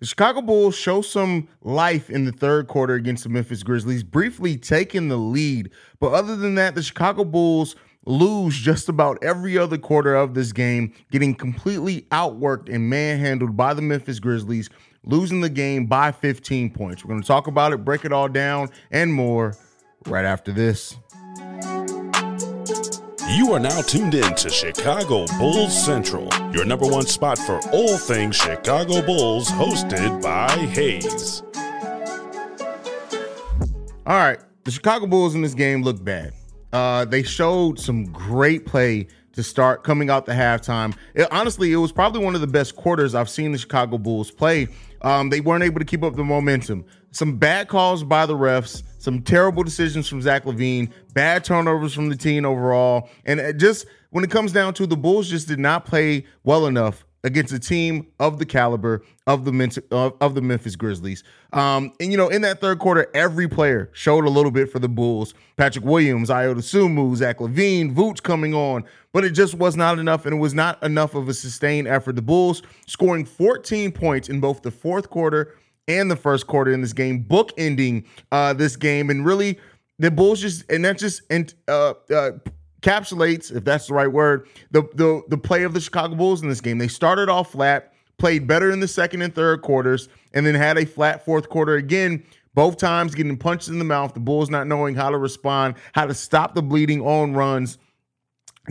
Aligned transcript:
The 0.00 0.06
Chicago 0.06 0.42
Bulls 0.42 0.74
show 0.74 1.02
some 1.02 1.48
life 1.62 2.10
in 2.10 2.24
the 2.24 2.32
third 2.32 2.66
quarter 2.66 2.94
against 2.94 3.22
the 3.22 3.28
Memphis 3.28 3.62
Grizzlies, 3.62 4.02
briefly 4.02 4.56
taking 4.56 5.08
the 5.08 5.16
lead. 5.16 5.70
But 6.00 6.12
other 6.12 6.34
than 6.34 6.56
that, 6.56 6.74
the 6.74 6.82
Chicago 6.82 7.24
Bulls 7.24 7.76
lose 8.04 8.56
just 8.56 8.88
about 8.88 9.22
every 9.22 9.56
other 9.56 9.78
quarter 9.78 10.14
of 10.14 10.34
this 10.34 10.52
game, 10.52 10.92
getting 11.10 11.34
completely 11.34 12.02
outworked 12.10 12.68
and 12.74 12.90
manhandled 12.90 13.56
by 13.56 13.72
the 13.72 13.82
Memphis 13.82 14.18
Grizzlies, 14.18 14.68
losing 15.04 15.40
the 15.40 15.48
game 15.48 15.86
by 15.86 16.10
15 16.10 16.70
points. 16.70 17.04
We're 17.04 17.10
going 17.10 17.22
to 17.22 17.26
talk 17.26 17.46
about 17.46 17.72
it, 17.72 17.84
break 17.84 18.04
it 18.04 18.12
all 18.12 18.28
down, 18.28 18.70
and 18.90 19.14
more 19.14 19.56
right 20.06 20.24
after 20.24 20.50
this. 20.52 20.96
You 23.34 23.52
are 23.52 23.58
now 23.58 23.80
tuned 23.80 24.14
in 24.14 24.32
to 24.36 24.48
Chicago 24.48 25.26
Bulls 25.40 25.84
Central, 25.84 26.28
your 26.52 26.64
number 26.64 26.86
one 26.86 27.04
spot 27.04 27.36
for 27.36 27.58
all 27.72 27.98
things 27.98 28.36
Chicago 28.36 29.04
Bulls, 29.04 29.48
hosted 29.48 30.22
by 30.22 30.50
Hayes. 30.50 31.42
All 34.06 34.16
right, 34.16 34.38
the 34.62 34.70
Chicago 34.70 35.08
Bulls 35.08 35.34
in 35.34 35.42
this 35.42 35.52
game 35.52 35.82
look 35.82 36.02
bad. 36.04 36.32
Uh, 36.72 37.06
they 37.06 37.24
showed 37.24 37.80
some 37.80 38.04
great 38.04 38.66
play 38.66 39.08
to 39.32 39.42
start 39.42 39.82
coming 39.82 40.10
out 40.10 40.26
the 40.26 40.32
halftime. 40.32 40.96
It, 41.14 41.26
honestly, 41.32 41.72
it 41.72 41.76
was 41.76 41.90
probably 41.90 42.24
one 42.24 42.36
of 42.36 42.40
the 42.40 42.46
best 42.46 42.76
quarters 42.76 43.16
I've 43.16 43.28
seen 43.28 43.50
the 43.50 43.58
Chicago 43.58 43.98
Bulls 43.98 44.30
play. 44.30 44.68
Um, 45.02 45.28
they 45.28 45.40
weren't 45.40 45.64
able 45.64 45.80
to 45.80 45.84
keep 45.84 46.04
up 46.04 46.14
the 46.14 46.22
momentum. 46.22 46.84
Some 47.14 47.36
bad 47.36 47.68
calls 47.68 48.02
by 48.02 48.26
the 48.26 48.34
refs, 48.34 48.82
some 48.98 49.22
terrible 49.22 49.62
decisions 49.62 50.08
from 50.08 50.20
Zach 50.20 50.44
LaVine, 50.44 50.90
bad 51.12 51.44
turnovers 51.44 51.94
from 51.94 52.08
the 52.08 52.16
team 52.16 52.44
overall. 52.44 53.08
And 53.24 53.58
just 53.58 53.86
when 54.10 54.24
it 54.24 54.30
comes 54.30 54.52
down 54.52 54.74
to 54.74 54.86
the 54.86 54.96
Bulls, 54.96 55.30
just 55.30 55.46
did 55.46 55.60
not 55.60 55.86
play 55.86 56.26
well 56.42 56.66
enough 56.66 57.04
against 57.22 57.52
a 57.52 57.58
team 57.60 58.08
of 58.18 58.38
the 58.40 58.44
caliber 58.44 59.02
of 59.28 59.44
the 59.44 60.12
of 60.20 60.34
the 60.34 60.42
Memphis 60.42 60.74
Grizzlies. 60.74 61.22
Um, 61.52 61.92
and 62.00 62.10
you 62.10 62.18
know, 62.18 62.28
in 62.28 62.42
that 62.42 62.60
third 62.60 62.80
quarter, 62.80 63.06
every 63.14 63.48
player 63.48 63.90
showed 63.92 64.24
a 64.24 64.30
little 64.30 64.50
bit 64.50 64.72
for 64.72 64.80
the 64.80 64.88
Bulls. 64.88 65.34
Patrick 65.56 65.84
Williams, 65.84 66.30
Ayo 66.30 66.52
Dosunmu, 66.52 67.14
Zach 67.14 67.38
LaVine, 67.38 67.94
Vooch 67.94 68.24
coming 68.24 68.54
on, 68.54 68.84
but 69.12 69.24
it 69.24 69.30
just 69.30 69.54
was 69.54 69.76
not 69.76 70.00
enough, 70.00 70.26
and 70.26 70.34
it 70.34 70.38
was 70.38 70.52
not 70.52 70.82
enough 70.82 71.14
of 71.14 71.28
a 71.28 71.34
sustained 71.34 71.86
effort. 71.86 72.16
The 72.16 72.22
Bulls 72.22 72.62
scoring 72.88 73.24
14 73.24 73.92
points 73.92 74.28
in 74.28 74.40
both 74.40 74.62
the 74.62 74.72
fourth 74.72 75.10
quarter 75.10 75.54
and 75.88 76.10
the 76.10 76.16
first 76.16 76.46
quarter 76.46 76.72
in 76.72 76.80
this 76.80 76.92
game, 76.92 77.20
book 77.20 77.52
ending 77.58 78.04
uh, 78.32 78.52
this 78.52 78.76
game, 78.76 79.10
and 79.10 79.24
really 79.24 79.58
the 79.98 80.10
Bulls 80.10 80.40
just 80.40 80.70
and 80.70 80.84
that 80.84 80.98
just 80.98 81.22
and 81.30 81.52
uh, 81.68 81.94
uh, 82.10 82.32
encapsulates, 82.80 83.54
if 83.54 83.64
that's 83.64 83.86
the 83.86 83.94
right 83.94 84.10
word, 84.10 84.48
the 84.70 84.82
the 84.94 85.22
the 85.28 85.38
play 85.38 85.62
of 85.62 85.74
the 85.74 85.80
Chicago 85.80 86.14
Bulls 86.14 86.42
in 86.42 86.48
this 86.48 86.60
game. 86.60 86.78
They 86.78 86.88
started 86.88 87.28
off 87.28 87.52
flat, 87.52 87.92
played 88.18 88.46
better 88.46 88.70
in 88.70 88.80
the 88.80 88.88
second 88.88 89.22
and 89.22 89.34
third 89.34 89.62
quarters, 89.62 90.08
and 90.32 90.44
then 90.44 90.54
had 90.54 90.78
a 90.78 90.86
flat 90.86 91.24
fourth 91.24 91.48
quarter 91.48 91.74
again. 91.74 92.24
Both 92.54 92.76
times 92.76 93.16
getting 93.16 93.36
punched 93.36 93.66
in 93.66 93.80
the 93.80 93.84
mouth, 93.84 94.14
the 94.14 94.20
Bulls 94.20 94.48
not 94.48 94.68
knowing 94.68 94.94
how 94.94 95.10
to 95.10 95.18
respond, 95.18 95.74
how 95.92 96.06
to 96.06 96.14
stop 96.14 96.54
the 96.54 96.62
bleeding 96.62 97.00
on 97.00 97.34
runs, 97.34 97.78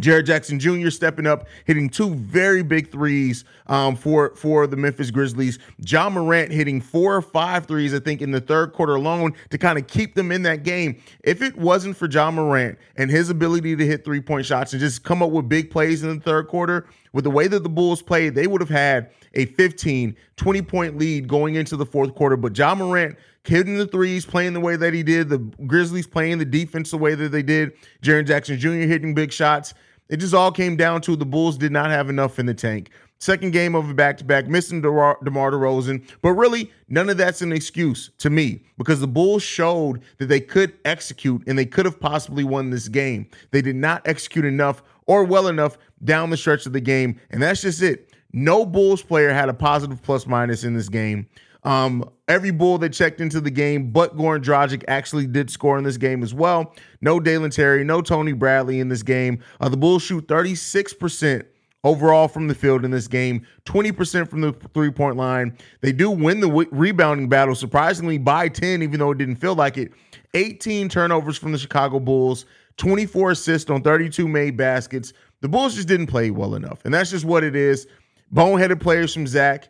Jaren 0.02 0.25
Jackson 0.25 0.59
Jr. 0.59 0.89
stepping 0.89 1.27
up, 1.27 1.47
hitting 1.66 1.88
two 1.88 2.16
very 2.16 2.63
big 2.63 2.91
threes 2.91 3.45
um, 3.67 3.95
for 3.95 4.35
for 4.35 4.66
the 4.66 4.75
Memphis 4.75 5.11
Grizzlies. 5.11 5.59
Ja 5.85 6.09
Morant 6.09 6.52
hitting 6.52 6.81
four 6.81 7.16
or 7.16 7.22
five 7.22 7.67
threes, 7.67 7.94
I 7.94 8.00
think, 8.00 8.22
in 8.22 8.31
the 8.31 8.41
third 8.41 8.73
quarter 8.73 8.95
alone 8.95 9.33
to 9.52 9.58
kind 9.58 9.77
of 9.77 9.85
keep 9.85 10.16
them 10.16 10.31
in 10.31 10.41
that 10.44 10.63
game. 10.63 11.00
If 11.23 11.44
it 11.44 11.55
wasn't 11.58 11.95
for 11.95 12.09
Ja 12.09 12.31
Morant 12.31 12.80
and 12.95 13.11
his 13.11 13.30
ability 13.30 13.75
to 13.75 13.85
hit 13.85 14.03
three 14.03 14.22
point 14.22 14.47
shots 14.47 14.73
and 14.73 14.80
just 14.80 15.03
come 15.03 15.22
up 15.22 15.30
with 15.30 15.47
big 15.47 15.69
plays 15.69 16.02
in 16.02 16.17
the 16.17 16.23
third 16.23 16.47
quarter, 16.47 16.88
with 17.11 17.23
the 17.23 17.31
way 17.31 17.47
that 17.47 17.61
the 17.61 17.69
Bulls 17.69 18.02
played, 18.02 18.33
they 18.33 18.47
would 18.47 18.61
have 18.61 18.69
had 18.69 19.11
a 19.35 19.45
15, 19.45 20.16
20 20.35 20.61
point 20.63 20.97
lead 20.97 21.28
going 21.28 21.55
into 21.55 21.78
the 21.78 21.85
fourth 21.85 22.16
quarter. 22.16 22.35
But 22.35 22.57
Ja 22.57 22.73
Morant 22.73 23.16
hitting 23.45 23.78
the 23.78 23.88
threes, 23.88 24.25
playing 24.25 24.53
the 24.53 24.59
way 24.59 24.75
that 24.75 24.94
he 24.94 25.03
did, 25.03 25.30
the 25.30 25.38
Grizzlies 25.38 26.07
playing 26.07 26.39
the 26.39 26.45
defense 26.45 26.91
the 26.91 26.97
way 26.97 27.16
that 27.16 27.31
they 27.31 27.44
did, 27.44 27.73
Jaren 28.02 28.25
Jackson 28.25 28.57
Jr. 28.57 28.69
hitting 28.69 29.13
big 29.13 29.31
shots. 29.31 29.73
It 30.09 30.18
just 30.18 30.34
all 30.34 30.52
came 30.52 30.75
down 30.75 31.02
to 31.02 31.16
the 31.16 31.25
Bulls 31.25 31.58
did 31.58 31.72
not 31.72 31.90
have 31.90 32.09
enough 32.09 32.40
in 32.40 32.46
the 32.46 32.53
tank. 32.53 32.90
Second 33.19 33.53
game 33.53 33.74
of 33.74 33.90
a 33.90 33.94
back 33.94 34.18
to 34.18 34.25
back, 34.25 34.47
missing 34.47 34.81
DeMar, 34.81 35.18
DeMar 35.24 35.52
DeRozan. 35.52 36.03
But 36.22 36.34
really, 36.34 36.69
none 36.90 37.09
of 37.09 37.16
that's 37.16 37.41
an 37.41 37.53
excuse 37.53 38.12
to 38.18 38.30
me 38.30 38.66
because 38.78 39.00
the 39.00 39.08
Bulls 39.08 39.41
showed 39.41 40.02
that 40.18 40.25
they 40.25 40.41
could 40.41 40.74
execute 40.84 41.41
and 41.47 41.58
they 41.58 41.66
could 41.66 41.86
have 41.86 42.00
possibly 42.02 42.44
won 42.44 42.69
this 42.69 42.90
game. 42.90 43.30
They 43.52 43.62
did 43.62 43.78
not 43.78 44.06
execute 44.06 44.44
enough 44.44 44.84
or 45.06 45.24
well 45.24 45.47
enough 45.47 45.78
down 46.03 46.31
the 46.31 46.38
stretch 46.38 46.66
of 46.66 46.74
the 46.74 46.81
game. 46.81 47.18
And 47.30 47.41
that's 47.41 47.62
just 47.62 47.81
it. 47.81 48.14
No 48.34 48.66
Bulls 48.66 49.02
player 49.02 49.31
had 49.31 49.47
a 49.47 49.53
positive 49.53 50.02
plus 50.02 50.28
minus 50.28 50.66
in 50.66 50.74
this 50.74 50.90
game. 50.90 51.28
Um, 51.64 52.09
every 52.28 52.51
bull 52.51 52.78
that 52.79 52.94
checked 52.94 53.22
into 53.22 53.41
the 53.41 53.51
game, 53.51 53.91
but 53.91 54.16
Goran 54.16 54.44
Dragic 54.44 54.84
actually 54.88 55.28
did 55.28 55.50
score 55.50 55.78
in 55.78 55.84
this 55.84 55.97
game 55.97 56.23
as 56.23 56.34
well. 56.34 56.73
No 57.01 57.19
Dalen 57.19 57.51
Terry, 57.51 57.84
no 57.84 58.01
Tony 58.01 58.34
Bradley 58.34 58.79
in 58.79 58.89
this 58.89 59.03
game. 59.03 59.44
Uh, 59.59 59.69
the 59.69 59.78
Bulls 59.78 60.03
shoot 60.03 60.28
36% 60.28 61.44
overall 61.84 62.28
from 62.28 62.47
the 62.47 62.56
field 62.56 62.85
in 62.85 62.91
this 62.91 63.07
game, 63.07 63.45
20% 63.66 64.29
from 64.29 64.41
the 64.41 64.53
three 64.73 64.91
point 64.91 65.17
line. 65.17 65.57
They 65.81 65.91
do 65.91 66.09
win 66.09 66.39
the 66.39 66.47
w- 66.47 66.69
rebounding 66.72 67.28
battle, 67.28 67.56
surprisingly 67.56 68.17
by 68.17 68.47
10, 68.50 68.81
even 68.81 69.00
though 69.00 69.11
it 69.11 69.17
didn't 69.17 69.35
feel 69.35 69.55
like 69.55 69.78
it. 69.78 69.91
18 70.34 70.90
turnovers 70.90 71.38
from 71.38 71.51
the 71.51 71.57
Chicago 71.57 72.00
Bulls, 72.00 72.45
24 72.78 73.31
assists 73.31 73.69
on 73.69 73.81
32 73.81 74.28
made 74.28 74.57
baskets. 74.57 75.13
The 75.41 75.50
Bulls 75.50 75.75
just 75.75 75.88
didn't 75.88 76.07
play 76.07 76.31
well 76.31 76.55
enough. 76.55 76.79
And 76.85 76.94
that's 76.94 77.11
just 77.11 77.25
what 77.25 77.44
it 77.44 77.55
is. 77.55 77.85
Boneheaded 78.34 78.79
players 78.79 79.13
from 79.13 79.28
Zach, 79.28 79.67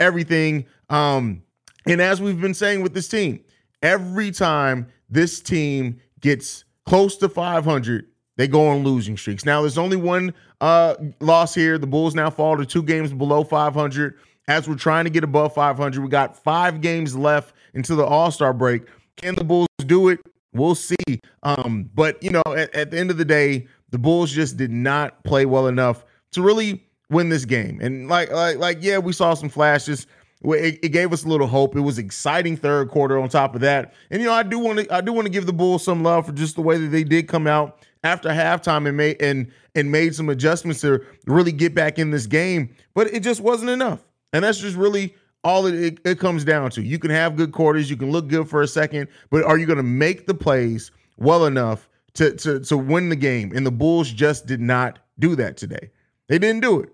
everything. 0.00 0.66
Um, 0.90 1.42
and 1.86 2.00
as 2.00 2.20
we've 2.20 2.40
been 2.40 2.54
saying 2.54 2.82
with 2.82 2.94
this 2.94 3.08
team, 3.08 3.44
every 3.82 4.30
time 4.30 4.86
this 5.08 5.40
team 5.40 6.00
gets 6.20 6.64
close 6.86 7.16
to 7.18 7.28
500, 7.28 8.06
they 8.36 8.48
go 8.48 8.68
on 8.68 8.82
losing 8.82 9.16
streaks. 9.16 9.44
Now, 9.44 9.60
there's 9.60 9.78
only 9.78 9.96
one 9.96 10.34
uh, 10.60 10.94
loss 11.20 11.54
here. 11.54 11.78
The 11.78 11.86
Bulls 11.86 12.14
now 12.14 12.30
fall 12.30 12.56
to 12.56 12.64
two 12.64 12.82
games 12.82 13.12
below 13.12 13.44
500. 13.44 14.18
As 14.48 14.68
we're 14.68 14.74
trying 14.74 15.04
to 15.04 15.10
get 15.10 15.22
above 15.22 15.54
500, 15.54 16.02
we 16.02 16.08
got 16.08 16.36
five 16.42 16.80
games 16.80 17.14
left 17.14 17.54
until 17.74 17.96
the 17.96 18.04
All 18.04 18.30
Star 18.30 18.52
break. 18.52 18.82
Can 19.16 19.34
the 19.34 19.44
Bulls 19.44 19.68
do 19.86 20.08
it? 20.08 20.20
We'll 20.52 20.74
see. 20.74 20.96
Um, 21.42 21.88
but 21.94 22.22
you 22.22 22.30
know, 22.30 22.42
at, 22.48 22.74
at 22.74 22.90
the 22.90 22.98
end 22.98 23.10
of 23.10 23.18
the 23.18 23.24
day, 23.24 23.66
the 23.90 23.98
Bulls 23.98 24.30
just 24.32 24.56
did 24.56 24.70
not 24.70 25.22
play 25.24 25.46
well 25.46 25.66
enough 25.66 26.04
to 26.32 26.42
really 26.42 26.82
win 27.10 27.28
this 27.28 27.44
game. 27.44 27.78
And 27.80 28.08
like, 28.08 28.32
like, 28.32 28.56
like, 28.56 28.78
yeah, 28.80 28.98
we 28.98 29.12
saw 29.12 29.34
some 29.34 29.48
flashes 29.48 30.06
it, 30.44 30.78
it, 30.82 30.88
gave 30.88 31.12
us 31.12 31.24
a 31.24 31.28
little 31.28 31.46
hope. 31.46 31.76
It 31.76 31.80
was 31.80 31.98
exciting 31.98 32.56
third 32.56 32.90
quarter 32.90 33.20
on 33.20 33.28
top 33.28 33.54
of 33.54 33.60
that. 33.60 33.94
And 34.10 34.20
you 34.20 34.28
know, 34.28 34.34
I 34.34 34.42
do 34.42 34.58
want 34.58 34.80
to 34.80 34.94
I 34.94 35.00
do 35.00 35.12
want 35.12 35.26
to 35.26 35.32
give 35.32 35.46
the 35.46 35.52
Bulls 35.52 35.84
some 35.84 36.02
love 36.02 36.26
for 36.26 36.32
just 36.32 36.56
the 36.56 36.62
way 36.62 36.78
that 36.78 36.88
they 36.88 37.04
did 37.04 37.28
come 37.28 37.46
out 37.46 37.78
after 38.04 38.28
halftime 38.28 38.88
and 38.88 38.96
made 38.96 39.22
and 39.22 39.50
and 39.74 39.90
made 39.90 40.14
some 40.14 40.28
adjustments 40.28 40.80
to 40.82 41.04
really 41.26 41.52
get 41.52 41.74
back 41.74 41.98
in 41.98 42.10
this 42.10 42.26
game. 42.26 42.74
But 42.94 43.12
it 43.12 43.20
just 43.20 43.40
wasn't 43.40 43.70
enough. 43.70 44.00
And 44.32 44.44
that's 44.44 44.58
just 44.58 44.76
really 44.76 45.14
all 45.44 45.66
it, 45.66 45.98
it, 46.04 46.18
comes 46.18 46.44
down 46.44 46.70
to. 46.70 46.82
You 46.82 46.98
can 46.98 47.10
have 47.10 47.36
good 47.36 47.52
quarters, 47.52 47.90
you 47.90 47.96
can 47.96 48.10
look 48.10 48.28
good 48.28 48.48
for 48.48 48.62
a 48.62 48.66
second, 48.66 49.08
but 49.30 49.44
are 49.44 49.58
you 49.58 49.66
going 49.66 49.76
to 49.76 49.82
make 49.82 50.26
the 50.26 50.34
plays 50.34 50.92
well 51.16 51.46
enough 51.46 51.88
to 52.14 52.34
to 52.36 52.60
to 52.60 52.76
win 52.76 53.08
the 53.08 53.16
game? 53.16 53.52
And 53.54 53.66
the 53.66 53.72
Bulls 53.72 54.10
just 54.10 54.46
did 54.46 54.60
not 54.60 54.98
do 55.18 55.36
that 55.36 55.56
today. 55.56 55.90
They 56.28 56.38
didn't 56.38 56.62
do 56.62 56.80
it. 56.80 56.90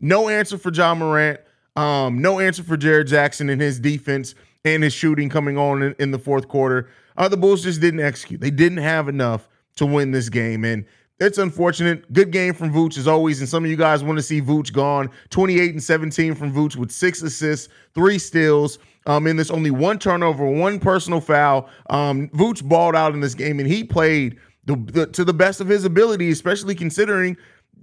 No 0.00 0.28
answer 0.28 0.58
for 0.58 0.72
Ja 0.72 0.94
Morant. 0.94 1.40
Um, 1.78 2.20
no 2.20 2.40
answer 2.40 2.64
for 2.64 2.76
Jared 2.76 3.06
Jackson 3.06 3.48
and 3.48 3.60
his 3.60 3.78
defense 3.78 4.34
and 4.64 4.82
his 4.82 4.92
shooting 4.92 5.28
coming 5.28 5.56
on 5.56 5.80
in, 5.80 5.94
in 6.00 6.10
the 6.10 6.18
fourth 6.18 6.48
quarter. 6.48 6.90
Uh, 7.16 7.28
the 7.28 7.36
Bulls 7.36 7.62
just 7.62 7.80
didn't 7.80 8.00
execute. 8.00 8.40
They 8.40 8.50
didn't 8.50 8.78
have 8.78 9.08
enough 9.08 9.48
to 9.76 9.86
win 9.86 10.10
this 10.10 10.28
game. 10.28 10.64
And 10.64 10.84
it's 11.20 11.38
unfortunate. 11.38 12.12
Good 12.12 12.32
game 12.32 12.52
from 12.52 12.72
Vooch 12.72 12.98
as 12.98 13.06
always. 13.06 13.38
And 13.38 13.48
some 13.48 13.64
of 13.64 13.70
you 13.70 13.76
guys 13.76 14.02
want 14.02 14.18
to 14.18 14.24
see 14.24 14.42
Vooch 14.42 14.72
gone. 14.72 15.08
28 15.30 15.70
and 15.70 15.82
17 15.82 16.34
from 16.34 16.52
Vooch 16.52 16.74
with 16.74 16.90
six 16.90 17.22
assists, 17.22 17.68
three 17.94 18.18
steals. 18.18 18.80
Um, 19.06 19.28
and 19.28 19.38
there's 19.38 19.52
only 19.52 19.70
one 19.70 20.00
turnover, 20.00 20.46
one 20.46 20.80
personal 20.80 21.20
foul. 21.20 21.68
Um, 21.90 22.28
Vooch 22.30 22.68
balled 22.68 22.96
out 22.96 23.14
in 23.14 23.20
this 23.20 23.34
game 23.34 23.60
and 23.60 23.68
he 23.68 23.84
played 23.84 24.36
the, 24.64 24.74
the, 24.76 25.06
to 25.06 25.24
the 25.24 25.32
best 25.32 25.60
of 25.60 25.68
his 25.68 25.84
ability, 25.84 26.30
especially 26.30 26.74
considering 26.74 27.36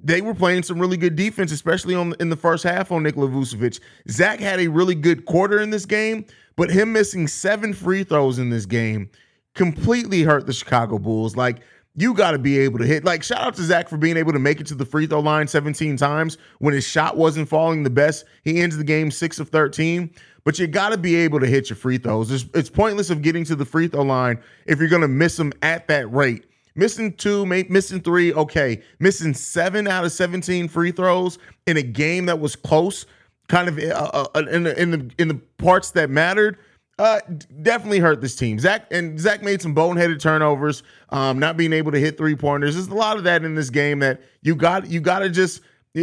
they 0.05 0.21
were 0.21 0.35
playing 0.35 0.61
some 0.61 0.79
really 0.79 0.97
good 0.97 1.15
defense, 1.15 1.51
especially 1.51 1.95
on 1.95 2.13
in 2.19 2.29
the 2.29 2.35
first 2.35 2.63
half 2.63 2.91
on 2.91 3.03
Nikola 3.03 3.27
Vucevic. 3.27 3.79
Zach 4.09 4.39
had 4.39 4.59
a 4.59 4.67
really 4.67 4.93
good 4.93 5.25
quarter 5.25 5.59
in 5.59 5.71
this 5.71 5.85
game, 5.85 6.25
but 6.55 6.69
him 6.69 6.93
missing 6.93 7.27
seven 7.27 7.73
free 7.73 8.03
throws 8.03 8.37
in 8.37 8.51
this 8.51 8.67
game 8.67 9.09
completely 9.55 10.21
hurt 10.21 10.45
the 10.45 10.53
Chicago 10.53 10.99
Bulls. 10.99 11.35
Like 11.35 11.61
you 11.95 12.13
got 12.13 12.31
to 12.31 12.37
be 12.37 12.59
able 12.59 12.77
to 12.79 12.85
hit. 12.85 13.03
Like 13.03 13.23
shout 13.23 13.41
out 13.41 13.55
to 13.55 13.63
Zach 13.63 13.89
for 13.89 13.97
being 13.97 14.15
able 14.15 14.31
to 14.33 14.39
make 14.39 14.61
it 14.61 14.67
to 14.67 14.75
the 14.75 14.85
free 14.85 15.07
throw 15.07 15.21
line 15.21 15.47
17 15.47 15.97
times 15.97 16.37
when 16.59 16.75
his 16.75 16.87
shot 16.87 17.17
wasn't 17.17 17.49
falling 17.49 17.81
the 17.81 17.89
best. 17.89 18.25
He 18.43 18.61
ends 18.61 18.77
the 18.77 18.83
game 18.83 19.09
six 19.09 19.39
of 19.39 19.49
13. 19.49 20.11
But 20.43 20.59
you 20.59 20.67
got 20.67 20.89
to 20.89 20.97
be 20.97 21.15
able 21.15 21.39
to 21.39 21.47
hit 21.47 21.71
your 21.71 21.77
free 21.77 21.97
throws. 21.97 22.29
It's, 22.29 22.45
it's 22.53 22.69
pointless 22.69 23.09
of 23.09 23.23
getting 23.23 23.43
to 23.45 23.55
the 23.55 23.65
free 23.65 23.87
throw 23.87 24.03
line 24.03 24.39
if 24.67 24.77
you're 24.77 24.89
going 24.89 25.01
to 25.01 25.07
miss 25.07 25.37
them 25.37 25.51
at 25.63 25.87
that 25.87 26.11
rate. 26.13 26.45
Missing 26.75 27.13
two, 27.13 27.45
missing 27.45 28.01
three, 28.01 28.33
okay. 28.33 28.81
Missing 28.99 29.33
seven 29.33 29.87
out 29.87 30.03
of 30.03 30.11
17 30.11 30.67
free 30.67 30.91
throws 30.91 31.37
in 31.67 31.77
a 31.77 31.81
game 31.81 32.25
that 32.25 32.39
was 32.39 32.55
close 32.55 33.05
kind 33.47 33.69
of 33.69 33.79
uh, 33.79 34.27
uh, 34.33 34.39
in 34.51 34.63
the 34.63 34.81
in 34.81 34.91
the 34.91 35.11
in 35.17 35.27
the 35.27 35.39
parts 35.57 35.91
that 35.91 36.09
mattered. 36.09 36.57
Uh, 36.97 37.19
definitely 37.61 37.99
hurt 37.99 38.21
this 38.21 38.35
team. 38.37 38.57
Zach 38.57 38.87
and 38.89 39.19
Zach 39.19 39.43
made 39.43 39.61
some 39.61 39.75
boneheaded 39.75 40.19
turnovers, 40.19 40.81
um, 41.09 41.39
not 41.39 41.57
being 41.57 41.73
able 41.73 41.91
to 41.91 41.99
hit 41.99 42.17
three 42.17 42.35
pointers. 42.35 42.75
There's 42.75 42.87
a 42.87 42.93
lot 42.93 43.17
of 43.17 43.25
that 43.25 43.43
in 43.43 43.53
this 43.53 43.69
game 43.69 43.99
that 43.99 44.21
you 44.43 44.55
got. 44.55 44.89
You 44.89 45.01
got 45.01 45.19
to 45.19 45.29
just 45.29 45.61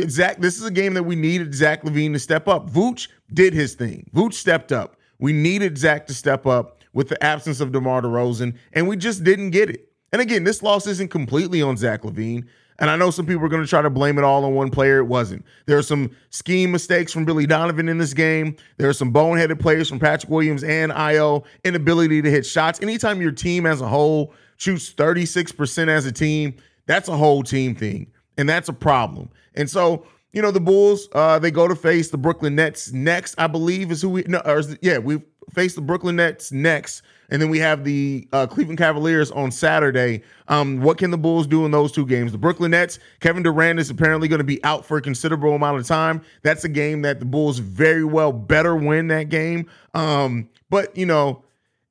Zach. 0.09 0.39
This 0.39 0.59
is 0.59 0.65
a 0.65 0.71
game 0.71 0.93
that 0.95 1.05
we 1.05 1.17
needed 1.17 1.55
Zach 1.55 1.83
LaVine 1.83 2.13
to 2.13 2.19
step 2.19 2.47
up. 2.47 2.71
Vooch 2.71 3.09
did 3.33 3.55
his 3.55 3.75
thing. 3.75 4.09
Vooch 4.15 4.35
stepped 4.35 4.71
up. 4.71 4.97
We 5.19 5.33
needed 5.33 5.79
Zach 5.79 6.07
to 6.09 6.15
step 6.15 6.47
up 6.47 6.83
with 6.93 7.09
the 7.09 7.23
absence 7.25 7.61
of 7.61 7.73
DeMar 7.73 8.03
DeRozan, 8.03 8.55
and 8.75 8.87
we 8.87 8.97
just 8.97 9.25
didn't 9.25 9.51
get 9.51 9.71
it. 9.71 9.92
And 10.13 10.21
again, 10.21 10.45
this 10.45 10.63
loss 10.63 10.87
isn't 10.87 11.11
completely 11.11 11.63
on 11.63 11.77
Zach 11.77 12.03
LaVine. 12.03 12.47
And 12.79 12.91
I 12.91 12.97
know 12.97 13.11
some 13.11 13.27
people 13.27 13.45
are 13.45 13.49
going 13.49 13.63
to 13.63 13.69
try 13.69 13.83
to 13.83 13.91
blame 13.91 14.19
it 14.19 14.25
all 14.25 14.45
on 14.45 14.55
one 14.55 14.71
player. 14.71 14.99
It 14.99 15.05
wasn't. 15.05 15.45
There 15.67 15.79
are 15.79 15.83
some 15.83 16.11
scheme 16.31 16.73
mistakes 16.73 17.13
from 17.13 17.25
Billy 17.25 17.47
Donovan 17.47 17.89
in 17.89 17.99
this 17.99 18.13
game. 18.13 18.57
There 18.77 18.89
are 18.89 18.95
some 18.95 19.13
boneheaded 19.13 19.61
players 19.61 19.89
from 19.89 20.01
Patrick 20.01 20.31
Williams 20.31 20.65
and 20.65 20.91
Ayo. 20.91 21.45
inability 21.65 22.23
to 22.23 22.31
hit 22.31 22.45
shots. 22.45 22.81
Anytime 22.83 23.23
your 23.23 23.31
team 23.31 23.67
as 23.67 23.81
a 23.81 23.87
whole 23.87 24.35
shoots 24.57 24.93
36% 24.93 25.89
as 25.89 26.07
a 26.07 26.13
team, 26.13 26.57
that's 26.87 27.09
a 27.09 27.17
whole 27.17 27.43
team 27.43 27.75
thing. 27.75 28.11
And 28.37 28.49
that's 28.49 28.69
a 28.69 28.73
problem. 28.73 29.31
And 29.55 29.69
so, 29.71 30.07
you 30.33 30.41
know, 30.43 30.51
the 30.51 30.61
Bulls, 30.61 31.09
uh, 31.13 31.39
they 31.39 31.51
go 31.51 31.69
to 31.69 31.77
face 31.77 32.11
the 32.11 32.19
Brooklyn 32.19 32.57
Nets 32.57 32.91
next, 32.93 33.35
I 33.39 33.47
believe, 33.47 33.93
is 33.93 34.03
who 34.03 34.09
we, 34.11 34.25
no, 34.27 34.39
or, 34.45 34.63
yeah, 34.81 34.99
we 34.99 35.21
face 35.51 35.75
the 35.75 35.81
Brooklyn 35.81 36.17
Nets 36.17 36.53
next, 36.53 37.03
and 37.31 37.41
then 37.41 37.49
we 37.49 37.59
have 37.59 37.85
the 37.85 38.29
uh, 38.33 38.47
Cleveland 38.47 38.79
Cavaliers 38.79 39.31
on 39.31 39.51
Saturday. 39.51 40.23
Um, 40.49 40.81
what 40.81 40.99
can 40.99 41.11
the 41.11 41.19
Bulls 41.19 41.47
do 41.47 41.65
in 41.65 41.71
those 41.71 41.93
two 41.93 42.07
games? 42.07 42.33
The 42.33 42.39
Brooklyn 42.39 42.73
Nets, 42.73 42.99
Kevin 43.21 43.43
Durant 43.43 43.79
is 43.79 43.91
apparently 43.91 44.29
going 44.29 44.39
to 44.39 44.45
be 44.45 44.63
out 44.65 44.85
for 44.85 44.97
a 44.97 45.03
considerable 45.03 45.55
amount 45.55 45.79
of 45.79 45.87
time. 45.87 46.23
That's 46.43 46.65
a 46.65 46.69
game 46.69 47.03
that 47.03 47.19
the 47.19 47.25
Bulls 47.25 47.59
very 47.59 48.05
well 48.05 48.33
better 48.33 48.77
win 48.77 49.09
that 49.09 49.29
game. 49.29 49.69
Um, 49.95 50.49
but 50.71 50.97
you 50.97 51.07
know, 51.07 51.43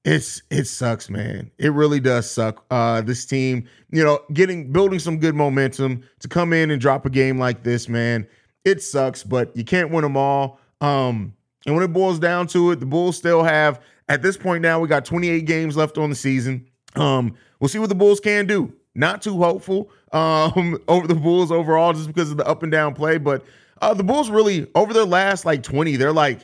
it's 0.03 0.41
it 0.49 0.65
sucks, 0.65 1.09
man. 1.09 1.51
It 1.57 1.73
really 1.73 1.99
does 1.99 2.29
suck. 2.29 2.65
Uh, 2.71 3.01
this 3.01 3.25
team, 3.25 3.67
you 3.91 4.03
know, 4.03 4.19
getting 4.33 4.71
building 4.71 4.99
some 4.99 5.19
good 5.19 5.35
momentum 5.35 6.03
to 6.19 6.27
come 6.27 6.53
in 6.53 6.71
and 6.71 6.81
drop 6.81 7.05
a 7.05 7.09
game 7.09 7.37
like 7.37 7.63
this, 7.63 7.87
man. 7.87 8.27
It 8.65 8.81
sucks, 8.81 9.23
but 9.23 9.55
you 9.55 9.63
can't 9.63 9.91
win 9.91 10.03
them 10.03 10.17
all. 10.17 10.59
Um, 10.81 11.33
and 11.65 11.75
when 11.75 11.83
it 11.83 11.93
boils 11.93 12.19
down 12.19 12.47
to 12.47 12.71
it, 12.71 12.79
the 12.79 12.85
Bulls 12.85 13.17
still 13.17 13.43
have 13.43 13.81
at 14.09 14.21
this 14.21 14.37
point 14.37 14.61
now 14.61 14.79
we 14.79 14.87
got 14.87 15.05
28 15.05 15.45
games 15.45 15.77
left 15.77 15.97
on 15.97 16.09
the 16.09 16.15
season. 16.15 16.67
Um, 16.95 17.35
we'll 17.59 17.69
see 17.69 17.79
what 17.79 17.89
the 17.89 17.95
Bulls 17.95 18.19
can 18.19 18.45
do. 18.45 18.73
Not 18.93 19.21
too 19.21 19.37
hopeful 19.37 19.89
um, 20.11 20.77
over 20.87 21.07
the 21.07 21.15
Bulls 21.15 21.51
overall 21.51 21.93
just 21.93 22.07
because 22.07 22.31
of 22.31 22.37
the 22.37 22.47
up 22.47 22.63
and 22.63 22.71
down 22.71 22.93
play, 22.93 23.17
but 23.17 23.45
uh, 23.81 23.93
the 23.93 24.03
Bulls 24.03 24.29
really 24.29 24.67
over 24.75 24.93
their 24.93 25.05
last 25.05 25.45
like 25.45 25.63
20, 25.63 25.95
they're 25.95 26.11
like 26.11 26.41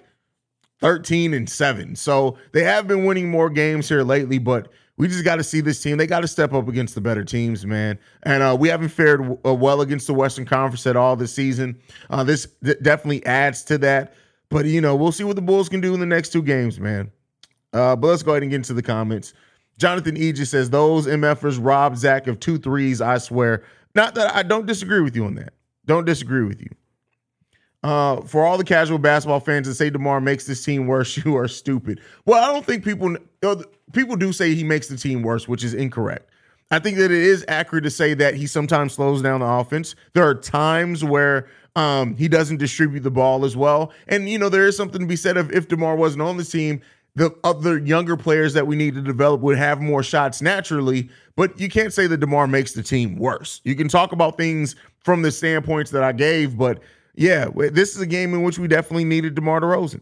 13 0.80 1.34
and 1.34 1.50
7. 1.50 1.96
So 1.96 2.38
they 2.52 2.64
have 2.64 2.88
been 2.88 3.06
winning 3.06 3.30
more 3.30 3.50
games 3.50 3.90
here 3.90 4.04
lately, 4.04 4.38
but 4.38 4.72
we 4.98 5.08
just 5.08 5.24
got 5.24 5.36
to 5.36 5.44
see 5.44 5.62
this 5.62 5.82
team. 5.82 5.98
They 5.98 6.08
got 6.08 6.22
to 6.22 6.28
step 6.28 6.54
up 6.54 6.68
against 6.68 6.96
the 6.96 7.02
better 7.02 7.24
teams, 7.24 7.66
man. 7.66 8.00
And 8.24 8.42
uh, 8.42 8.58
we 8.60 8.68
haven't 8.68 8.90
fared 8.90 9.20
w- 9.22 9.40
uh, 9.46 9.54
well 9.54 9.82
against 9.82 10.08
the 10.08 10.14
Western 10.14 10.46
Conference 10.46 10.88
at 10.88 10.96
all 10.96 11.16
this 11.16 11.34
season. 11.34 11.80
Uh, 12.10 12.24
this 12.24 12.48
th- 12.64 12.80
definitely 12.82 13.26
adds 13.26 13.64
to 13.66 13.78
that. 13.80 14.16
But 14.50 14.66
you 14.66 14.82
know, 14.82 14.96
we'll 14.96 15.12
see 15.12 15.24
what 15.24 15.36
the 15.36 15.42
Bulls 15.42 15.70
can 15.70 15.82
do 15.82 15.94
in 15.94 16.00
the 16.00 16.06
next 16.06 16.30
two 16.30 16.42
games, 16.42 16.80
man. 16.80 17.12
Uh, 17.74 17.96
but 17.96 18.08
let's 18.08 18.24
go 18.24 18.32
ahead 18.32 18.44
and 18.44 18.50
get 18.50 18.58
into 18.58 18.74
the 18.74 18.82
comments. 18.82 19.34
Jonathan 19.78 20.18
Aegis 20.18 20.50
says 20.50 20.70
those 20.70 21.06
MFers 21.06 21.60
robbed 21.62 21.98
Zach 21.98 22.28
of 22.28 22.40
two 22.40 22.58
threes. 22.58 23.02
I 23.02 23.18
swear. 23.18 23.64
Not 23.94 24.16
that 24.16 24.34
I 24.34 24.44
don't 24.44 24.66
disagree 24.66 25.02
with 25.02 25.16
you 25.16 25.26
on 25.26 25.36
that. 25.36 25.54
Don't 25.86 26.06
disagree 26.06 26.44
with 26.44 26.62
you. 26.62 26.70
Uh, 27.84 28.22
for 28.22 28.46
all 28.46 28.58
the 28.58 28.64
casual 28.64 28.98
basketball 28.98 29.40
fans 29.40 29.68
that 29.68 29.76
say 29.76 29.90
Demar 29.90 30.20
makes 30.20 30.46
this 30.46 30.64
team 30.64 30.88
worse, 30.88 31.18
you 31.26 31.38
are 31.38 31.48
stupid. 31.48 32.02
Well, 32.26 32.44
I 32.44 32.52
don't 32.52 32.66
think 32.66 32.84
people 32.84 33.16
people 33.94 34.16
do 34.16 34.34
say 34.34 34.56
he 34.56 34.64
makes 34.64 34.88
the 34.88 34.98
team 34.98 35.22
worse, 35.22 35.48
which 35.48 35.64
is 35.64 35.74
incorrect. 35.74 36.30
I 36.70 36.80
think 36.80 36.98
that 36.98 37.12
it 37.12 37.12
is 37.12 37.46
accurate 37.48 37.86
to 37.86 37.90
say 37.90 38.14
that 38.16 38.34
he 38.34 38.46
sometimes 38.46 38.94
slows 38.94 39.22
down 39.22 39.40
the 39.40 39.46
offense. 39.46 39.96
There 40.14 40.28
are 40.28 40.36
times 40.36 41.04
where 41.04 41.48
um, 41.78 42.16
he 42.16 42.28
doesn't 42.28 42.58
distribute 42.58 43.02
the 43.02 43.12
ball 43.12 43.46
as 43.46 43.56
well. 43.56 43.94
And, 44.08 44.28
you 44.28 44.40
know, 44.40 44.50
there 44.50 44.66
is 44.66 44.76
something 44.76 45.00
to 45.00 45.08
be 45.08 45.16
said 45.16 45.38
of 45.38 45.52
if 45.52 45.68
DeMar 45.68 45.96
wasn't 45.96 46.24
on 46.24 46.36
the 46.36 46.44
team, 46.44 46.82
the 47.16 47.36
other 47.44 47.78
younger 47.78 48.18
players 48.18 48.54
that 48.54 48.66
we 48.66 48.76
need 48.76 48.96
to 48.96 49.02
develop 49.02 49.42
would 49.42 49.60
have 49.60 49.80
more 49.80 50.02
shots 50.02 50.42
naturally. 50.42 51.10
But 51.36 51.60
you 51.60 51.70
can't 51.70 51.94
say 51.94 52.08
that 52.08 52.20
DeMar 52.20 52.48
makes 52.48 52.74
the 52.74 52.82
team 52.82 53.16
worse. 53.18 53.62
You 53.64 53.76
can 53.76 53.88
talk 53.88 54.12
about 54.12 54.38
things 54.38 54.76
from 55.04 55.22
the 55.22 55.32
standpoints 55.32 55.92
that 55.92 56.04
I 56.04 56.14
gave, 56.14 56.58
but 56.58 56.80
yeah, 57.14 57.48
this 57.56 57.96
is 57.96 58.02
a 58.02 58.08
game 58.08 58.34
in 58.34 58.42
which 58.42 58.58
we 58.58 58.68
definitely 58.68 59.06
needed 59.06 59.36
DeMar 59.36 59.62
DeRozan. 59.62 60.02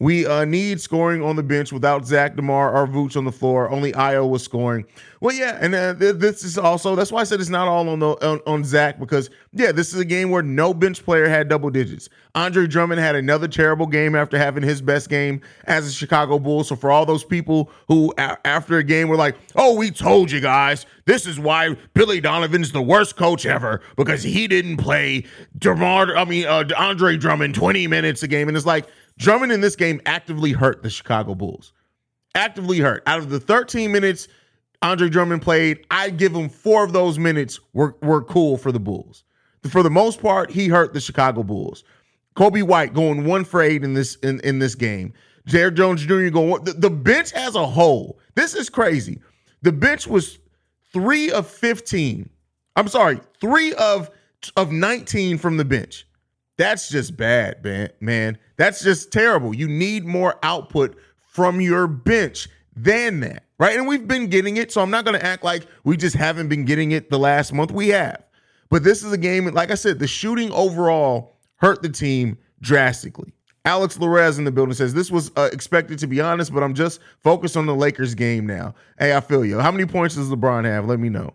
We 0.00 0.24
uh, 0.24 0.46
need 0.46 0.80
scoring 0.80 1.22
on 1.22 1.36
the 1.36 1.42
bench 1.42 1.72
without 1.72 2.06
Zach 2.06 2.34
Demar 2.34 2.74
or 2.74 2.86
Vooch 2.86 3.18
on 3.18 3.26
the 3.26 3.32
floor. 3.32 3.70
Only 3.70 3.92
Ayo 3.92 4.28
was 4.28 4.42
scoring. 4.42 4.86
Well, 5.20 5.36
yeah, 5.36 5.58
and 5.60 5.74
uh, 5.74 5.94
th- 5.94 6.16
this 6.16 6.42
is 6.42 6.56
also 6.56 6.96
that's 6.96 7.12
why 7.12 7.20
I 7.20 7.24
said 7.24 7.38
it's 7.40 7.50
not 7.50 7.68
all 7.68 7.86
on 7.86 7.98
the 7.98 8.08
on, 8.26 8.40
on, 8.46 8.64
Zach 8.64 8.98
because 8.98 9.28
yeah, 9.52 9.70
this 9.70 9.92
is 9.92 10.00
a 10.00 10.04
game 10.06 10.30
where 10.30 10.42
no 10.42 10.72
bench 10.72 11.04
player 11.04 11.28
had 11.28 11.50
double 11.50 11.68
digits. 11.68 12.08
Andre 12.34 12.66
Drummond 12.66 13.00
had 13.00 13.14
another 13.14 13.46
terrible 13.46 13.86
game 13.86 14.14
after 14.14 14.38
having 14.38 14.62
his 14.62 14.80
best 14.80 15.10
game 15.10 15.42
as 15.64 15.86
a 15.86 15.92
Chicago 15.92 16.38
Bull. 16.38 16.64
So 16.64 16.74
for 16.74 16.90
all 16.90 17.04
those 17.04 17.22
people 17.22 17.70
who 17.86 18.14
a- 18.16 18.38
after 18.46 18.78
a 18.78 18.82
game 18.82 19.08
were 19.08 19.16
like, 19.16 19.36
"Oh, 19.54 19.74
we 19.76 19.90
told 19.90 20.30
you 20.30 20.40
guys, 20.40 20.86
this 21.04 21.26
is 21.26 21.38
why 21.38 21.76
Billy 21.92 22.22
Donovan's 22.22 22.72
the 22.72 22.80
worst 22.80 23.16
coach 23.16 23.44
ever 23.44 23.82
because 23.96 24.22
he 24.22 24.48
didn't 24.48 24.78
play 24.78 25.26
Demar, 25.58 26.16
I 26.16 26.24
mean 26.24 26.46
uh, 26.46 26.64
Andre 26.78 27.18
Drummond 27.18 27.54
20 27.54 27.86
minutes 27.86 28.22
a 28.22 28.28
game," 28.28 28.48
and 28.48 28.56
it's 28.56 28.64
like 28.64 28.86
Drummond 29.20 29.52
in 29.52 29.60
this 29.60 29.76
game 29.76 30.00
actively 30.06 30.52
hurt 30.52 30.82
the 30.82 30.88
Chicago 30.88 31.34
Bulls. 31.34 31.74
Actively 32.34 32.78
hurt. 32.78 33.02
Out 33.06 33.18
of 33.18 33.28
the 33.28 33.38
13 33.38 33.92
minutes 33.92 34.28
Andre 34.82 35.10
Drummond 35.10 35.42
played, 35.42 35.84
I'd 35.90 36.16
give 36.16 36.34
him 36.34 36.48
four 36.48 36.84
of 36.84 36.94
those 36.94 37.18
minutes 37.18 37.60
were, 37.74 37.94
were 38.00 38.22
cool 38.22 38.56
for 38.56 38.72
the 38.72 38.80
Bulls. 38.80 39.24
For 39.68 39.82
the 39.82 39.90
most 39.90 40.22
part, 40.22 40.50
he 40.50 40.68
hurt 40.68 40.94
the 40.94 41.00
Chicago 41.00 41.42
Bulls. 41.42 41.84
Coby 42.34 42.62
White 42.62 42.94
going 42.94 43.26
one 43.26 43.44
for 43.44 43.60
eight 43.60 43.84
in 43.84 43.92
this 43.92 44.14
in, 44.16 44.40
in 44.40 44.58
this 44.58 44.74
game. 44.74 45.12
Jared 45.44 45.76
Jones 45.76 46.06
Jr. 46.06 46.30
going 46.30 46.64
the, 46.64 46.72
the 46.72 46.88
bench 46.88 47.34
as 47.34 47.56
a 47.56 47.66
whole. 47.66 48.18
This 48.36 48.54
is 48.54 48.70
crazy. 48.70 49.20
The 49.60 49.72
bench 49.72 50.06
was 50.06 50.38
three 50.94 51.30
of 51.30 51.46
15. 51.46 52.30
I'm 52.76 52.88
sorry, 52.88 53.20
three 53.38 53.74
of 53.74 54.10
of 54.56 54.72
19 54.72 55.36
from 55.36 55.58
the 55.58 55.64
bench. 55.66 56.06
That's 56.60 56.90
just 56.90 57.16
bad, 57.16 57.64
man. 57.64 57.88
Man, 58.00 58.38
that's 58.58 58.84
just 58.84 59.10
terrible. 59.10 59.54
You 59.54 59.66
need 59.66 60.04
more 60.04 60.38
output 60.42 60.94
from 61.26 61.62
your 61.62 61.86
bench 61.86 62.50
than 62.76 63.20
that, 63.20 63.44
right? 63.58 63.78
And 63.78 63.88
we've 63.88 64.06
been 64.06 64.26
getting 64.26 64.58
it, 64.58 64.70
so 64.70 64.82
I'm 64.82 64.90
not 64.90 65.06
going 65.06 65.18
to 65.18 65.24
act 65.24 65.42
like 65.42 65.66
we 65.84 65.96
just 65.96 66.14
haven't 66.14 66.50
been 66.50 66.66
getting 66.66 66.92
it 66.92 67.08
the 67.08 67.18
last 67.18 67.54
month. 67.54 67.72
We 67.72 67.88
have. 67.88 68.22
But 68.68 68.84
this 68.84 69.02
is 69.02 69.10
a 69.10 69.16
game, 69.16 69.46
like 69.46 69.70
I 69.70 69.74
said, 69.74 70.00
the 70.00 70.06
shooting 70.06 70.52
overall 70.52 71.38
hurt 71.56 71.80
the 71.80 71.88
team 71.88 72.36
drastically. 72.60 73.32
Alex 73.64 73.96
Larez 73.96 74.36
in 74.36 74.44
the 74.44 74.52
building 74.52 74.74
says 74.74 74.92
this 74.92 75.10
was 75.10 75.32
uh, 75.38 75.48
expected 75.54 75.98
to 76.00 76.06
be 76.06 76.20
honest, 76.20 76.52
but 76.52 76.62
I'm 76.62 76.74
just 76.74 77.00
focused 77.20 77.56
on 77.56 77.64
the 77.64 77.74
Lakers 77.74 78.14
game 78.14 78.46
now. 78.46 78.74
Hey, 78.98 79.16
I 79.16 79.20
feel 79.20 79.46
you. 79.46 79.60
How 79.60 79.72
many 79.72 79.86
points 79.86 80.14
does 80.14 80.28
LeBron 80.28 80.66
have? 80.66 80.86
Let 80.86 81.00
me 81.00 81.08
know. 81.08 81.32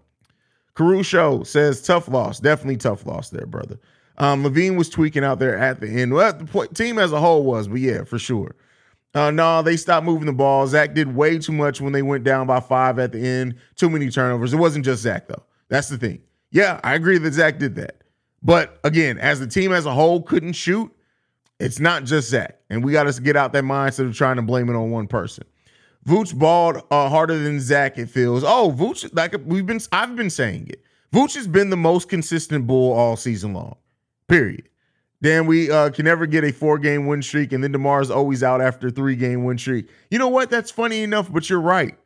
Caruso 0.76 1.42
says 1.42 1.82
tough 1.82 2.08
loss, 2.10 2.40
definitely 2.40 2.78
tough 2.78 3.08
loss 3.08 3.32
there, 3.32 3.48
brother. 3.48 3.80
Um, 4.18 4.44
LaVine 4.44 4.78
was 4.78 4.90
tweaking 4.90 5.24
out 5.24 5.40
there 5.40 5.58
at 5.58 5.80
the 5.80 5.90
end. 5.90 6.14
Well, 6.14 6.34
the 6.34 6.70
team 6.74 7.00
as 7.00 7.12
a 7.12 7.20
whole 7.20 7.44
was, 7.44 7.68
but 7.68 7.80
yeah, 7.80 8.04
for 8.04 8.18
sure. 8.18 8.56
Uh, 9.14 9.32
no, 9.32 9.62
they 9.62 9.78
stopped 9.78 10.06
moving 10.06 10.26
the 10.26 10.34
ball. 10.34 10.68
Zach 10.68 10.94
did 10.94 11.16
way 11.16 11.38
too 11.40 11.54
much 11.54 11.80
when 11.80 11.94
they 11.94 12.02
went 12.02 12.24
down 12.24 12.48
by 12.48 12.60
five 12.60 13.00
at 13.00 13.14
the 13.14 13.26
end. 13.26 13.56
Too 13.76 13.90
many 13.90 14.10
turnovers. 14.10 14.54
It 14.54 14.58
wasn't 14.58 14.84
just 14.84 15.04
Zach, 15.04 15.28
though. 15.28 15.44
That's 15.70 15.88
the 15.88 15.98
thing. 15.98 16.22
Yeah, 16.52 16.80
I 16.84 16.96
agree 16.96 17.18
that 17.18 17.34
Zach 17.34 17.58
did 17.58 17.76
that. 17.76 18.04
But 18.44 18.78
again, 18.84 19.18
as 19.18 19.40
the 19.40 19.48
team 19.48 19.72
as 19.72 19.86
a 19.86 19.94
whole 19.94 20.22
couldn't 20.22 20.54
shoot, 20.54 20.94
it's 21.60 21.80
not 21.80 22.04
just 22.04 22.30
Zach. 22.30 22.60
And 22.70 22.84
we 22.84 22.92
got 22.92 23.12
to 23.12 23.22
get 23.22 23.36
out 23.36 23.54
that 23.54 23.64
mindset 23.64 24.08
of 24.08 24.16
trying 24.16 24.36
to 24.36 24.42
blame 24.42 24.70
it 24.70 24.76
on 24.76 24.92
one 24.92 25.08
person. 25.08 25.46
Vooch 26.06 26.38
balled 26.38 26.78
uh, 26.92 27.10
harder 27.10 27.38
than 27.38 27.60
Zach, 27.60 27.98
it 27.98 28.10
feels. 28.10 28.44
Oh, 28.44 28.74
Vooch, 28.78 29.10
like 29.16 29.36
we've 29.46 29.66
been, 29.66 29.80
I've 29.92 30.16
been 30.16 30.30
saying 30.30 30.68
it. 30.68 30.84
Vooch 31.14 31.36
has 31.36 31.48
been 31.48 31.70
the 31.70 31.78
most 31.78 32.10
consistent 32.10 32.68
bull 32.68 32.92
all 32.92 33.16
season 33.16 33.54
long. 33.54 33.78
Period. 34.28 34.70
Then 35.22 35.48
we 35.48 35.72
uh, 35.72 35.90
can 35.90 36.06
never 36.06 36.26
get 36.26 36.44
a 36.44 36.52
four 36.52 36.78
game 36.78 37.08
win 37.08 37.22
streak, 37.22 37.52
and 37.52 37.64
then 37.64 37.74
Demar's 37.74 38.12
always 38.12 38.44
out 38.44 38.62
after 38.62 38.90
three 38.90 39.16
game 39.16 39.44
win 39.44 39.58
streak. 39.58 39.90
You 40.12 40.20
know 40.20 40.28
what? 40.28 40.50
That's 40.50 40.72
funny 40.72 41.04
enough, 41.04 41.32
but 41.32 41.50
you're 41.50 41.62
right. 41.62 41.98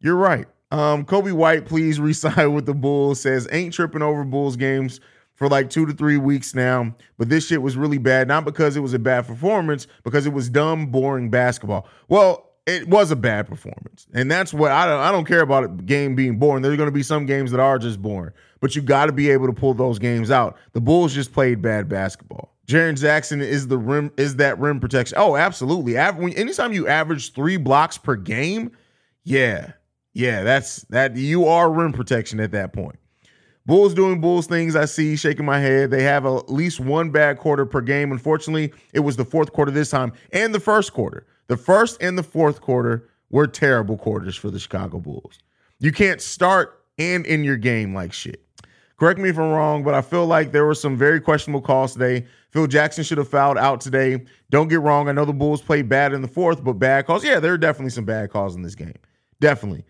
You're 0.00 0.16
right. 0.16 0.46
Um, 0.70 1.04
Coby 1.04 1.32
White, 1.32 1.66
please 1.66 2.00
resign 2.00 2.52
with 2.52 2.66
the 2.66 2.74
Bulls. 2.74 3.20
Says 3.20 3.46
ain't 3.52 3.74
tripping 3.74 4.02
over 4.02 4.24
Bulls 4.24 4.56
games 4.56 5.00
for 5.34 5.48
like 5.48 5.70
two 5.70 5.86
to 5.86 5.92
three 5.92 6.16
weeks 6.16 6.54
now. 6.54 6.94
But 7.18 7.28
this 7.28 7.46
shit 7.46 7.62
was 7.62 7.76
really 7.76 7.98
bad, 7.98 8.28
not 8.28 8.44
because 8.44 8.76
it 8.76 8.80
was 8.80 8.94
a 8.94 8.98
bad 8.98 9.26
performance, 9.26 9.86
because 10.02 10.26
it 10.26 10.32
was 10.32 10.48
dumb, 10.48 10.86
boring 10.86 11.30
basketball. 11.30 11.86
Well, 12.08 12.50
it 12.66 12.88
was 12.88 13.10
a 13.10 13.16
bad 13.16 13.46
performance, 13.46 14.06
and 14.14 14.30
that's 14.30 14.54
what 14.54 14.72
I 14.72 14.86
don't. 14.86 15.00
I 15.00 15.12
don't 15.12 15.26
care 15.26 15.42
about 15.42 15.64
a 15.64 15.68
game 15.68 16.14
being 16.14 16.38
boring. 16.38 16.62
There's 16.62 16.78
going 16.78 16.88
to 16.88 16.92
be 16.92 17.02
some 17.02 17.26
games 17.26 17.50
that 17.50 17.60
are 17.60 17.78
just 17.78 18.00
boring, 18.00 18.32
but 18.64 18.74
you 18.74 18.80
got 18.80 19.04
to 19.04 19.12
be 19.12 19.28
able 19.28 19.46
to 19.46 19.52
pull 19.52 19.74
those 19.74 19.98
games 19.98 20.30
out. 20.30 20.56
The 20.72 20.80
Bulls 20.80 21.12
just 21.12 21.34
played 21.34 21.60
bad 21.60 21.86
basketball. 21.86 22.56
Jaren 22.66 22.98
Jackson 22.98 23.42
is 23.42 23.68
the 23.68 23.76
rim 23.76 24.10
is 24.16 24.36
that 24.36 24.58
rim 24.58 24.80
protection. 24.80 25.18
Oh, 25.18 25.36
absolutely. 25.36 25.98
anytime 25.98 26.72
you 26.72 26.88
average 26.88 27.34
three 27.34 27.58
blocks 27.58 27.98
per 27.98 28.16
game, 28.16 28.72
yeah, 29.22 29.72
yeah, 30.14 30.42
that's 30.44 30.80
that 30.84 31.14
you 31.14 31.44
are 31.44 31.70
rim 31.70 31.92
protection 31.92 32.40
at 32.40 32.52
that 32.52 32.72
point. 32.72 32.98
Bulls 33.66 33.92
doing 33.92 34.22
Bulls 34.22 34.46
things. 34.46 34.76
I 34.76 34.86
see 34.86 35.14
shaking 35.14 35.44
my 35.44 35.60
head. 35.60 35.90
They 35.90 36.02
have 36.04 36.24
at 36.24 36.50
least 36.50 36.80
one 36.80 37.10
bad 37.10 37.36
quarter 37.36 37.66
per 37.66 37.82
game. 37.82 38.12
Unfortunately, 38.12 38.72
it 38.94 39.00
was 39.00 39.16
the 39.16 39.26
fourth 39.26 39.52
quarter 39.52 39.72
this 39.72 39.90
time 39.90 40.10
and 40.32 40.54
the 40.54 40.60
first 40.60 40.94
quarter. 40.94 41.26
The 41.48 41.58
first 41.58 42.02
and 42.02 42.16
the 42.16 42.22
fourth 42.22 42.62
quarter 42.62 43.10
were 43.28 43.46
terrible 43.46 43.98
quarters 43.98 44.36
for 44.36 44.50
the 44.50 44.58
Chicago 44.58 45.00
Bulls. 45.00 45.38
You 45.80 45.92
can't 45.92 46.22
start 46.22 46.80
and 46.98 47.26
end 47.26 47.44
your 47.44 47.58
game 47.58 47.94
like 47.94 48.14
shit. 48.14 48.43
Correct 48.96 49.18
me 49.18 49.28
if 49.28 49.38
I'm 49.38 49.50
wrong, 49.50 49.82
but 49.82 49.94
I 49.94 50.02
feel 50.02 50.26
like 50.26 50.52
there 50.52 50.64
were 50.64 50.74
some 50.74 50.96
very 50.96 51.20
questionable 51.20 51.60
calls 51.60 51.92
today. 51.94 52.26
Phil 52.50 52.68
Jackson 52.68 53.02
should 53.02 53.18
have 53.18 53.28
fouled 53.28 53.58
out 53.58 53.80
today. 53.80 54.24
Don't 54.50 54.68
get 54.68 54.80
wrong. 54.80 55.08
I 55.08 55.12
know 55.12 55.24
the 55.24 55.32
Bulls 55.32 55.60
played 55.60 55.88
bad 55.88 56.12
in 56.12 56.22
the 56.22 56.28
fourth, 56.28 56.62
but 56.62 56.74
bad 56.74 57.06
calls. 57.06 57.24
Yeah, 57.24 57.40
there 57.40 57.52
are 57.52 57.58
definitely 57.58 57.90
some 57.90 58.04
bad 58.04 58.30
calls 58.30 58.54
in 58.54 58.62
this 58.62 58.76
game. 58.76 58.94
Definitely. 59.40 59.84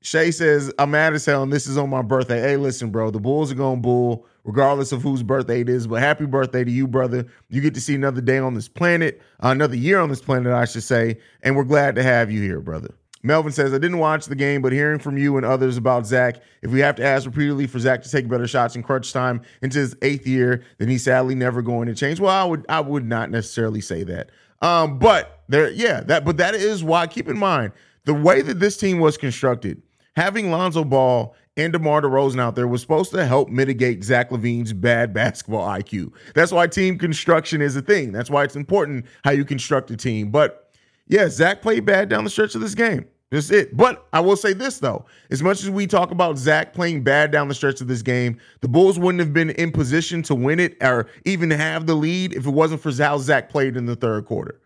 Shay 0.00 0.30
says, 0.30 0.72
I'm 0.78 0.92
mad 0.92 1.14
as 1.14 1.26
hell, 1.26 1.42
and 1.42 1.52
this 1.52 1.66
is 1.66 1.76
on 1.76 1.90
my 1.90 2.02
birthday. 2.02 2.40
Hey, 2.40 2.56
listen, 2.56 2.90
bro, 2.90 3.10
the 3.10 3.18
Bulls 3.18 3.50
are 3.50 3.56
going 3.56 3.78
to 3.78 3.82
bull, 3.82 4.26
regardless 4.44 4.92
of 4.92 5.02
whose 5.02 5.24
birthday 5.24 5.62
it 5.62 5.68
is. 5.68 5.88
But 5.88 6.00
happy 6.00 6.24
birthday 6.24 6.62
to 6.62 6.70
you, 6.70 6.86
brother. 6.86 7.26
You 7.48 7.60
get 7.60 7.74
to 7.74 7.80
see 7.80 7.96
another 7.96 8.20
day 8.20 8.38
on 8.38 8.54
this 8.54 8.68
planet, 8.68 9.20
another 9.40 9.74
year 9.74 9.98
on 9.98 10.08
this 10.08 10.22
planet, 10.22 10.52
I 10.52 10.66
should 10.66 10.84
say. 10.84 11.18
And 11.42 11.56
we're 11.56 11.64
glad 11.64 11.96
to 11.96 12.04
have 12.04 12.30
you 12.30 12.40
here, 12.40 12.60
brother. 12.60 12.94
Melvin 13.22 13.52
says, 13.52 13.72
I 13.72 13.78
didn't 13.78 13.98
watch 13.98 14.26
the 14.26 14.34
game, 14.34 14.62
but 14.62 14.72
hearing 14.72 14.98
from 14.98 15.18
you 15.18 15.36
and 15.36 15.44
others 15.44 15.76
about 15.76 16.06
Zach, 16.06 16.36
if 16.62 16.70
we 16.70 16.80
have 16.80 16.96
to 16.96 17.04
ask 17.04 17.26
repeatedly 17.26 17.66
for 17.66 17.78
Zach 17.78 18.02
to 18.02 18.10
take 18.10 18.28
better 18.28 18.46
shots 18.46 18.76
in 18.76 18.82
crunch 18.82 19.12
time 19.12 19.42
into 19.62 19.78
his 19.78 19.96
eighth 20.02 20.26
year, 20.26 20.64
then 20.78 20.88
he's 20.88 21.04
sadly 21.04 21.34
never 21.34 21.62
going 21.62 21.88
to 21.88 21.94
change. 21.94 22.20
Well, 22.20 22.30
I 22.30 22.44
would 22.44 22.64
I 22.68 22.80
would 22.80 23.04
not 23.04 23.30
necessarily 23.30 23.80
say 23.80 24.04
that. 24.04 24.30
Um, 24.60 24.98
but 24.98 25.42
there, 25.48 25.70
yeah, 25.70 26.00
that 26.02 26.24
but 26.24 26.36
that 26.38 26.54
is 26.54 26.82
why 26.82 27.06
keep 27.06 27.28
in 27.28 27.38
mind 27.38 27.72
the 28.04 28.14
way 28.14 28.42
that 28.42 28.60
this 28.60 28.76
team 28.76 28.98
was 29.00 29.16
constructed, 29.16 29.82
having 30.16 30.50
Lonzo 30.50 30.84
Ball 30.84 31.34
and 31.58 31.72
DeMar 31.72 32.02
DeRozan 32.02 32.40
out 32.40 32.54
there 32.54 32.68
was 32.68 32.80
supposed 32.80 33.10
to 33.10 33.26
help 33.26 33.48
mitigate 33.48 34.04
Zach 34.04 34.30
LaVine's 34.30 34.72
bad 34.72 35.12
basketball 35.14 35.68
IQ. 35.68 36.12
That's 36.34 36.52
why 36.52 36.68
team 36.68 36.98
construction 36.98 37.60
is 37.60 37.76
a 37.76 37.82
thing. 37.82 38.12
That's 38.12 38.30
why 38.30 38.44
it's 38.44 38.56
important 38.56 39.06
how 39.24 39.32
you 39.32 39.44
construct 39.44 39.90
a 39.90 39.96
team. 39.96 40.30
But 40.30 40.67
yeah, 41.08 41.28
Zach 41.28 41.62
played 41.62 41.84
bad 41.84 42.08
down 42.08 42.24
the 42.24 42.30
stretch 42.30 42.54
of 42.54 42.60
this 42.60 42.74
game. 42.74 43.06
That's 43.30 43.50
it. 43.50 43.76
But 43.76 44.06
I 44.12 44.20
will 44.20 44.36
say 44.36 44.52
this 44.52 44.78
though: 44.78 45.04
as 45.30 45.42
much 45.42 45.62
as 45.62 45.70
we 45.70 45.86
talk 45.86 46.10
about 46.10 46.38
Zach 46.38 46.72
playing 46.72 47.02
bad 47.02 47.30
down 47.30 47.48
the 47.48 47.54
stretch 47.54 47.80
of 47.80 47.88
this 47.88 48.02
game, 48.02 48.38
the 48.60 48.68
Bulls 48.68 48.98
wouldn't 48.98 49.20
have 49.20 49.34
been 49.34 49.50
in 49.50 49.70
position 49.70 50.22
to 50.24 50.34
win 50.34 50.60
it 50.60 50.76
or 50.82 51.08
even 51.24 51.50
have 51.50 51.86
the 51.86 51.94
lead 51.94 52.34
if 52.34 52.46
it 52.46 52.50
wasn't 52.50 52.80
for 52.80 52.92
how 52.92 53.18
Zach 53.18 53.50
played 53.50 53.76
in 53.76 53.86
the 53.86 53.96
third 53.96 54.24
quarter. 54.24 54.60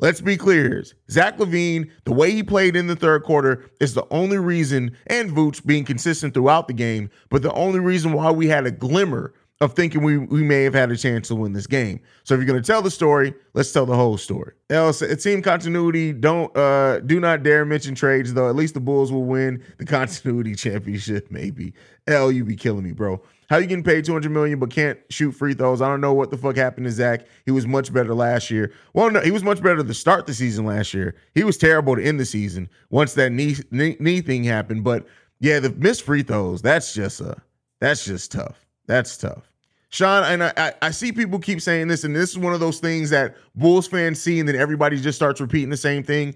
Let's 0.00 0.20
be 0.20 0.36
clear 0.36 0.68
here. 0.68 0.84
Zach 1.10 1.38
LaVine, 1.38 1.90
the 2.04 2.12
way 2.12 2.30
he 2.30 2.44
played 2.44 2.76
in 2.76 2.86
the 2.86 2.94
third 2.94 3.24
quarter 3.24 3.68
is 3.80 3.94
the 3.94 4.06
only 4.12 4.38
reason, 4.38 4.96
and 5.08 5.30
Vooch 5.30 5.66
being 5.66 5.84
consistent 5.84 6.34
throughout 6.34 6.68
the 6.68 6.74
game, 6.74 7.10
but 7.30 7.42
the 7.42 7.52
only 7.52 7.80
reason 7.80 8.12
why 8.12 8.30
we 8.30 8.46
had 8.46 8.64
a 8.64 8.70
glimmer 8.70 9.34
of 9.60 9.74
thinking 9.74 10.02
we, 10.02 10.18
we 10.18 10.42
may 10.42 10.62
have 10.62 10.74
had 10.74 10.90
a 10.90 10.96
chance 10.96 11.28
to 11.28 11.34
win 11.34 11.52
this 11.52 11.66
game. 11.66 12.00
So 12.22 12.34
if 12.34 12.38
you're 12.38 12.46
going 12.46 12.62
to 12.62 12.66
tell 12.66 12.80
the 12.80 12.90
story, 12.90 13.34
let's 13.54 13.72
tell 13.72 13.86
the 13.86 13.96
whole 13.96 14.16
story. 14.16 14.52
Else, 14.70 15.02
team 15.20 15.42
continuity. 15.42 16.12
Don't 16.12 16.56
uh, 16.56 17.00
do 17.00 17.18
not 17.18 17.42
dare 17.42 17.64
mention 17.64 17.94
trades 17.94 18.32
though. 18.34 18.48
At 18.48 18.54
least 18.54 18.74
the 18.74 18.80
Bulls 18.80 19.10
will 19.10 19.24
win 19.24 19.62
the 19.78 19.84
continuity 19.86 20.54
championship. 20.54 21.30
Maybe. 21.30 21.74
L, 22.06 22.30
you 22.30 22.44
be 22.44 22.56
killing 22.56 22.84
me, 22.84 22.92
bro. 22.92 23.20
How 23.50 23.56
you 23.56 23.66
getting 23.66 23.82
paid 23.82 24.04
200 24.04 24.30
million 24.30 24.58
but 24.58 24.70
can't 24.70 24.98
shoot 25.10 25.32
free 25.32 25.54
throws? 25.54 25.82
I 25.82 25.88
don't 25.88 26.02
know 26.02 26.12
what 26.12 26.30
the 26.30 26.36
fuck 26.36 26.56
happened 26.56 26.86
to 26.86 26.92
Zach. 26.92 27.26
He 27.46 27.50
was 27.50 27.66
much 27.66 27.92
better 27.92 28.14
last 28.14 28.50
year. 28.50 28.72
Well, 28.92 29.10
no, 29.10 29.20
he 29.20 29.30
was 29.30 29.42
much 29.42 29.62
better 29.62 29.82
to 29.82 29.94
start 29.94 30.26
the 30.26 30.34
season 30.34 30.66
last 30.66 30.92
year. 30.92 31.16
He 31.34 31.44
was 31.44 31.56
terrible 31.56 31.96
to 31.96 32.02
end 32.02 32.20
the 32.20 32.26
season 32.26 32.68
once 32.90 33.14
that 33.14 33.32
knee 33.32 33.56
knee, 33.70 33.96
knee 33.98 34.20
thing 34.20 34.44
happened. 34.44 34.84
But 34.84 35.06
yeah, 35.40 35.58
the 35.60 35.70
missed 35.70 36.02
free 36.02 36.22
throws. 36.22 36.62
That's 36.62 36.94
just 36.94 37.20
a 37.20 37.40
that's 37.80 38.04
just 38.04 38.30
tough. 38.30 38.66
That's 38.86 39.16
tough. 39.16 39.47
Sean, 39.90 40.24
and 40.24 40.42
I, 40.42 40.74
I 40.82 40.90
see 40.90 41.12
people 41.12 41.38
keep 41.38 41.62
saying 41.62 41.88
this, 41.88 42.04
and 42.04 42.14
this 42.14 42.30
is 42.30 42.38
one 42.38 42.52
of 42.52 42.60
those 42.60 42.78
things 42.78 43.10
that 43.10 43.36
Bulls 43.54 43.86
fans 43.86 44.20
see, 44.20 44.38
and 44.38 44.48
then 44.48 44.56
everybody 44.56 45.00
just 45.00 45.16
starts 45.16 45.40
repeating 45.40 45.70
the 45.70 45.78
same 45.78 46.02
thing. 46.02 46.34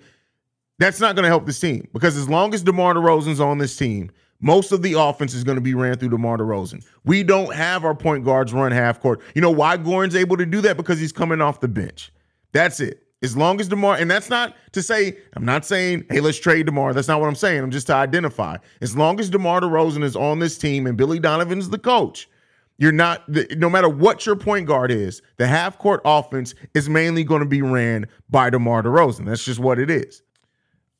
That's 0.78 1.00
not 1.00 1.14
going 1.14 1.24
to 1.24 1.28
help 1.28 1.44
this 1.46 1.60
team 1.60 1.86
because 1.92 2.16
as 2.16 2.28
long 2.28 2.54
as 2.54 2.62
DeMar 2.62 2.94
DeRozan's 2.94 3.40
on 3.40 3.58
this 3.58 3.76
team, 3.76 4.10
most 4.40 4.72
of 4.72 4.82
the 4.82 4.94
offense 4.94 5.34
is 5.34 5.44
going 5.44 5.56
to 5.56 5.62
be 5.62 5.74
ran 5.74 5.96
through 5.98 6.08
DeMar 6.08 6.38
DeRozan. 6.38 6.84
We 7.04 7.22
don't 7.22 7.54
have 7.54 7.84
our 7.84 7.94
point 7.94 8.24
guards 8.24 8.52
run 8.52 8.72
half 8.72 9.00
court. 9.00 9.20
You 9.34 9.42
know 9.42 9.50
why 9.50 9.76
Goran's 9.76 10.16
able 10.16 10.36
to 10.38 10.46
do 10.46 10.60
that? 10.62 10.76
Because 10.76 10.98
he's 10.98 11.12
coming 11.12 11.40
off 11.40 11.60
the 11.60 11.68
bench. 11.68 12.10
That's 12.52 12.80
it. 12.80 13.06
As 13.22 13.36
long 13.36 13.60
as 13.60 13.68
DeMar, 13.68 13.96
and 13.96 14.10
that's 14.10 14.28
not 14.28 14.56
to 14.72 14.82
say, 14.82 15.16
I'm 15.34 15.44
not 15.44 15.64
saying, 15.64 16.06
hey, 16.10 16.20
let's 16.20 16.40
trade 16.40 16.66
DeMar. 16.66 16.92
That's 16.92 17.06
not 17.06 17.20
what 17.20 17.28
I'm 17.28 17.36
saying. 17.36 17.62
I'm 17.62 17.70
just 17.70 17.86
to 17.86 17.94
identify. 17.94 18.56
As 18.80 18.96
long 18.96 19.20
as 19.20 19.30
DeMar 19.30 19.60
DeRozan 19.60 20.02
is 20.02 20.16
on 20.16 20.40
this 20.40 20.58
team 20.58 20.88
and 20.88 20.96
Billy 20.96 21.20
Donovan's 21.20 21.68
the 21.68 21.78
coach, 21.78 22.28
you're 22.78 22.92
not, 22.92 23.28
no 23.56 23.70
matter 23.70 23.88
what 23.88 24.26
your 24.26 24.36
point 24.36 24.66
guard 24.66 24.90
is, 24.90 25.22
the 25.36 25.46
half 25.46 25.78
court 25.78 26.00
offense 26.04 26.54
is 26.74 26.88
mainly 26.88 27.24
going 27.24 27.40
to 27.40 27.48
be 27.48 27.62
ran 27.62 28.06
by 28.30 28.50
DeMar 28.50 28.82
DeRozan. 28.82 29.26
That's 29.26 29.44
just 29.44 29.60
what 29.60 29.78
it 29.78 29.90
is. 29.90 30.22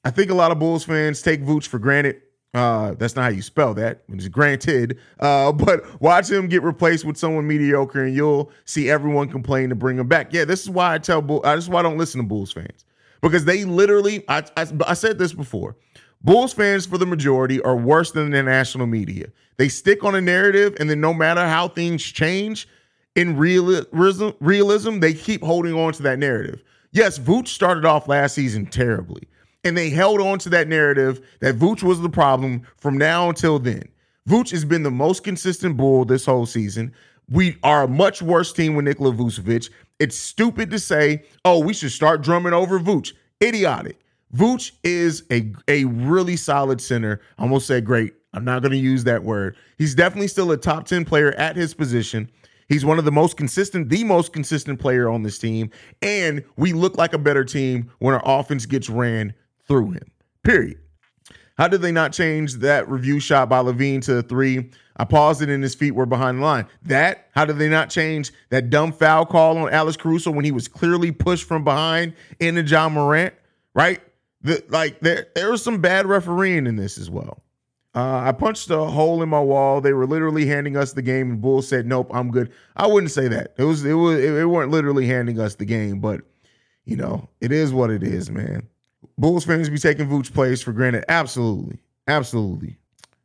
I 0.04 0.10
think 0.10 0.30
a 0.30 0.34
lot 0.34 0.50
of 0.50 0.58
Bulls 0.58 0.84
fans 0.84 1.22
take 1.22 1.42
Vooch 1.42 1.66
for 1.66 1.78
granted. 1.78 2.22
Uh, 2.54 2.94
that's 2.98 3.16
not 3.16 3.22
how 3.22 3.28
you 3.28 3.40
spell 3.40 3.72
that. 3.74 4.02
It's 4.08 4.28
granted. 4.28 4.98
Uh, 5.18 5.52
but 5.52 6.00
watch 6.00 6.30
him 6.30 6.48
get 6.48 6.62
replaced 6.62 7.04
with 7.04 7.16
someone 7.16 7.46
mediocre, 7.46 8.04
and 8.04 8.14
you'll 8.14 8.50
see 8.64 8.90
everyone 8.90 9.28
complain 9.28 9.68
to 9.70 9.74
bring 9.74 9.98
him 9.98 10.08
back. 10.08 10.32
Yeah, 10.32 10.44
this 10.44 10.62
is 10.62 10.70
why 10.70 10.94
I 10.94 10.98
tell 10.98 11.22
Bull. 11.22 11.40
Uh, 11.44 11.56
this 11.56 11.64
is 11.64 11.70
why 11.70 11.80
I 11.80 11.82
don't 11.82 11.98
listen 11.98 12.20
to 12.20 12.26
Bulls 12.26 12.52
fans 12.52 12.84
because 13.22 13.44
they 13.44 13.64
literally. 13.64 14.24
I, 14.28 14.44
I, 14.56 14.66
I 14.86 14.94
said 14.94 15.18
this 15.18 15.32
before. 15.32 15.76
Bulls 16.24 16.52
fans, 16.52 16.86
for 16.86 16.98
the 16.98 17.06
majority, 17.06 17.60
are 17.62 17.76
worse 17.76 18.12
than 18.12 18.30
the 18.30 18.42
national 18.42 18.86
media. 18.86 19.26
They 19.56 19.68
stick 19.68 20.04
on 20.04 20.14
a 20.14 20.20
narrative, 20.20 20.76
and 20.78 20.88
then 20.88 21.00
no 21.00 21.12
matter 21.12 21.46
how 21.46 21.68
things 21.68 22.02
change 22.02 22.68
in 23.16 23.36
realism, 23.36 24.28
realism, 24.40 25.00
they 25.00 25.14
keep 25.14 25.42
holding 25.42 25.74
on 25.74 25.92
to 25.94 26.02
that 26.04 26.18
narrative. 26.18 26.62
Yes, 26.92 27.18
Vooch 27.18 27.48
started 27.48 27.84
off 27.84 28.06
last 28.08 28.34
season 28.34 28.66
terribly, 28.66 29.22
and 29.64 29.76
they 29.76 29.90
held 29.90 30.20
on 30.20 30.38
to 30.40 30.48
that 30.50 30.68
narrative 30.68 31.20
that 31.40 31.56
Vooch 31.56 31.82
was 31.82 32.00
the 32.00 32.08
problem 32.08 32.62
from 32.76 32.96
now 32.96 33.28
until 33.28 33.58
then. 33.58 33.82
Vooch 34.28 34.50
has 34.52 34.64
been 34.64 34.84
the 34.84 34.90
most 34.90 35.24
consistent 35.24 35.76
bull 35.76 36.04
this 36.04 36.24
whole 36.26 36.46
season. 36.46 36.92
We 37.28 37.56
are 37.62 37.84
a 37.84 37.88
much 37.88 38.22
worse 38.22 38.52
team 38.52 38.74
with 38.74 38.84
Nikola 38.84 39.12
Vucevic. 39.12 39.70
It's 39.98 40.16
stupid 40.16 40.70
to 40.70 40.78
say, 40.78 41.24
oh, 41.44 41.58
we 41.58 41.74
should 41.74 41.92
start 41.92 42.22
Drummond 42.22 42.54
over 42.54 42.78
Vooch. 42.78 43.12
Idiotic. 43.42 43.98
Vooch 44.34 44.72
is 44.82 45.24
a 45.30 45.52
a 45.68 45.84
really 45.84 46.36
solid 46.36 46.80
center. 46.80 47.20
I 47.38 47.42
almost 47.42 47.66
said 47.66 47.84
great. 47.84 48.14
I'm 48.34 48.44
not 48.44 48.62
going 48.62 48.72
to 48.72 48.78
use 48.78 49.04
that 49.04 49.22
word. 49.22 49.56
He's 49.76 49.94
definitely 49.94 50.28
still 50.28 50.50
a 50.52 50.56
top 50.56 50.86
10 50.86 51.04
player 51.04 51.32
at 51.32 51.54
his 51.54 51.74
position. 51.74 52.30
He's 52.68 52.84
one 52.84 52.98
of 52.98 53.04
the 53.04 53.12
most 53.12 53.36
consistent, 53.36 53.90
the 53.90 54.04
most 54.04 54.32
consistent 54.32 54.80
player 54.80 55.10
on 55.10 55.22
this 55.22 55.38
team. 55.38 55.70
And 56.00 56.42
we 56.56 56.72
look 56.72 56.96
like 56.96 57.12
a 57.12 57.18
better 57.18 57.44
team 57.44 57.90
when 57.98 58.14
our 58.14 58.22
offense 58.24 58.64
gets 58.64 58.88
ran 58.88 59.34
through 59.68 59.92
him. 59.92 60.10
Period. 60.42 60.78
How 61.58 61.68
did 61.68 61.82
they 61.82 61.92
not 61.92 62.14
change 62.14 62.54
that 62.54 62.88
review 62.88 63.20
shot 63.20 63.50
by 63.50 63.58
LaVine 63.58 64.02
to 64.06 64.18
a 64.18 64.22
three? 64.22 64.70
I 64.96 65.04
paused 65.04 65.42
it 65.42 65.50
and 65.50 65.62
his 65.62 65.74
feet 65.74 65.90
were 65.90 66.06
behind 66.06 66.38
the 66.38 66.42
line. 66.42 66.66
That, 66.82 67.28
how 67.34 67.44
did 67.44 67.58
they 67.58 67.68
not 67.68 67.90
change 67.90 68.32
that 68.48 68.70
dumb 68.70 68.92
foul 68.92 69.26
call 69.26 69.58
on 69.58 69.70
Alex 69.70 69.96
Caruso 69.96 70.30
when 70.30 70.44
he 70.44 70.50
was 70.50 70.68
clearly 70.68 71.12
pushed 71.12 71.44
from 71.44 71.64
behind 71.64 72.14
into 72.40 72.62
Ja 72.62 72.88
Morant? 72.88 73.34
Right? 73.74 74.00
The, 74.42 74.62
like 74.68 75.00
there 75.00 75.28
there 75.34 75.50
was 75.50 75.62
some 75.62 75.80
bad 75.80 76.06
refereeing 76.06 76.66
in 76.66 76.76
this 76.76 76.98
as 76.98 77.08
well. 77.08 77.42
Uh, 77.94 78.22
I 78.24 78.32
punched 78.32 78.70
a 78.70 78.84
hole 78.84 79.22
in 79.22 79.28
my 79.28 79.40
wall. 79.40 79.80
They 79.80 79.92
were 79.92 80.06
literally 80.06 80.46
handing 80.46 80.76
us 80.76 80.94
the 80.94 81.02
game, 81.02 81.30
and 81.30 81.40
Bulls 81.40 81.68
said, 81.68 81.86
"Nope, 81.86 82.10
I'm 82.12 82.30
good." 82.30 82.50
I 82.76 82.86
wouldn't 82.86 83.12
say 83.12 83.28
that. 83.28 83.54
It 83.58 83.64
was 83.64 83.84
it 83.84 83.92
was 83.94 84.18
it 84.18 84.48
weren't 84.48 84.70
literally 84.70 85.06
handing 85.06 85.38
us 85.38 85.54
the 85.54 85.66
game, 85.66 86.00
but 86.00 86.22
you 86.84 86.96
know 86.96 87.28
it 87.40 87.52
is 87.52 87.72
what 87.72 87.90
it 87.90 88.02
is, 88.02 88.30
man. 88.30 88.66
Bulls 89.18 89.44
fans 89.44 89.68
be 89.68 89.78
taking 89.78 90.08
Vooch 90.08 90.32
plays 90.32 90.62
for 90.62 90.72
granted. 90.72 91.04
Absolutely, 91.08 91.78
absolutely. 92.08 92.78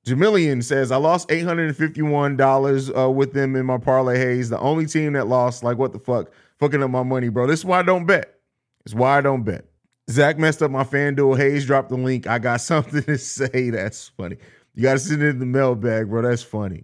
Jamilian 0.07 0.63
says, 0.63 0.89
I 0.89 0.95
lost 0.95 1.27
$851 1.27 2.97
uh, 2.97 3.11
with 3.11 3.33
them 3.33 3.57
in 3.57 3.65
my 3.65 3.77
parlay 3.77 4.17
haze. 4.17 4.47
The 4.49 4.59
only 4.59 4.85
team 4.85 5.13
that 5.13 5.27
lost, 5.27 5.63
like, 5.65 5.77
what 5.77 5.91
the 5.91 5.99
fuck? 5.99 6.31
Fucking 6.59 6.81
up 6.81 6.89
my 6.89 7.03
money, 7.03 7.27
bro. 7.27 7.45
This 7.45 7.59
is 7.59 7.65
why 7.65 7.79
I 7.79 7.83
don't 7.83 8.05
bet. 8.05 8.39
It's 8.85 8.95
why 8.95 9.17
I 9.17 9.21
don't 9.21 9.43
bet. 9.43 9.65
Zach 10.09 10.37
messed 10.37 10.61
up 10.63 10.71
my 10.71 10.83
FanDuel. 10.83 11.37
Hayes 11.37 11.65
dropped 11.65 11.89
the 11.89 11.97
link. 11.97 12.27
I 12.27 12.39
got 12.39 12.61
something 12.61 13.03
to 13.03 13.17
say. 13.17 13.69
That's 13.69 14.09
funny. 14.09 14.37
You 14.75 14.83
got 14.83 14.93
to 14.93 14.99
send 14.99 15.23
it 15.23 15.29
in 15.29 15.39
the 15.39 15.45
mailbag, 15.45 16.09
bro. 16.09 16.21
That's 16.21 16.43
funny. 16.43 16.83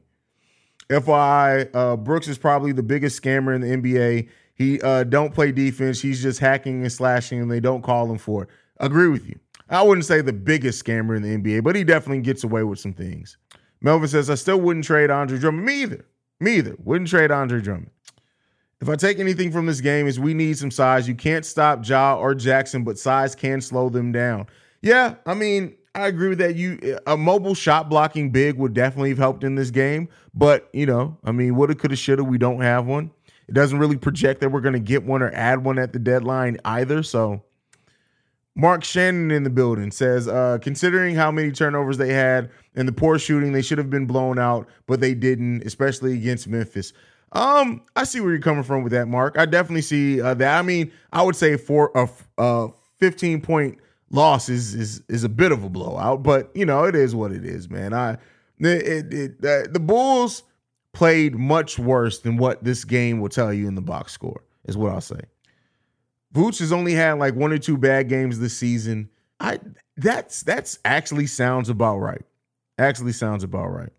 FYI, 0.89 1.69
uh, 1.73 1.95
Brooks 1.95 2.27
is 2.27 2.37
probably 2.37 2.71
the 2.71 2.83
biggest 2.83 3.21
scammer 3.21 3.55
in 3.55 3.61
the 3.61 3.67
NBA. 3.67 4.29
He 4.55 4.81
uh, 4.81 5.03
don't 5.03 5.33
play 5.33 5.51
defense. 5.51 6.01
He's 6.01 6.21
just 6.21 6.39
hacking 6.39 6.81
and 6.81 6.91
slashing, 6.91 7.41
and 7.41 7.49
they 7.49 7.59
don't 7.59 7.81
call 7.81 8.11
him 8.11 8.17
for 8.17 8.43
it. 8.43 8.49
Agree 8.77 9.07
with 9.07 9.27
you. 9.27 9.39
I 9.69 9.81
wouldn't 9.81 10.05
say 10.05 10.21
the 10.21 10.33
biggest 10.33 10.83
scammer 10.83 11.15
in 11.15 11.23
the 11.23 11.37
NBA, 11.37 11.63
but 11.63 11.75
he 11.75 11.83
definitely 11.83 12.21
gets 12.21 12.43
away 12.43 12.63
with 12.63 12.79
some 12.79 12.93
things. 12.93 13.37
Melvin 13.81 14.07
says, 14.07 14.29
I 14.29 14.35
still 14.35 14.59
wouldn't 14.59 14.85
trade 14.85 15.09
Andre 15.09 15.37
Drummond. 15.37 15.65
Me 15.65 15.81
either. 15.81 16.05
Me 16.39 16.57
either. 16.57 16.75
Wouldn't 16.79 17.09
trade 17.09 17.31
Andre 17.31 17.61
Drummond. 17.61 17.89
If 18.83 18.89
I 18.89 18.97
take 18.97 19.19
anything 19.19 19.49
from 19.49 19.65
this 19.65 19.79
game, 19.79 20.07
is 20.07 20.19
we 20.19 20.33
need 20.33 20.57
some 20.57 20.69
size. 20.69 21.07
You 21.07 21.15
can't 21.15 21.45
stop 21.45 21.87
Ja 21.87 22.17
or 22.17 22.35
Jackson, 22.35 22.83
but 22.83 22.99
size 22.99 23.33
can 23.33 23.61
slow 23.61 23.87
them 23.87 24.11
down. 24.11 24.45
Yeah, 24.81 25.15
I 25.25 25.35
mean, 25.35 25.75
I 25.95 26.07
agree 26.07 26.27
with 26.27 26.39
that. 26.39 26.57
You 26.57 26.99
a 27.07 27.15
mobile 27.15 27.53
shot 27.55 27.89
blocking 27.89 28.29
big 28.29 28.57
would 28.57 28.73
definitely 28.73 29.07
have 29.11 29.19
helped 29.19 29.45
in 29.45 29.55
this 29.55 29.71
game, 29.71 30.09
but 30.33 30.67
you 30.73 30.85
know, 30.85 31.17
I 31.23 31.31
mean, 31.31 31.55
woulda, 31.55 31.75
coulda, 31.75 31.95
shoulda. 31.95 32.25
We 32.25 32.37
don't 32.37 32.59
have 32.59 32.85
one. 32.85 33.09
It 33.47 33.53
doesn't 33.53 33.79
really 33.79 33.95
project 33.95 34.41
that 34.41 34.49
we're 34.49 34.59
going 34.59 34.73
to 34.73 34.79
get 34.79 35.05
one 35.05 35.21
or 35.21 35.31
add 35.31 35.63
one 35.63 35.79
at 35.79 35.93
the 35.93 35.99
deadline 35.99 36.57
either. 36.65 37.03
So, 37.03 37.41
Mark 38.53 38.83
Shannon 38.83 39.31
in 39.31 39.43
the 39.43 39.49
building 39.49 39.91
says, 39.91 40.27
uh, 40.27 40.57
considering 40.61 41.15
how 41.15 41.31
many 41.31 41.53
turnovers 41.53 41.97
they 41.97 42.11
had 42.11 42.51
and 42.75 42.85
the 42.85 42.91
poor 42.91 43.17
shooting, 43.17 43.53
they 43.53 43.61
should 43.61 43.77
have 43.77 43.89
been 43.89 44.07
blown 44.07 44.37
out, 44.37 44.67
but 44.87 44.99
they 44.99 45.13
didn't, 45.13 45.63
especially 45.65 46.15
against 46.15 46.49
Memphis. 46.49 46.91
Um, 47.33 47.81
I 47.95 48.03
see 48.03 48.21
where 48.21 48.31
you're 48.31 48.39
coming 48.39 48.63
from 48.63 48.83
with 48.83 48.93
that, 48.93 49.07
Mark. 49.07 49.37
I 49.37 49.45
definitely 49.45 49.81
see 49.81 50.21
uh, 50.21 50.35
that. 50.35 50.57
I 50.57 50.61
mean, 50.61 50.91
I 51.11 51.23
would 51.23 51.35
say 51.35 51.57
for 51.57 51.91
a, 51.95 52.07
a 52.37 52.69
15 52.99 53.41
point 53.41 53.79
loss 54.11 54.47
is 54.47 54.75
is 54.75 55.01
is 55.09 55.23
a 55.23 55.29
bit 55.29 55.51
of 55.51 55.63
a 55.63 55.69
blowout, 55.69 56.23
but 56.23 56.51
you 56.55 56.65
know 56.65 56.85
it 56.85 56.95
is 56.95 57.15
what 57.15 57.31
it 57.31 57.43
is, 57.43 57.69
man. 57.69 57.93
I 57.93 58.17
it, 58.59 59.13
it, 59.13 59.31
uh, 59.43 59.67
the 59.71 59.79
Bulls 59.79 60.43
played 60.93 61.35
much 61.35 61.79
worse 61.79 62.19
than 62.19 62.37
what 62.37 62.63
this 62.63 62.85
game 62.85 63.19
will 63.19 63.29
tell 63.29 63.51
you 63.51 63.67
in 63.67 63.75
the 63.75 63.81
box 63.81 64.13
score, 64.13 64.43
is 64.65 64.77
what 64.77 64.91
I'll 64.91 65.01
say. 65.01 65.19
Vooch 66.33 66.59
has 66.59 66.71
only 66.71 66.93
had 66.93 67.13
like 67.13 67.35
one 67.35 67.51
or 67.51 67.57
two 67.57 67.77
bad 67.77 68.09
games 68.09 68.39
this 68.39 68.55
season. 68.55 69.09
I 69.39 69.59
that's 69.97 70.43
that's 70.43 70.79
actually 70.85 71.27
sounds 71.27 71.69
about 71.69 71.97
right. 71.97 72.21
Actually 72.77 73.13
sounds 73.13 73.43
about 73.43 73.67
right. 73.67 73.91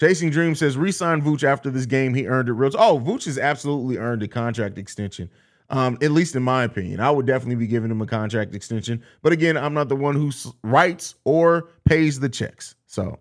Chasing 0.00 0.30
Dream 0.30 0.54
says 0.54 0.78
resign 0.78 1.20
Vooch 1.20 1.44
after 1.44 1.68
this 1.68 1.84
game. 1.84 2.14
He 2.14 2.26
earned 2.26 2.48
it 2.48 2.54
real. 2.54 2.70
Oh, 2.78 2.98
Vooch 2.98 3.26
has 3.26 3.36
absolutely 3.36 3.98
earned 3.98 4.22
a 4.22 4.28
contract 4.28 4.78
extension. 4.78 5.28
Um, 5.68 5.98
at 6.00 6.10
least 6.10 6.34
in 6.34 6.42
my 6.42 6.64
opinion, 6.64 7.00
I 7.00 7.10
would 7.10 7.26
definitely 7.26 7.56
be 7.56 7.66
giving 7.66 7.90
him 7.90 8.00
a 8.00 8.06
contract 8.06 8.54
extension. 8.54 9.04
But 9.20 9.34
again, 9.34 9.58
I'm 9.58 9.74
not 9.74 9.90
the 9.90 9.96
one 9.96 10.16
who 10.16 10.32
writes 10.64 11.16
or 11.24 11.68
pays 11.84 12.18
the 12.18 12.30
checks. 12.30 12.74
So 12.86 13.18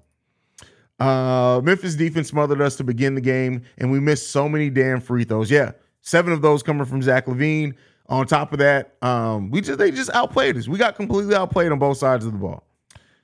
uh, 1.02 1.60
Memphis 1.64 1.96
defense 1.96 2.30
smothered 2.30 2.62
us 2.62 2.78
to 2.78 2.86
begin 2.86 3.14
the 3.14 3.22
game, 3.22 3.64
and 3.78 3.92
we 3.92 4.00
missed 4.00 4.32
so 4.32 4.48
many 4.48 4.70
damn 4.70 5.02
free 5.02 5.26
throws. 5.26 5.52
Yeah, 5.52 5.74
seven 6.02 6.32
of 6.32 6.42
those 6.42 6.64
coming 6.64 6.86
from 6.86 7.02
Zach 7.02 7.26
LaVine. 7.26 7.76
On 8.08 8.26
top 8.26 8.54
of 8.54 8.60
that, 8.60 8.96
um, 9.04 9.52
we 9.52 9.62
just 9.62 9.78
they 9.78 9.92
just 9.92 10.10
outplayed 10.12 10.58
us. 10.58 10.68
We 10.68 10.78
got 10.80 10.96
completely 10.96 11.36
outplayed 11.36 11.74
on 11.74 11.78
both 11.78 11.98
sides 11.98 12.26
of 12.26 12.32
the 12.32 12.40
ball. 12.40 12.64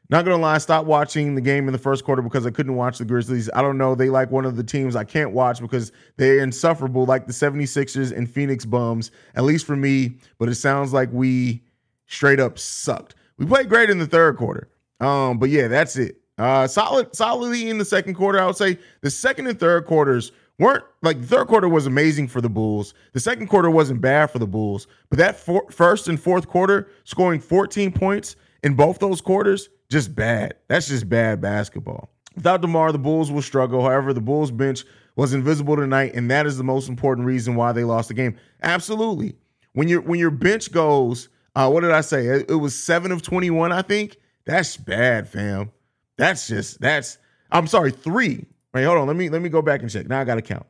Not 0.10 0.24
gonna 0.24 0.38
lie, 0.38 0.56
I 0.56 0.58
stopped 0.60 0.88
watching 0.88 1.34
the 1.34 1.42
game 1.42 1.68
in 1.68 1.72
the 1.72 1.80
first 1.80 2.04
quarter 2.04 2.22
because 2.22 2.46
I 2.46 2.52
couldn't 2.52 2.76
watch 2.76 3.00
the 3.00 3.06
Grizzlies. 3.06 3.50
I 3.54 3.62
don't 3.62 3.78
know, 3.78 3.96
they 3.96 4.10
like 4.10 4.30
one 4.30 4.46
of 4.46 4.56
the 4.56 4.64
teams 4.64 4.96
I 4.96 5.04
can't 5.04 5.32
watch 5.32 5.60
because 5.60 5.92
they're 6.18 6.40
insufferable, 6.40 7.06
like 7.06 7.26
the 7.26 7.34
76ers 7.34 8.16
and 8.16 8.30
Phoenix 8.30 8.66
bums, 8.66 9.10
at 9.36 9.44
least 9.44 9.66
for 9.66 9.76
me. 9.76 10.18
But 10.38 10.50
it 10.50 10.56
sounds 10.56 10.94
like 10.94 11.10
we 11.12 11.64
straight 12.06 12.40
up 12.40 12.60
sucked. 12.60 13.16
We 13.38 13.46
played 13.48 13.68
great 13.68 13.90
in 13.90 13.98
the 13.98 14.06
third 14.06 14.38
quarter. 14.38 14.70
Um, 15.00 15.40
but 15.40 15.50
yeah, 15.50 15.68
that's 15.68 15.98
it. 15.98 16.22
Uh, 16.38 16.68
solid, 16.68 17.16
solidly 17.16 17.70
in 17.70 17.78
the 17.78 17.86
second 17.86 18.14
quarter. 18.14 18.40
I 18.40 18.46
would 18.46 18.58
say 18.58 18.78
the 19.02 19.10
second 19.10 19.48
and 19.48 19.60
third 19.60 19.86
quarters 19.86 20.32
weren't 20.60 20.84
like 21.02 21.20
the 21.22 21.28
third 21.28 21.48
quarter 21.48 21.68
was 21.68 21.86
amazing 21.88 22.28
for 22.28 22.42
the 22.42 22.50
Bulls. 22.50 22.94
The 23.14 23.20
second 23.20 23.48
quarter 23.48 23.70
wasn't 23.70 24.02
bad 24.02 24.28
for 24.28 24.40
the 24.40 24.48
Bulls, 24.48 24.88
but 25.10 25.18
that 25.18 25.40
first 25.72 26.08
and 26.08 26.20
fourth 26.20 26.48
quarter, 26.48 26.90
scoring 27.06 27.40
14 27.40 27.92
points 27.92 28.36
in 28.64 28.74
both 28.74 29.00
those 29.00 29.22
quarters, 29.22 29.70
just 29.90 30.16
bad. 30.16 30.56
That's 30.68 30.88
just 30.88 31.08
bad 31.10 31.42
basketball. 31.42 32.10
Without 32.36 32.62
DeMar, 32.62 32.92
the 32.92 33.00
Bulls 33.00 33.32
will 33.32 33.42
struggle. 33.42 33.82
However, 33.82 34.14
the 34.14 34.22
Bulls 34.22 34.52
bench 34.52 34.84
was 35.16 35.34
invisible 35.34 35.76
tonight, 35.76 36.14
and 36.14 36.30
that 36.30 36.46
is 36.46 36.58
the 36.58 36.64
most 36.64 36.90
important 36.90 37.26
reason 37.26 37.56
why 37.56 37.72
they 37.72 37.84
lost 37.84 38.10
the 38.10 38.14
game. 38.14 38.36
Absolutely. 38.62 39.36
When 39.74 39.88
your 39.88 40.02
when 40.02 40.20
your 40.20 40.32
bench 40.32 40.72
goes, 40.72 41.30
uh, 41.56 41.70
what 41.70 41.82
did 41.82 41.92
I 41.92 42.02
say? 42.02 42.28
It, 42.28 42.52
it 42.52 42.56
was 42.56 42.76
seven 42.76 43.12
of 43.12 43.22
21, 43.22 43.72
I 43.72 43.82
think. 43.82 44.18
That's 44.46 44.78
bad, 44.78 45.28
fam. 45.28 45.72
That's 46.18 46.48
just 46.48 46.80
that's 46.82 47.18
I'm 47.52 47.68
sorry, 47.68 47.92
three. 47.92 48.46
Wait, 48.74 48.84
hold 48.84 48.98
on. 48.98 49.08
Let 49.08 49.16
me 49.16 49.30
let 49.30 49.42
me 49.42 49.50
go 49.50 49.62
back 49.62 49.82
and 49.82 49.90
check. 49.90 50.08
Now 50.08 50.20
I 50.20 50.24
gotta 50.24 50.42
count. 50.42 50.66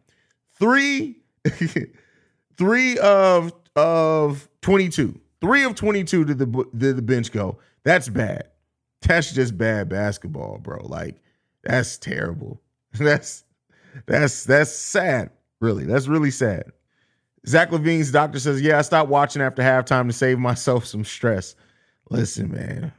Three, 0.60 1.17
three 2.58 2.97
of 2.99 3.54
of 3.75 4.47
22. 4.62 5.19
Three 5.41 5.63
of 5.63 5.75
22 5.75 6.25
did 6.25 6.38
the 6.38 6.65
did 6.75 6.95
the 6.95 7.01
bench 7.01 7.32
go. 7.32 7.58
That's 7.84 8.10
bad. 8.10 8.49
That's 9.07 9.31
just 9.33 9.57
bad 9.57 9.89
basketball, 9.89 10.57
bro. 10.57 10.85
Like, 10.85 11.15
that's 11.63 11.97
terrible. 11.97 12.61
That's 12.93 13.43
that's 14.05 14.45
that's 14.45 14.71
sad. 14.71 15.31
Really. 15.59 15.83
That's 15.83 16.07
really 16.07 16.31
sad. 16.31 16.71
Zach 17.47 17.71
LaVine's 17.71 18.11
doctor 18.11 18.39
says, 18.39 18.61
Yeah, 18.61 18.79
I 18.79 18.83
stopped 18.83 19.09
watching 19.09 19.41
after 19.41 19.61
halftime 19.61 20.07
to 20.07 20.13
save 20.13 20.39
myself 20.39 20.85
some 20.85 21.03
stress. 21.03 21.55
Listen, 22.09 22.51
man, 22.51 22.93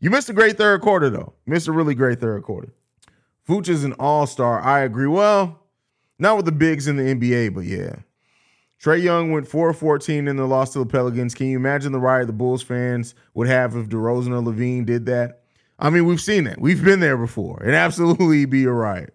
you 0.00 0.08
missed 0.10 0.28
a 0.28 0.32
great 0.32 0.56
third 0.56 0.80
quarter, 0.80 1.10
though. 1.10 1.34
missed 1.46 1.68
a 1.68 1.72
really 1.72 1.94
great 1.94 2.20
third 2.20 2.42
quarter. 2.44 2.72
Fuchs 3.44 3.68
is 3.68 3.84
an 3.84 3.92
all 3.94 4.26
star. 4.26 4.60
I 4.60 4.80
agree. 4.80 5.06
Well, 5.06 5.60
not 6.18 6.36
with 6.36 6.46
the 6.46 6.52
bigs 6.52 6.88
in 6.88 6.96
the 6.96 7.02
NBA, 7.14 7.54
but 7.54 7.64
yeah. 7.64 7.96
Trae 8.86 9.02
Young 9.02 9.32
went 9.32 9.48
4 9.48 9.72
14 9.72 10.28
in 10.28 10.36
the 10.36 10.46
loss 10.46 10.72
to 10.74 10.78
the 10.78 10.86
Pelicans. 10.86 11.34
Can 11.34 11.48
you 11.48 11.56
imagine 11.56 11.90
the 11.90 11.98
riot 11.98 12.28
the 12.28 12.32
Bulls 12.32 12.62
fans 12.62 13.16
would 13.34 13.48
have 13.48 13.74
if 13.74 13.88
DeRozan 13.88 14.28
or 14.28 14.52
LaVine 14.52 14.86
did 14.86 15.06
that? 15.06 15.42
I 15.76 15.90
mean, 15.90 16.06
we've 16.06 16.20
seen 16.20 16.44
that. 16.44 16.60
We've 16.60 16.84
been 16.84 17.00
there 17.00 17.16
before. 17.16 17.64
It 17.64 17.74
absolutely 17.74 18.44
be 18.44 18.62
a 18.62 18.70
riot. 18.70 19.12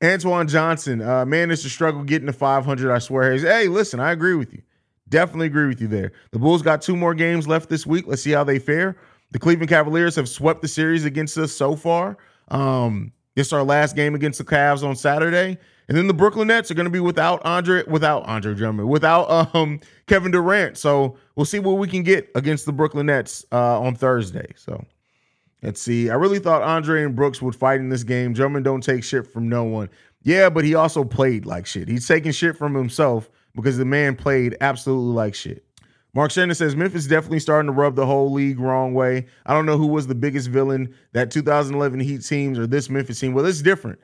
Antoine 0.00 0.46
Johnson 0.46 1.02
uh, 1.02 1.26
managed 1.26 1.62
to 1.62 1.70
struggle 1.70 2.04
getting 2.04 2.28
to 2.28 2.32
500. 2.32 2.92
I 2.92 3.00
swear. 3.00 3.36
Hey, 3.36 3.66
listen, 3.66 3.98
I 3.98 4.12
agree 4.12 4.34
with 4.34 4.52
you. 4.52 4.62
Definitely 5.08 5.46
agree 5.46 5.66
with 5.66 5.80
you 5.80 5.88
there. 5.88 6.12
The 6.30 6.38
Bulls 6.38 6.62
got 6.62 6.82
two 6.82 6.96
more 6.96 7.14
games 7.14 7.48
left 7.48 7.68
this 7.68 7.84
week. 7.84 8.04
Let's 8.06 8.22
see 8.22 8.30
how 8.30 8.44
they 8.44 8.60
fare. 8.60 8.96
The 9.32 9.40
Cleveland 9.40 9.70
Cavaliers 9.70 10.14
have 10.14 10.28
swept 10.28 10.62
the 10.62 10.68
series 10.68 11.04
against 11.04 11.36
us 11.36 11.50
so 11.50 11.74
far. 11.74 12.16
Um, 12.46 13.10
it's 13.34 13.52
our 13.52 13.64
last 13.64 13.96
game 13.96 14.14
against 14.14 14.38
the 14.38 14.44
Cavs 14.44 14.84
on 14.84 14.94
Saturday. 14.94 15.58
And 15.88 15.96
then 15.96 16.06
the 16.06 16.14
Brooklyn 16.14 16.48
Nets 16.48 16.70
are 16.70 16.74
going 16.74 16.86
to 16.86 16.90
be 16.90 17.00
without 17.00 17.44
Andre, 17.44 17.82
without 17.86 18.24
Andre 18.24 18.54
Drummond, 18.54 18.88
without 18.88 19.54
um, 19.54 19.80
Kevin 20.06 20.30
Durant. 20.30 20.78
So 20.78 21.16
we'll 21.34 21.46
see 21.46 21.58
what 21.58 21.72
we 21.72 21.88
can 21.88 22.02
get 22.02 22.30
against 22.34 22.66
the 22.66 22.72
Brooklyn 22.72 23.06
Nets 23.06 23.44
uh, 23.52 23.80
on 23.80 23.94
Thursday. 23.94 24.52
So 24.56 24.84
let's 25.62 25.80
see. 25.80 26.10
I 26.10 26.14
really 26.14 26.38
thought 26.38 26.62
Andre 26.62 27.04
and 27.04 27.16
Brooks 27.16 27.42
would 27.42 27.56
fight 27.56 27.80
in 27.80 27.88
this 27.88 28.04
game. 28.04 28.32
Drummond 28.32 28.64
don't 28.64 28.82
take 28.82 29.04
shit 29.04 29.26
from 29.26 29.48
no 29.48 29.64
one. 29.64 29.90
Yeah, 30.22 30.50
but 30.50 30.64
he 30.64 30.74
also 30.74 31.04
played 31.04 31.46
like 31.46 31.66
shit. 31.66 31.88
He's 31.88 32.06
taking 32.06 32.32
shit 32.32 32.56
from 32.56 32.74
himself 32.74 33.28
because 33.54 33.76
the 33.76 33.84
man 33.84 34.14
played 34.14 34.56
absolutely 34.60 35.14
like 35.14 35.34
shit. 35.34 35.64
Mark 36.14 36.30
Shannon 36.30 36.54
says 36.54 36.76
Memphis 36.76 37.06
definitely 37.06 37.40
starting 37.40 37.68
to 37.68 37.72
rub 37.72 37.96
the 37.96 38.04
whole 38.04 38.30
league 38.30 38.60
wrong 38.60 38.92
way. 38.92 39.26
I 39.46 39.54
don't 39.54 39.64
know 39.64 39.78
who 39.78 39.86
was 39.86 40.06
the 40.06 40.14
biggest 40.14 40.48
villain, 40.48 40.94
that 41.12 41.30
2011 41.30 42.00
Heat 42.00 42.22
teams 42.24 42.58
or 42.58 42.66
this 42.66 42.90
Memphis 42.90 43.18
team. 43.18 43.32
Well, 43.32 43.46
it's 43.46 43.62
different. 43.62 43.98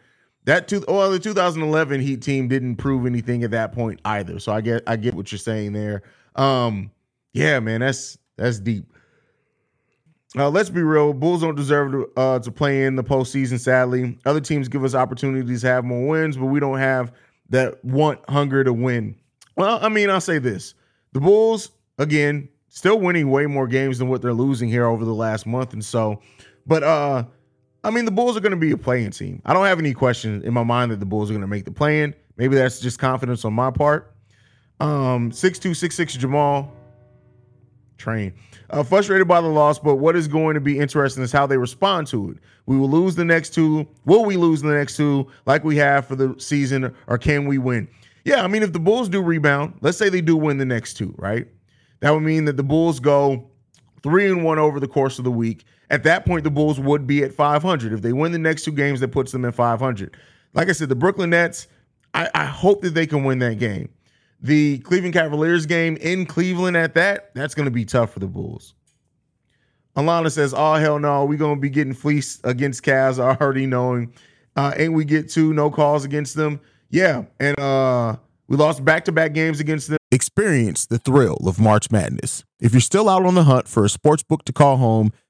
That 0.49 0.67
two, 0.67 0.83
well, 0.89 1.11
the 1.11 1.19
2011 1.19 2.01
Heat 2.01 2.23
team 2.23 2.49
didn't 2.49 2.77
prove 2.77 3.05
anything 3.05 3.45
at 3.45 3.51
that 3.51 3.73
point 3.73 4.01
either. 4.07 4.39
So 4.39 4.51
I 4.51 4.63
get, 4.63 4.83
I 4.87 4.97
get 4.97 5.13
what 5.13 5.31
you're 5.31 5.39
saying 5.39 5.75
there. 5.75 6.05
Um, 6.37 6.91
yeah, 7.35 7.61
man, 7.61 7.81
that's 7.81 8.17
that's 8.39 8.59
deep. 8.59 8.91
Uh, 10.35 10.49
let's 10.49 10.71
be 10.71 10.81
real. 10.81 11.13
Bulls 11.13 11.43
don't 11.43 11.55
deserve 11.55 11.93
to, 11.93 12.11
uh, 12.17 12.39
to 12.39 12.51
play 12.51 12.87
in 12.87 12.97
the 12.97 13.05
postseason. 13.05 13.61
Sadly, 13.61 14.19
other 14.25 14.41
teams 14.41 14.69
give 14.69 14.85
us 14.85 14.95
opportunities 14.95 15.61
to 15.61 15.67
have 15.67 15.85
more 15.85 16.09
wins, 16.09 16.39
but 16.39 16.47
we 16.47 16.61
don't 16.61 16.79
have 16.79 17.13
that 17.51 17.85
want 17.85 18.19
hunger 18.31 18.65
to 18.65 18.73
win. 18.73 19.17
Well, 19.55 19.79
I 19.83 19.91
mean, 19.91 20.09
I'll 20.09 20.19
say 20.19 20.39
this: 20.39 20.73
the 21.13 21.21
Bulls 21.21 21.73
again, 21.99 22.49
still 22.69 22.99
winning 22.99 23.31
way 23.31 23.45
more 23.45 23.67
games 23.67 23.99
than 23.99 24.09
what 24.09 24.23
they're 24.23 24.33
losing 24.33 24.71
here 24.71 24.87
over 24.87 25.05
the 25.05 25.15
last 25.15 25.47
month 25.47 25.75
and 25.75 25.85
so. 25.85 26.23
But 26.67 26.83
uh 26.85 27.25
I 27.85 27.91
mean, 27.91 28.05
the 28.05 28.11
Bulls 28.11 28.37
are 28.37 28.41
going 28.41 28.51
to 28.53 28.57
be 28.57 28.73
a 28.73 28.77
playing 28.77 29.11
team. 29.11 29.41
I 29.45 29.55
don't 29.55 29.65
have 29.67 29.79
any 29.79 29.95
question 29.95 30.43
in 30.43 30.53
my 30.53 30.65
mind 30.65 30.91
that 30.91 31.01
the 31.01 31.07
Bulls 31.07 31.31
are 31.31 31.33
going 31.33 31.43
to 31.43 31.47
make 31.47 31.65
the 31.65 31.71
play-in. 31.71 32.15
Maybe 32.37 32.57
that's 32.57 32.81
just 32.81 32.99
confidence 32.99 33.45
on 33.45 33.53
my 33.55 33.71
part. 33.71 34.15
Um, 34.81 35.33
six 35.33 35.59
two 35.59 35.75
six 35.75 35.97
six 35.97 36.15
Jamal 36.15 36.73
train. 37.97 38.33
Uh, 38.71 38.83
frustrated 38.83 39.27
by 39.27 39.41
the 39.41 39.49
loss, 39.49 39.79
but 39.79 39.97
what 39.97 40.15
is 40.15 40.29
going 40.29 40.55
to 40.55 40.61
be 40.61 40.79
interesting 40.79 41.23
is 41.23 41.33
how 41.33 41.47
they 41.47 41.57
respond 41.57 42.07
to 42.09 42.31
it. 42.31 42.39
We 42.67 42.77
will 42.77 42.91
lose 42.91 43.17
the 43.17 43.25
next 43.25 43.55
two. 43.55 43.89
Will 44.05 44.25
we 44.25 44.37
lose 44.37 44.63
the 44.63 44.73
next 44.73 44.97
two 44.97 45.27
like 45.47 45.65
we 45.65 45.77
have 45.77 46.07
for 46.07 46.15
the 46.15 46.35
season, 46.39 46.95
or 47.07 47.19
can 47.19 47.47
we 47.47 47.59
win? 47.59 47.89
Yeah, 48.25 48.45
I 48.45 48.47
mean, 48.47 48.63
if 48.63 48.73
the 48.73 48.79
Bulls 48.79 49.09
do 49.09 49.23
rebound, 49.23 49.75
let's 49.81 49.97
say 49.97 50.09
they 50.09 50.21
do 50.21 50.37
win 50.37 50.59
the 50.59 50.65
next 50.65 50.95
two, 50.95 51.15
right? 51.17 51.49
That 52.01 52.11
would 52.11 52.23
mean 52.23 52.45
that 52.45 52.57
the 52.57 52.63
Bulls 52.63 53.01
go 53.01 53.51
three 54.03 54.31
and 54.31 54.45
one 54.45 54.59
over 54.59 54.79
the 54.79 54.89
course 54.89 55.19
of 55.19 55.25
the 55.25 55.31
week. 55.31 55.65
At 55.91 56.03
that 56.05 56.27
point, 56.27 56.45
the 56.45 56.51
Bulls 56.51 56.79
would 56.79 57.07
be 57.07 57.23
at 57.23 57.33
500. 57.33 57.93
If 57.93 58.03
they 58.03 58.13
win 58.13 58.33
the 58.33 58.39
next 58.39 58.65
two 58.65 58.73
games, 58.73 59.01
that 59.01 59.09
puts 59.09 59.33
them 59.33 59.45
at 59.45 59.55
500. 59.55 60.17
Like 60.55 60.69
I 60.69 60.73
said, 60.73 60.89
the 60.89 60.95
Brooklyn 60.95 61.31
Nets, 61.31 61.67
I, 62.15 62.29
I 62.35 62.45
hope 62.45 62.83
that 62.83 62.95
they 62.95 63.07
can 63.07 63.25
win 63.25 63.39
that 63.39 63.59
game. 63.59 63.89
The 64.41 64.79
Cleveland 64.79 65.15
Cavaliers 65.15 65.67
game 65.67 65.97
in 65.97 66.27
Cleveland 66.27 66.77
at 66.77 66.95
that, 66.95 67.35
that's 67.35 67.55
going 67.55 67.65
to 67.65 67.71
be 67.71 67.85
tough 67.85 68.13
for 68.13 68.21
the 68.21 68.27
Bulls. 68.27 68.75
Alana 69.97 70.31
says, 70.31 70.55
"Oh 70.57 70.75
hell 70.75 71.01
no, 71.01 71.25
we're 71.25 71.39
gonna 71.39 71.59
be 71.59 71.71
getting 71.71 71.93
fleeced 71.93 72.41
against 72.45 72.85
Cavs. 72.85 73.19
Already 73.19 73.67
knowing, 73.67 74.13
uh, 74.55 74.73
and 74.77 74.95
we 74.95 75.05
get 75.05 75.29
two 75.29 75.53
no 75.53 75.71
calls 75.71 76.05
against 76.05 76.37
them. 76.37 76.61
Yeah, 76.89 77.25
and 77.41 77.59
uh, 77.59 78.17
We 78.47 78.57
lost 78.57 78.85
back 78.85 79.05
to 79.07 79.13
back 79.13 79.33
games 79.33 79.59
against 79.59 79.89
them. 79.89 79.99
Experience 80.13 80.87
the 80.87 80.99
thrill 80.99 81.39
of 81.47 81.59
March 81.59 81.91
Madness. 81.91 82.45
If 82.61 82.73
you're 82.73 82.81
still 82.81 83.09
out 83.09 83.27
on 83.27 83.35
the 83.35 83.43
hunt 83.43 83.67
for 83.67 83.85
a 83.85 83.89
sports 83.89 84.23
book 84.23 84.45
to 84.45 84.53
call 84.53 84.77
home, 84.77 85.13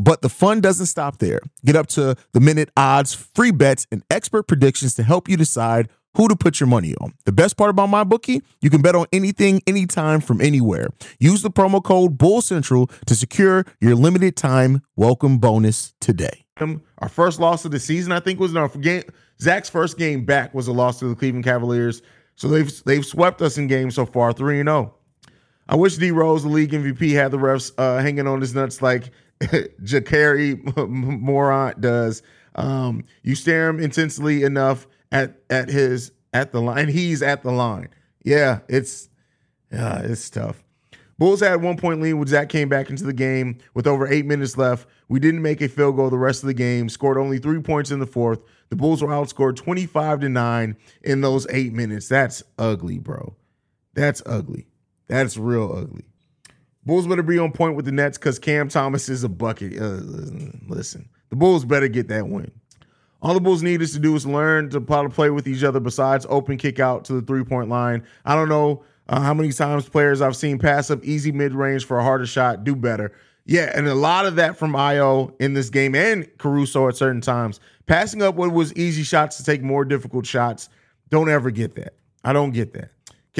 but 0.00 0.22
the 0.22 0.30
fun 0.30 0.62
doesn't 0.62 0.86
stop 0.86 1.18
there. 1.18 1.40
Get 1.64 1.76
up 1.76 1.86
to 1.88 2.16
the 2.32 2.40
minute 2.40 2.70
odds, 2.74 3.12
free 3.12 3.50
bets, 3.50 3.86
and 3.92 4.02
expert 4.10 4.44
predictions 4.44 4.94
to 4.94 5.02
help 5.02 5.28
you 5.28 5.36
decide 5.36 5.90
who 6.16 6.26
to 6.26 6.34
put 6.34 6.58
your 6.58 6.66
money 6.66 6.94
on. 7.00 7.12
The 7.26 7.32
best 7.32 7.56
part 7.58 7.70
about 7.70 7.88
my 7.88 8.02
bookie, 8.02 8.42
you 8.62 8.70
can 8.70 8.80
bet 8.80 8.96
on 8.96 9.06
anything, 9.12 9.60
anytime, 9.66 10.20
from 10.20 10.40
anywhere. 10.40 10.88
Use 11.20 11.42
the 11.42 11.50
promo 11.50 11.84
code 11.84 12.16
Bull 12.16 12.40
Central 12.40 12.88
to 13.06 13.14
secure 13.14 13.64
your 13.80 13.94
limited 13.94 14.36
time 14.36 14.82
welcome 14.96 15.38
bonus 15.38 15.92
today. 16.00 16.46
Our 16.98 17.08
first 17.08 17.38
loss 17.38 17.64
of 17.66 17.70
the 17.70 17.78
season, 17.78 18.10
I 18.10 18.20
think, 18.20 18.40
was 18.40 18.56
our 18.56 18.68
game. 18.68 19.04
Zach's 19.40 19.68
first 19.68 19.98
game 19.98 20.24
back 20.24 20.54
was 20.54 20.66
a 20.66 20.72
loss 20.72 20.98
to 21.00 21.08
the 21.08 21.14
Cleveland 21.14 21.44
Cavaliers. 21.44 22.02
So 22.36 22.48
they've 22.48 22.84
they've 22.84 23.04
swept 23.04 23.42
us 23.42 23.58
in 23.58 23.66
games 23.66 23.94
so 23.94 24.06
far, 24.06 24.32
three 24.32 24.60
and 24.60 24.68
zero. 24.68 24.94
I 25.68 25.76
wish 25.76 25.96
D 25.96 26.10
Rose, 26.10 26.42
the 26.42 26.48
league 26.48 26.72
MVP, 26.72 27.12
had 27.12 27.30
the 27.30 27.38
refs 27.38 27.70
uh, 27.78 28.02
hanging 28.02 28.26
on 28.26 28.40
his 28.40 28.54
nuts 28.54 28.82
like 28.82 29.10
Jakari 29.82 30.88
Morant 30.88 31.80
does. 31.80 32.22
Um, 32.54 33.04
you 33.22 33.34
stare 33.34 33.68
him 33.68 33.80
intensely 33.80 34.42
enough 34.42 34.86
at 35.12 35.40
at 35.48 35.68
his 35.68 36.12
at 36.32 36.52
the 36.52 36.60
line. 36.60 36.88
He's 36.88 37.22
at 37.22 37.42
the 37.42 37.52
line. 37.52 37.88
Yeah, 38.24 38.60
it's 38.68 39.08
yeah, 39.72 40.00
it's 40.00 40.28
tough. 40.28 40.62
Bulls 41.18 41.40
had 41.40 41.62
one 41.62 41.76
point 41.76 42.00
lead 42.00 42.14
when 42.14 42.26
Zach 42.26 42.48
came 42.48 42.68
back 42.68 42.88
into 42.88 43.04
the 43.04 43.12
game 43.12 43.58
with 43.74 43.86
over 43.86 44.08
eight 44.08 44.24
minutes 44.24 44.56
left. 44.56 44.88
We 45.08 45.20
didn't 45.20 45.42
make 45.42 45.60
a 45.60 45.68
field 45.68 45.96
goal 45.96 46.08
the 46.08 46.16
rest 46.16 46.42
of 46.42 46.46
the 46.46 46.54
game, 46.54 46.88
scored 46.88 47.18
only 47.18 47.38
three 47.38 47.60
points 47.60 47.90
in 47.90 47.98
the 47.98 48.06
fourth. 48.06 48.40
The 48.70 48.76
Bulls 48.76 49.02
were 49.02 49.08
outscored 49.08 49.56
25 49.56 50.20
to 50.20 50.28
9 50.28 50.76
in 51.02 51.20
those 51.20 51.46
eight 51.50 51.74
minutes. 51.74 52.08
That's 52.08 52.42
ugly, 52.58 52.98
bro. 52.98 53.34
That's 53.92 54.22
ugly. 54.24 54.68
That's 55.08 55.36
real 55.36 55.70
ugly. 55.76 56.04
Bulls 56.90 57.06
better 57.06 57.22
be 57.22 57.38
on 57.38 57.52
point 57.52 57.76
with 57.76 57.84
the 57.84 57.92
Nets 57.92 58.18
because 58.18 58.40
Cam 58.40 58.68
Thomas 58.68 59.08
is 59.08 59.22
a 59.22 59.28
bucket. 59.28 59.80
Uh, 59.80 60.00
listen, 60.66 61.08
the 61.28 61.36
Bulls 61.36 61.64
better 61.64 61.86
get 61.86 62.08
that 62.08 62.26
win. 62.26 62.50
All 63.22 63.32
the 63.32 63.40
Bulls 63.40 63.62
need 63.62 63.80
us 63.80 63.92
to 63.92 64.00
do 64.00 64.16
is 64.16 64.26
learn 64.26 64.70
to 64.70 64.80
to 64.80 65.08
play 65.08 65.30
with 65.30 65.46
each 65.46 65.62
other 65.62 65.78
besides 65.78 66.26
open 66.28 66.56
kick 66.56 66.80
out 66.80 67.04
to 67.04 67.12
the 67.12 67.22
three 67.22 67.44
point 67.44 67.68
line. 67.68 68.04
I 68.24 68.34
don't 68.34 68.48
know 68.48 68.82
uh, 69.08 69.20
how 69.20 69.32
many 69.32 69.52
times 69.52 69.88
players 69.88 70.20
I've 70.20 70.34
seen 70.34 70.58
pass 70.58 70.90
up 70.90 71.04
easy 71.04 71.30
mid 71.30 71.54
range 71.54 71.84
for 71.84 72.00
a 72.00 72.02
harder 72.02 72.26
shot 72.26 72.64
do 72.64 72.74
better. 72.74 73.12
Yeah, 73.46 73.70
and 73.72 73.86
a 73.86 73.94
lot 73.94 74.26
of 74.26 74.34
that 74.36 74.56
from 74.56 74.72
Ayo 74.72 75.32
in 75.40 75.54
this 75.54 75.70
game 75.70 75.94
and 75.94 76.26
Caruso 76.38 76.88
at 76.88 76.96
certain 76.96 77.20
times. 77.20 77.60
Passing 77.86 78.20
up 78.20 78.34
what 78.34 78.50
was 78.50 78.74
easy 78.74 79.04
shots 79.04 79.36
to 79.36 79.44
take 79.44 79.62
more 79.62 79.84
difficult 79.84 80.26
shots. 80.26 80.68
Don't 81.08 81.30
ever 81.30 81.52
get 81.52 81.76
that. 81.76 81.94
I 82.24 82.32
don't 82.32 82.50
get 82.50 82.72
that. 82.72 82.90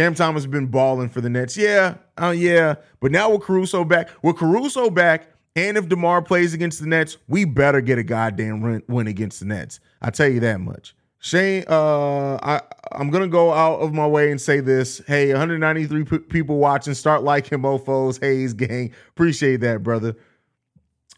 Cam 0.00 0.14
Thomas 0.14 0.44
has 0.44 0.50
been 0.50 0.68
balling 0.68 1.10
for 1.10 1.20
the 1.20 1.28
Nets. 1.28 1.58
Yeah, 1.58 1.96
uh, 2.16 2.30
yeah. 2.30 2.76
But 3.00 3.12
now 3.12 3.32
with 3.32 3.42
Caruso 3.42 3.84
back, 3.84 4.08
with 4.22 4.38
Caruso 4.38 4.88
back, 4.88 5.26
and 5.54 5.76
if 5.76 5.90
DeMar 5.90 6.22
plays 6.22 6.54
against 6.54 6.80
the 6.80 6.86
Nets, 6.86 7.18
we 7.28 7.44
better 7.44 7.82
get 7.82 7.98
a 7.98 8.02
goddamn 8.02 8.82
win 8.88 9.06
against 9.06 9.40
the 9.40 9.44
Nets. 9.46 9.78
I 10.00 10.08
tell 10.08 10.28
you 10.28 10.40
that 10.40 10.58
much. 10.58 10.96
Shane, 11.18 11.64
uh, 11.68 12.36
I 12.36 12.62
I'm 12.92 13.10
gonna 13.10 13.28
go 13.28 13.52
out 13.52 13.80
of 13.80 13.92
my 13.92 14.06
way 14.06 14.30
and 14.30 14.40
say 14.40 14.60
this. 14.60 15.02
Hey, 15.06 15.32
193 15.32 16.04
p- 16.04 16.18
people 16.20 16.56
watching. 16.56 16.94
Start 16.94 17.22
liking 17.22 17.60
mofo's 17.60 18.16
Hayes 18.22 18.54
gang. 18.54 18.92
Appreciate 19.10 19.60
that, 19.60 19.82
brother. 19.82 20.16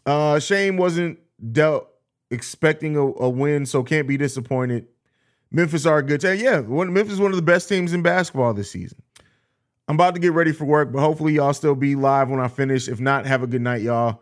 Uh, 0.05 0.39
Shane 0.39 0.75
wasn't 0.75 1.19
dealt 1.53 1.87
expecting 2.31 2.97
a, 2.97 3.05
a 3.05 3.29
win, 3.29 3.65
so 3.65 3.81
can't 3.81 4.09
be 4.09 4.17
disappointed. 4.17 4.87
Memphis 5.53 5.85
are 5.85 5.99
a 5.99 6.03
good 6.03 6.19
team. 6.19 6.39
Yeah, 6.39 6.59
one, 6.59 6.91
Memphis 6.91 7.13
is 7.13 7.19
one 7.19 7.31
of 7.31 7.37
the 7.37 7.43
best 7.43 7.69
teams 7.69 7.93
in 7.93 8.01
basketball 8.01 8.53
this 8.53 8.71
season. 8.71 9.01
I'm 9.87 9.95
about 9.95 10.15
to 10.15 10.19
get 10.19 10.33
ready 10.33 10.51
for 10.51 10.65
work, 10.65 10.91
but 10.91 10.99
hopefully 10.99 11.33
y'all 11.33 11.53
still 11.53 11.75
be 11.75 11.95
live 11.95 12.29
when 12.29 12.39
I 12.39 12.47
finish. 12.47 12.87
If 12.87 12.99
not, 12.99 13.25
have 13.25 13.43
a 13.43 13.47
good 13.47 13.61
night, 13.61 13.81
y'all. 13.81 14.21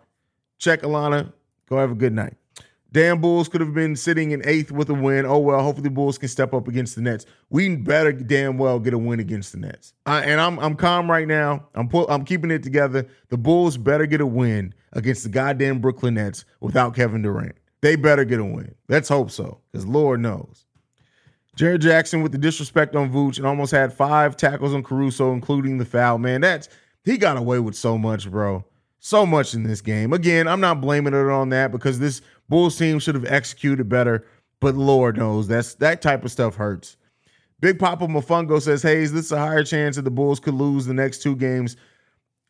Check 0.58 0.82
Alana. 0.82 1.32
Go 1.70 1.78
have 1.78 1.92
a 1.92 1.96
good 1.96 2.14
night. 2.14 2.36
Damn 2.94 3.22
Bulls 3.22 3.48
could 3.48 3.62
have 3.62 3.74
been 3.74 3.96
sitting 3.96 4.32
in 4.32 4.42
eighth 4.46 4.70
with 4.70 4.90
a 4.90 4.94
win. 4.94 5.26
Oh 5.26 5.40
well, 5.40 5.64
hopefully 5.64 5.86
the 5.86 5.96
Bulls 5.96 6.18
can 6.18 6.28
step 6.28 6.54
up 6.54 6.68
against 6.68 6.96
the 6.96 7.02
Nets. 7.02 7.26
We 7.50 7.74
better 7.78 8.12
damn 8.12 8.58
well 8.58 8.80
get 8.80 8.94
a 8.94 8.98
win 8.98 9.22
against 9.22 9.54
the 9.54 9.60
Nets. 9.60 9.94
and 10.06 10.42
I'm 10.42 10.60
I'm 10.60 10.76
calm 10.76 11.10
right 11.10 11.28
now. 11.28 11.68
I'm 11.74 11.88
pull, 11.88 12.06
I'm 12.10 12.26
keeping 12.26 12.52
it 12.52 12.64
together. 12.64 13.08
The 13.30 13.38
Bulls 13.38 13.78
better 13.78 14.06
get 14.06 14.20
a 14.20 14.26
win 14.26 14.74
against 14.92 15.24
the 15.24 15.30
goddamn 15.30 15.80
Brooklyn 15.80 16.16
Nets 16.16 16.44
without 16.60 16.94
Kevin 16.94 17.22
Durant. 17.22 17.56
They 17.80 17.96
better 17.96 18.26
get 18.26 18.42
a 18.42 18.44
win. 18.44 18.76
Let's 18.90 19.08
hope 19.08 19.32
so, 19.32 19.62
because 19.72 19.88
Lord 19.88 20.20
knows. 20.20 20.66
Jared 21.56 21.82
Jackson 21.82 22.22
with 22.24 22.32
the 22.32 22.38
disrespect 22.38 22.96
on 22.96 23.12
Vooch 23.12 23.38
and 23.38 23.46
almost 23.46 23.72
had 23.72 23.94
five 23.94 24.38
tackles 24.38 24.74
on 24.74 24.84
Caruso, 24.84 25.34
including 25.34 25.78
the 25.78 25.86
foul. 25.86 26.18
Man, 26.18 26.42
that's 26.42 26.70
he 27.04 27.18
got 27.18 27.38
away 27.38 27.60
with 27.60 27.76
so 27.76 27.98
much, 27.98 28.30
bro. 28.30 28.64
So 29.00 29.26
much 29.26 29.54
in 29.54 29.64
this 29.64 29.82
game. 29.82 30.14
Again, 30.14 30.48
I'm 30.48 30.62
not 30.62 30.80
blaming 30.80 31.14
it 31.14 31.30
on 31.30 31.50
that 31.50 31.72
because 31.72 32.00
this 32.00 32.22
Bulls 32.48 32.78
team 32.78 33.00
should 33.00 33.16
have 33.16 33.26
executed 33.26 33.90
better, 33.90 34.26
but 34.60 34.76
Lord 34.76 35.18
knows 35.18 35.48
that's 35.48 35.74
that 35.76 36.02
type 36.02 36.24
of 36.24 36.32
stuff 36.32 36.56
hurts. 36.56 36.98
Big 37.60 37.80
Papa 37.80 38.08
Mafungo 38.08 38.62
says, 38.62 38.82
Hey, 38.82 39.02
is 39.02 39.14
this 39.14 39.32
a 39.32 39.38
higher 39.38 39.64
chance 39.64 39.96
that 39.96 40.04
the 40.04 40.12
Bulls 40.12 40.40
could 40.40 40.54
lose 40.54 40.86
the 40.86 40.94
next 40.94 41.22
two 41.22 41.36
games? 41.36 41.78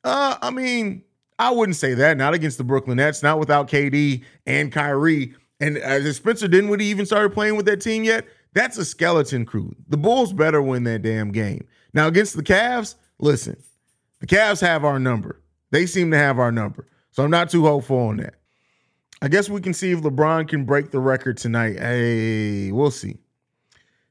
Uh, 0.04 0.38
I 0.42 0.52
mean, 0.52 1.04
I 1.38 1.52
wouldn't 1.52 1.76
say 1.76 1.94
that. 1.94 2.18
Not 2.18 2.34
against 2.34 2.58
the 2.58 2.64
Brooklyn 2.64 2.98
Nets, 2.98 3.24
not 3.24 3.40
without 3.40 3.68
KD 3.68 4.24
and 4.46 4.72
Kyrie. 4.72 5.34
And 5.60 5.78
as 5.78 6.16
Spencer 6.16 6.48
Dinwiddie 6.48 6.86
even 6.86 7.06
started 7.06 7.34
playing 7.34 7.56
with 7.56 7.66
that 7.68 7.82
team 7.82 8.04
yet, 8.04 8.26
that's 8.54 8.78
a 8.78 8.86
skeleton 8.86 9.46
crew. 9.46 9.76
The 9.88 9.98
Bulls 9.98 10.34
better 10.34 10.62
win 10.62 10.84
that 10.84 11.02
damn 11.02 11.32
game. 11.32 11.68
Now 11.94 12.08
against 12.08 12.36
the 12.36 12.44
Cavs, 12.44 12.96
listen, 13.20 13.62
the 14.20 14.28
Cavs 14.28 14.62
have 14.62 14.86
our 14.86 15.00
number. 15.00 15.42
They 15.72 15.86
seem 15.86 16.12
to 16.12 16.18
have 16.18 16.40
our 16.40 16.52
number. 16.52 16.88
So 17.12 17.24
I'm 17.24 17.32
not 17.32 17.50
too 17.50 17.64
hopeful 17.64 17.98
on 17.98 18.18
that. 18.18 18.36
I 19.22 19.28
guess 19.28 19.50
we 19.50 19.62
can 19.62 19.74
see 19.74 19.92
if 19.92 20.02
LeBron 20.02 20.48
can 20.48 20.66
break 20.66 20.92
the 20.92 21.00
record 21.00 21.38
tonight. 21.38 21.78
Hey, 21.78 22.72
we'll 22.72 22.92
see. 22.92 23.18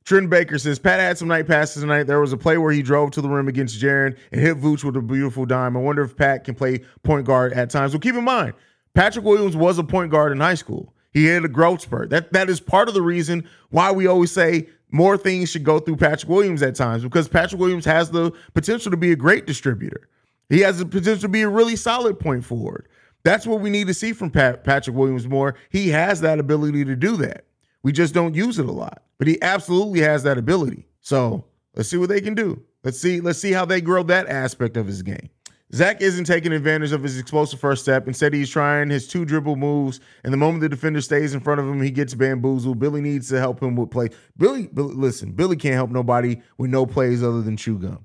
Trent 0.04 0.30
Baker 0.30 0.58
says 0.58 0.78
Pat 0.78 1.00
had 1.00 1.18
some 1.18 1.28
night 1.28 1.46
passes 1.46 1.82
tonight. 1.82 2.04
There 2.04 2.20
was 2.20 2.32
a 2.32 2.36
play 2.36 2.58
where 2.58 2.72
he 2.72 2.82
drove 2.82 3.10
to 3.12 3.20
the 3.20 3.28
rim 3.28 3.48
against 3.48 3.80
Jaren 3.80 4.16
and 4.32 4.40
hit 4.40 4.58
Vooch 4.58 4.82
with 4.82 4.96
a 4.96 5.02
beautiful 5.02 5.46
dime. 5.46 5.76
I 5.76 5.80
wonder 5.80 6.02
if 6.02 6.16
Pat 6.16 6.44
can 6.44 6.54
play 6.54 6.80
point 7.02 7.26
guard 7.26 7.52
at 7.52 7.70
times. 7.70 7.92
Well, 7.92 8.00
keep 8.00 8.14
in 8.14 8.24
mind, 8.24 8.54
Patrick 8.94 9.24
Williams 9.24 9.56
was 9.56 9.78
a 9.78 9.84
point 9.84 10.10
guard 10.10 10.32
in 10.32 10.40
high 10.40 10.54
school. 10.54 10.94
He 11.12 11.26
had 11.26 11.44
a 11.44 11.48
growth 11.48 11.82
spurt. 11.82 12.10
That 12.10 12.32
that 12.32 12.48
is 12.48 12.60
part 12.60 12.88
of 12.88 12.94
the 12.94 13.02
reason 13.02 13.48
why 13.70 13.90
we 13.92 14.06
always 14.06 14.32
say 14.32 14.68
more 14.92 15.16
things 15.16 15.50
should 15.50 15.64
go 15.64 15.78
through 15.78 15.96
Patrick 15.96 16.28
Williams 16.28 16.62
at 16.62 16.74
times 16.74 17.02
because 17.02 17.28
Patrick 17.28 17.60
Williams 17.60 17.84
has 17.84 18.10
the 18.10 18.32
potential 18.54 18.90
to 18.90 18.96
be 18.96 19.12
a 19.12 19.16
great 19.16 19.46
distributor. 19.46 20.08
He 20.48 20.60
has 20.60 20.78
the 20.78 20.86
potential 20.86 21.22
to 21.22 21.28
be 21.28 21.42
a 21.42 21.48
really 21.48 21.76
solid 21.76 22.18
point 22.18 22.44
forward. 22.44 22.88
That's 23.22 23.46
what 23.46 23.60
we 23.60 23.70
need 23.70 23.86
to 23.86 23.94
see 23.94 24.12
from 24.12 24.30
Pat, 24.30 24.64
Patrick 24.64 24.96
Williams 24.96 25.28
more. 25.28 25.54
He 25.68 25.88
has 25.90 26.20
that 26.22 26.38
ability 26.38 26.84
to 26.86 26.96
do 26.96 27.16
that. 27.18 27.44
We 27.82 27.92
just 27.92 28.14
don't 28.14 28.34
use 28.34 28.58
it 28.58 28.66
a 28.66 28.72
lot, 28.72 29.02
but 29.18 29.28
he 29.28 29.40
absolutely 29.42 30.00
has 30.00 30.22
that 30.24 30.38
ability. 30.38 30.86
So 31.00 31.44
let's 31.74 31.88
see 31.88 31.96
what 31.96 32.08
they 32.08 32.20
can 32.20 32.34
do. 32.34 32.62
Let's 32.82 32.98
see. 32.98 33.20
Let's 33.20 33.38
see 33.38 33.52
how 33.52 33.64
they 33.64 33.80
grow 33.80 34.02
that 34.04 34.28
aspect 34.28 34.76
of 34.76 34.86
his 34.86 35.02
game. 35.02 35.28
Zach 35.72 36.00
isn't 36.00 36.24
taking 36.24 36.52
advantage 36.52 36.90
of 36.92 37.02
his 37.02 37.18
explosive 37.18 37.60
first 37.60 37.82
step. 37.82 38.08
Instead, 38.08 38.34
he's 38.34 38.50
trying 38.50 38.90
his 38.90 39.06
two 39.06 39.24
dribble 39.24 39.56
moves, 39.56 40.00
and 40.24 40.32
the 40.32 40.36
moment 40.36 40.62
the 40.62 40.68
defender 40.68 41.00
stays 41.00 41.32
in 41.32 41.40
front 41.40 41.60
of 41.60 41.68
him, 41.68 41.80
he 41.80 41.90
gets 41.90 42.14
bamboozled. 42.14 42.78
Billy 42.78 43.00
needs 43.00 43.28
to 43.28 43.38
help 43.38 43.62
him 43.62 43.76
with 43.76 43.90
play. 43.90 44.08
Billy, 44.36 44.66
Billy 44.66 44.94
listen, 44.94 45.32
Billy 45.32 45.56
can't 45.56 45.74
help 45.74 45.90
nobody 45.90 46.40
with 46.58 46.70
no 46.70 46.86
plays 46.86 47.22
other 47.22 47.40
than 47.40 47.56
chew 47.56 47.78
gum. 47.78 48.04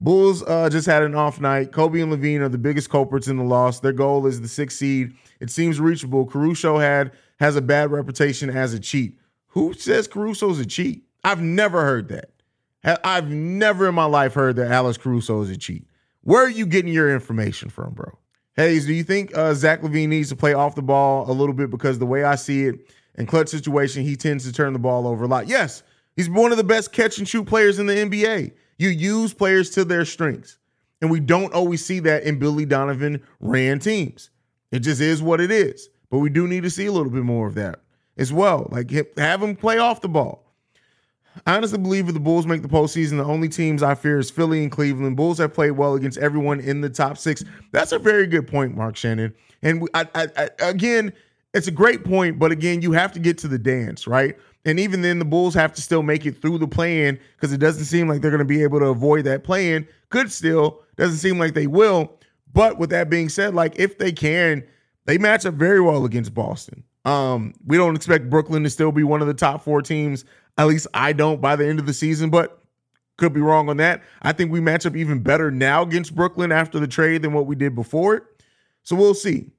Bulls 0.00 0.42
uh, 0.42 0.68
just 0.68 0.86
had 0.86 1.02
an 1.02 1.14
off 1.14 1.40
night. 1.40 1.72
Coby 1.72 2.02
and 2.02 2.12
LaVine 2.12 2.40
are 2.40 2.48
the 2.48 2.58
biggest 2.58 2.90
culprits 2.90 3.26
in 3.26 3.38
the 3.38 3.44
loss. 3.44 3.80
Their 3.80 3.92
goal 3.92 4.26
is 4.26 4.40
the 4.40 4.48
sixth 4.48 4.78
seed. 4.78 5.14
It 5.40 5.50
seems 5.50 5.80
reachable. 5.80 6.26
Caruso 6.26 6.78
had 6.78 7.12
has 7.40 7.56
a 7.56 7.62
bad 7.62 7.90
reputation 7.90 8.50
as 8.50 8.74
a 8.74 8.78
cheat. 8.78 9.18
Who 9.48 9.72
says 9.72 10.06
Caruso's 10.06 10.60
a 10.60 10.66
cheat? 10.66 11.04
I've 11.24 11.40
never 11.40 11.82
heard 11.82 12.08
that. 12.08 12.30
I've 13.02 13.30
never 13.30 13.88
in 13.88 13.94
my 13.94 14.04
life 14.04 14.34
heard 14.34 14.56
that 14.56 14.70
Alex 14.70 14.98
Caruso 14.98 15.40
is 15.42 15.50
a 15.50 15.56
cheat. 15.56 15.86
Where 16.24 16.42
are 16.42 16.50
you 16.50 16.66
getting 16.66 16.92
your 16.92 17.14
information 17.14 17.68
from, 17.68 17.92
bro? 17.92 18.18
Hayes, 18.56 18.86
do 18.86 18.94
you 18.94 19.04
think 19.04 19.36
uh, 19.36 19.52
Zach 19.52 19.82
LaVine 19.82 20.08
needs 20.08 20.30
to 20.30 20.36
play 20.36 20.54
off 20.54 20.74
the 20.74 20.82
ball 20.82 21.30
a 21.30 21.32
little 21.32 21.54
bit? 21.54 21.70
Because 21.70 21.98
the 21.98 22.06
way 22.06 22.24
I 22.24 22.34
see 22.34 22.64
it, 22.64 22.90
in 23.16 23.26
clutch 23.26 23.48
situation, 23.48 24.02
he 24.02 24.16
tends 24.16 24.44
to 24.44 24.52
turn 24.52 24.72
the 24.72 24.78
ball 24.78 25.06
over 25.06 25.24
a 25.24 25.28
lot. 25.28 25.48
Yes, 25.48 25.82
he's 26.16 26.30
one 26.30 26.50
of 26.50 26.56
the 26.56 26.64
best 26.64 26.92
catch 26.92 27.18
and 27.18 27.28
shoot 27.28 27.44
players 27.44 27.78
in 27.78 27.86
the 27.86 27.94
NBA. 27.94 28.52
You 28.78 28.88
use 28.88 29.34
players 29.34 29.70
to 29.70 29.84
their 29.84 30.04
strengths. 30.04 30.58
And 31.00 31.10
we 31.10 31.20
don't 31.20 31.52
always 31.52 31.84
see 31.84 32.00
that 32.00 32.22
in 32.22 32.38
Billy 32.38 32.64
Donovan 32.64 33.22
ran 33.40 33.78
teams. 33.78 34.30
It 34.70 34.80
just 34.80 35.02
is 35.02 35.22
what 35.22 35.40
it 35.40 35.50
is. 35.50 35.90
But 36.10 36.18
we 36.18 36.30
do 36.30 36.48
need 36.48 36.62
to 36.62 36.70
see 36.70 36.86
a 36.86 36.92
little 36.92 37.12
bit 37.12 37.24
more 37.24 37.46
of 37.46 37.54
that 37.56 37.80
as 38.16 38.32
well. 38.32 38.68
Like 38.70 38.90
have 39.18 39.42
him 39.42 39.56
play 39.56 39.76
off 39.78 40.00
the 40.00 40.08
ball. 40.08 40.43
I 41.46 41.56
honestly 41.56 41.78
believe 41.78 42.08
if 42.08 42.14
the 42.14 42.20
Bulls 42.20 42.46
make 42.46 42.62
the 42.62 42.68
postseason, 42.68 43.18
the 43.18 43.24
only 43.24 43.48
teams 43.48 43.82
I 43.82 43.94
fear 43.94 44.18
is 44.18 44.30
Philly 44.30 44.62
and 44.62 44.70
Cleveland. 44.70 45.16
Bulls 45.16 45.38
have 45.38 45.52
played 45.52 45.72
well 45.72 45.94
against 45.94 46.18
everyone 46.18 46.60
in 46.60 46.80
the 46.80 46.90
top 46.90 47.18
six. 47.18 47.44
That's 47.72 47.92
a 47.92 47.98
very 47.98 48.26
good 48.26 48.46
point, 48.46 48.76
Mark 48.76 48.96
Shannon. 48.96 49.34
And 49.62 49.88
I, 49.94 50.06
I, 50.14 50.28
I, 50.36 50.50
again, 50.60 51.12
it's 51.52 51.66
a 51.66 51.72
great 51.72 52.04
point, 52.04 52.38
but 52.38 52.52
again, 52.52 52.82
you 52.82 52.92
have 52.92 53.12
to 53.12 53.18
get 53.18 53.38
to 53.38 53.48
the 53.48 53.58
dance, 53.58 54.06
right? 54.06 54.36
And 54.64 54.80
even 54.80 55.02
then, 55.02 55.18
the 55.18 55.24
Bulls 55.24 55.54
have 55.54 55.72
to 55.74 55.82
still 55.82 56.02
make 56.02 56.24
it 56.24 56.40
through 56.40 56.58
the 56.58 56.66
play-in 56.66 57.18
because 57.36 57.52
it 57.52 57.58
doesn't 57.58 57.84
seem 57.84 58.08
like 58.08 58.22
they're 58.22 58.30
going 58.30 58.38
to 58.38 58.44
be 58.44 58.62
able 58.62 58.78
to 58.78 58.86
avoid 58.86 59.24
that 59.24 59.44
play-in. 59.44 59.86
Could 60.08 60.32
still 60.32 60.82
doesn't 60.96 61.18
seem 61.18 61.38
like 61.38 61.54
they 61.54 61.66
will. 61.66 62.18
But 62.52 62.78
with 62.78 62.90
that 62.90 63.10
being 63.10 63.28
said, 63.28 63.54
like 63.54 63.78
if 63.78 63.98
they 63.98 64.12
can, 64.12 64.64
they 65.06 65.18
match 65.18 65.44
up 65.44 65.54
very 65.54 65.80
well 65.80 66.04
against 66.04 66.32
Boston. 66.32 66.84
Um, 67.04 67.52
we 67.66 67.76
don't 67.76 67.96
expect 67.96 68.30
Brooklyn 68.30 68.62
to 68.62 68.70
still 68.70 68.92
be 68.92 69.02
one 69.02 69.20
of 69.20 69.26
the 69.26 69.34
top 69.34 69.62
four 69.62 69.82
teams. 69.82 70.24
At 70.56 70.66
least 70.66 70.86
I 70.94 71.12
don't 71.12 71.40
by 71.40 71.56
the 71.56 71.66
end 71.66 71.78
of 71.78 71.86
the 71.86 71.92
season, 71.92 72.30
but 72.30 72.60
could 73.16 73.32
be 73.32 73.40
wrong 73.40 73.68
on 73.68 73.76
that. 73.78 74.02
I 74.22 74.32
think 74.32 74.50
we 74.50 74.60
match 74.60 74.86
up 74.86 74.96
even 74.96 75.20
better 75.20 75.50
now 75.50 75.82
against 75.82 76.14
Brooklyn 76.14 76.52
after 76.52 76.80
the 76.80 76.88
trade 76.88 77.22
than 77.22 77.32
what 77.32 77.46
we 77.46 77.54
did 77.54 77.74
before 77.74 78.16
it. 78.16 78.24
So 78.82 78.96
we'll 78.96 79.14
see. 79.14 79.50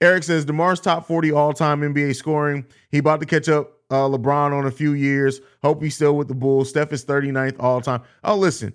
Eric 0.00 0.22
says 0.22 0.44
DeMar's 0.44 0.80
top 0.80 1.06
40 1.06 1.32
all-time 1.32 1.80
NBA 1.80 2.14
scoring. 2.14 2.64
He 2.90 2.98
about 2.98 3.20
to 3.20 3.26
catch 3.26 3.48
up 3.48 3.72
uh, 3.90 4.06
LeBron 4.08 4.52
on 4.52 4.66
a 4.66 4.70
few 4.70 4.92
years. 4.92 5.40
Hope 5.62 5.82
he's 5.82 5.94
still 5.94 6.16
with 6.16 6.28
the 6.28 6.34
Bulls. 6.34 6.68
Steph 6.68 6.92
is 6.92 7.04
39th 7.04 7.56
all-time. 7.58 8.02
Oh, 8.22 8.36
listen, 8.36 8.72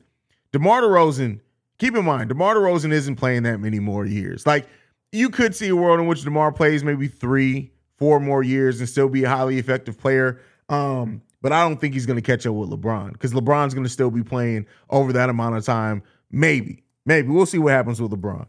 DeMar 0.51 0.81
DeRozan, 0.81 1.39
keep 1.77 1.95
in 1.95 2.03
mind, 2.03 2.29
DeMar 2.29 2.55
DeRozan 2.55 2.91
isn't 2.91 3.15
playing 3.15 3.43
that 3.43 3.59
many 3.59 3.79
more 3.79 4.05
years. 4.05 4.45
Like, 4.45 4.67
you 5.11 5.29
could 5.29 5.55
see 5.55 5.69
a 5.69 5.75
world 5.75 5.99
in 5.99 6.07
which 6.07 6.23
DeMar 6.23 6.51
plays 6.51 6.83
maybe 6.83 7.07
three, 7.07 7.71
four 7.97 8.19
more 8.19 8.43
years 8.43 8.79
and 8.79 8.89
still 8.89 9.07
be 9.07 9.23
a 9.23 9.29
highly 9.29 9.59
effective 9.59 9.97
player. 9.97 10.41
Um, 10.69 11.21
but 11.43 11.51
I 11.51 11.67
don't 11.67 11.79
think 11.79 11.93
he's 11.93 12.07
going 12.07 12.15
to 12.15 12.23
catch 12.23 12.47
up 12.47 12.55
with 12.55 12.69
LeBron 12.69 13.11
because 13.11 13.33
LeBron's 13.33 13.73
going 13.73 13.83
to 13.83 13.89
still 13.89 14.09
be 14.09 14.23
playing 14.23 14.65
over 14.89 15.11
that 15.13 15.29
amount 15.29 15.57
of 15.57 15.65
time. 15.65 16.01
Maybe, 16.31 16.83
maybe 17.05 17.27
we'll 17.27 17.45
see 17.45 17.59
what 17.59 17.73
happens 17.73 18.01
with 18.01 18.11
LeBron. 18.11 18.47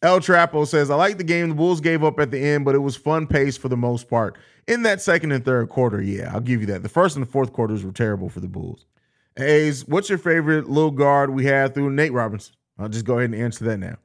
El 0.00 0.20
Trapo 0.20 0.66
says, 0.66 0.90
I 0.90 0.94
like 0.94 1.18
the 1.18 1.24
game. 1.24 1.50
The 1.50 1.54
Bulls 1.56 1.80
gave 1.80 2.04
up 2.04 2.20
at 2.20 2.30
the 2.30 2.38
end, 2.38 2.64
but 2.64 2.76
it 2.76 2.78
was 2.78 2.96
fun 2.96 3.26
pace 3.26 3.56
for 3.56 3.68
the 3.68 3.76
most 3.76 4.08
part. 4.08 4.38
In 4.68 4.84
that 4.84 5.02
second 5.02 5.32
and 5.32 5.44
third 5.44 5.68
quarter, 5.68 6.00
yeah, 6.00 6.32
I'll 6.32 6.40
give 6.40 6.60
you 6.60 6.66
that. 6.68 6.84
The 6.84 6.88
first 6.88 7.16
and 7.16 7.26
the 7.26 7.30
fourth 7.30 7.52
quarters 7.52 7.84
were 7.84 7.92
terrible 7.92 8.28
for 8.28 8.38
the 8.38 8.48
Bulls. 8.48 8.86
Hayes, 9.36 9.86
what's 9.88 10.08
your 10.08 10.18
favorite 10.18 10.70
little 10.70 10.92
guard 10.92 11.30
we 11.30 11.44
had 11.44 11.74
through 11.74 11.90
Nate 11.90 12.12
Robinson? 12.12 12.54
I'll 12.78 12.88
just 12.88 13.04
go 13.04 13.18
ahead 13.18 13.30
and 13.32 13.42
answer 13.42 13.64
that 13.64 13.78
now. 13.78 13.96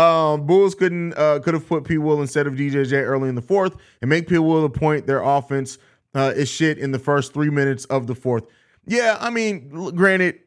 Um, 0.00 0.46
Bulls 0.46 0.74
couldn't 0.74 1.14
uh, 1.14 1.40
could 1.40 1.54
have 1.54 1.66
put 1.66 1.84
P. 1.84 1.98
Will 1.98 2.20
instead 2.20 2.46
of 2.46 2.54
DJJ 2.54 2.92
early 2.92 3.28
in 3.28 3.34
the 3.34 3.42
fourth 3.42 3.76
and 4.00 4.08
make 4.08 4.28
P. 4.28 4.38
Will 4.38 4.62
the 4.62 4.70
point 4.70 5.06
their 5.06 5.22
offense 5.22 5.78
uh, 6.16 6.32
is 6.34 6.48
shit 6.48 6.78
in 6.78 6.90
the 6.90 6.98
first 6.98 7.34
three 7.34 7.50
minutes 7.50 7.84
of 7.86 8.06
the 8.06 8.14
fourth. 8.14 8.46
Yeah, 8.86 9.18
I 9.20 9.30
mean, 9.30 9.68
granted, 9.94 10.40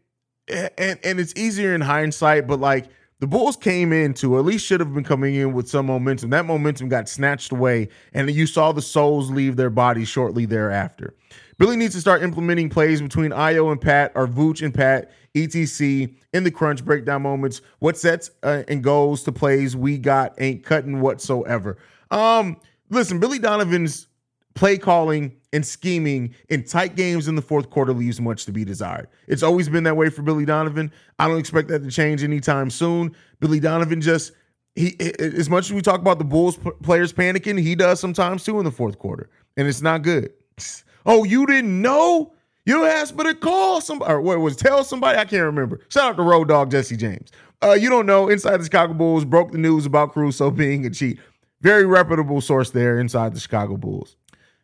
and 0.47 0.99
and 1.03 1.19
it's 1.19 1.33
easier 1.35 1.75
in 1.75 1.81
hindsight, 1.81 2.47
but 2.47 2.59
like 2.59 2.87
the 3.19 3.27
Bulls 3.27 3.57
came 3.57 3.91
into, 3.91 4.37
at 4.37 4.45
least 4.45 4.65
should 4.65 4.79
have 4.79 4.93
been 4.93 5.03
coming 5.03 5.35
in 5.35 5.53
with 5.53 5.69
some 5.69 5.85
momentum. 5.85 6.29
That 6.29 6.45
momentum 6.45 6.87
got 6.87 7.09
snatched 7.09 7.51
away, 7.51 7.89
and 8.13 8.31
you 8.31 8.47
saw 8.47 8.71
the 8.71 8.81
souls 8.81 9.29
leave 9.29 9.57
their 9.57 9.69
bodies 9.69 10.07
shortly 10.07 10.45
thereafter. 10.45 11.13
Billy 11.57 11.75
needs 11.75 11.93
to 11.95 12.01
start 12.01 12.23
implementing 12.23 12.69
plays 12.69 13.01
between 13.01 13.31
Ayo 13.31 13.71
and 13.71 13.81
Pat, 13.81 14.13
or 14.15 14.25
Vooch 14.27 14.63
and 14.63 14.73
Pat, 14.73 15.11
etc. 15.35 16.07
in 16.33 16.45
the 16.45 16.51
crunch 16.51 16.85
breakdown 16.85 17.21
moments. 17.21 17.61
What 17.79 17.97
sets 17.97 18.31
uh, 18.41 18.63
and 18.69 18.81
goes 18.81 19.23
to 19.23 19.33
plays 19.33 19.75
we 19.75 19.97
got 19.97 20.33
ain't 20.39 20.63
cutting 20.63 21.01
whatsoever. 21.01 21.77
Um, 22.09 22.57
listen, 22.89 23.19
Billy 23.19 23.37
Donovan's 23.37 24.07
play 24.55 24.77
calling 24.77 25.35
and 25.53 25.65
scheming 25.65 26.33
in 26.49 26.63
tight 26.63 26.95
games 26.95 27.27
in 27.27 27.35
the 27.35 27.41
fourth 27.41 27.69
quarter 27.69 27.93
leaves 27.93 28.21
much 28.21 28.45
to 28.45 28.51
be 28.51 28.63
desired. 28.63 29.07
It's 29.27 29.43
always 29.43 29.69
been 29.69 29.83
that 29.85 29.97
way 29.97 30.09
for 30.09 30.21
Billy 30.21 30.45
Donovan. 30.45 30.91
I 31.17 31.27
don't 31.27 31.39
expect 31.39 31.69
that 31.69 31.83
to 31.83 31.91
change 31.91 32.23
anytime 32.23 32.69
soon. 32.69 33.15
Billy 33.39 33.59
Donovan 33.59 34.01
just 34.01 34.33
he 34.75 34.95
as 35.19 35.49
much 35.49 35.65
as 35.65 35.73
we 35.73 35.81
talk 35.81 35.99
about 35.99 36.19
the 36.19 36.25
Bulls 36.25 36.57
players 36.83 37.11
panicking, 37.11 37.59
he 37.59 37.75
does 37.75 37.99
sometimes 37.99 38.43
too 38.43 38.59
in 38.59 38.65
the 38.65 38.71
fourth 38.71 38.99
quarter, 38.99 39.29
and 39.57 39.67
it's 39.67 39.81
not 39.81 40.01
good. 40.01 40.31
Oh, 41.05 41.23
you 41.23 41.45
didn't 41.45 41.81
know? 41.81 42.33
You 42.65 42.85
asked 42.85 43.15
but 43.15 43.23
to 43.23 43.33
call 43.33 43.79
somebody 43.81 44.11
or 44.11 44.21
what 44.21 44.37
was 44.41 44.57
tell 44.57 44.83
somebody? 44.83 45.17
I 45.17 45.23
can't 45.23 45.43
remember. 45.43 45.79
Shout 45.87 46.11
out 46.11 46.17
to 46.17 46.23
Road 46.23 46.49
Dog 46.49 46.69
Jesse 46.69 46.97
James. 46.97 47.31
Uh, 47.63 47.71
you 47.71 47.89
don't 47.89 48.05
know. 48.05 48.29
Inside 48.29 48.57
the 48.57 48.65
Chicago 48.65 48.93
Bulls 48.93 49.25
broke 49.25 49.51
the 49.51 49.57
news 49.57 49.85
about 49.85 50.13
Caruso 50.13 50.51
being 50.51 50.85
a 50.85 50.89
cheat. 50.89 51.17
Very 51.61 51.85
reputable 51.85 52.41
source 52.41 52.69
there 52.69 52.99
inside 52.99 53.33
the 53.33 53.39
Chicago 53.39 53.75
Bulls. 53.75 54.17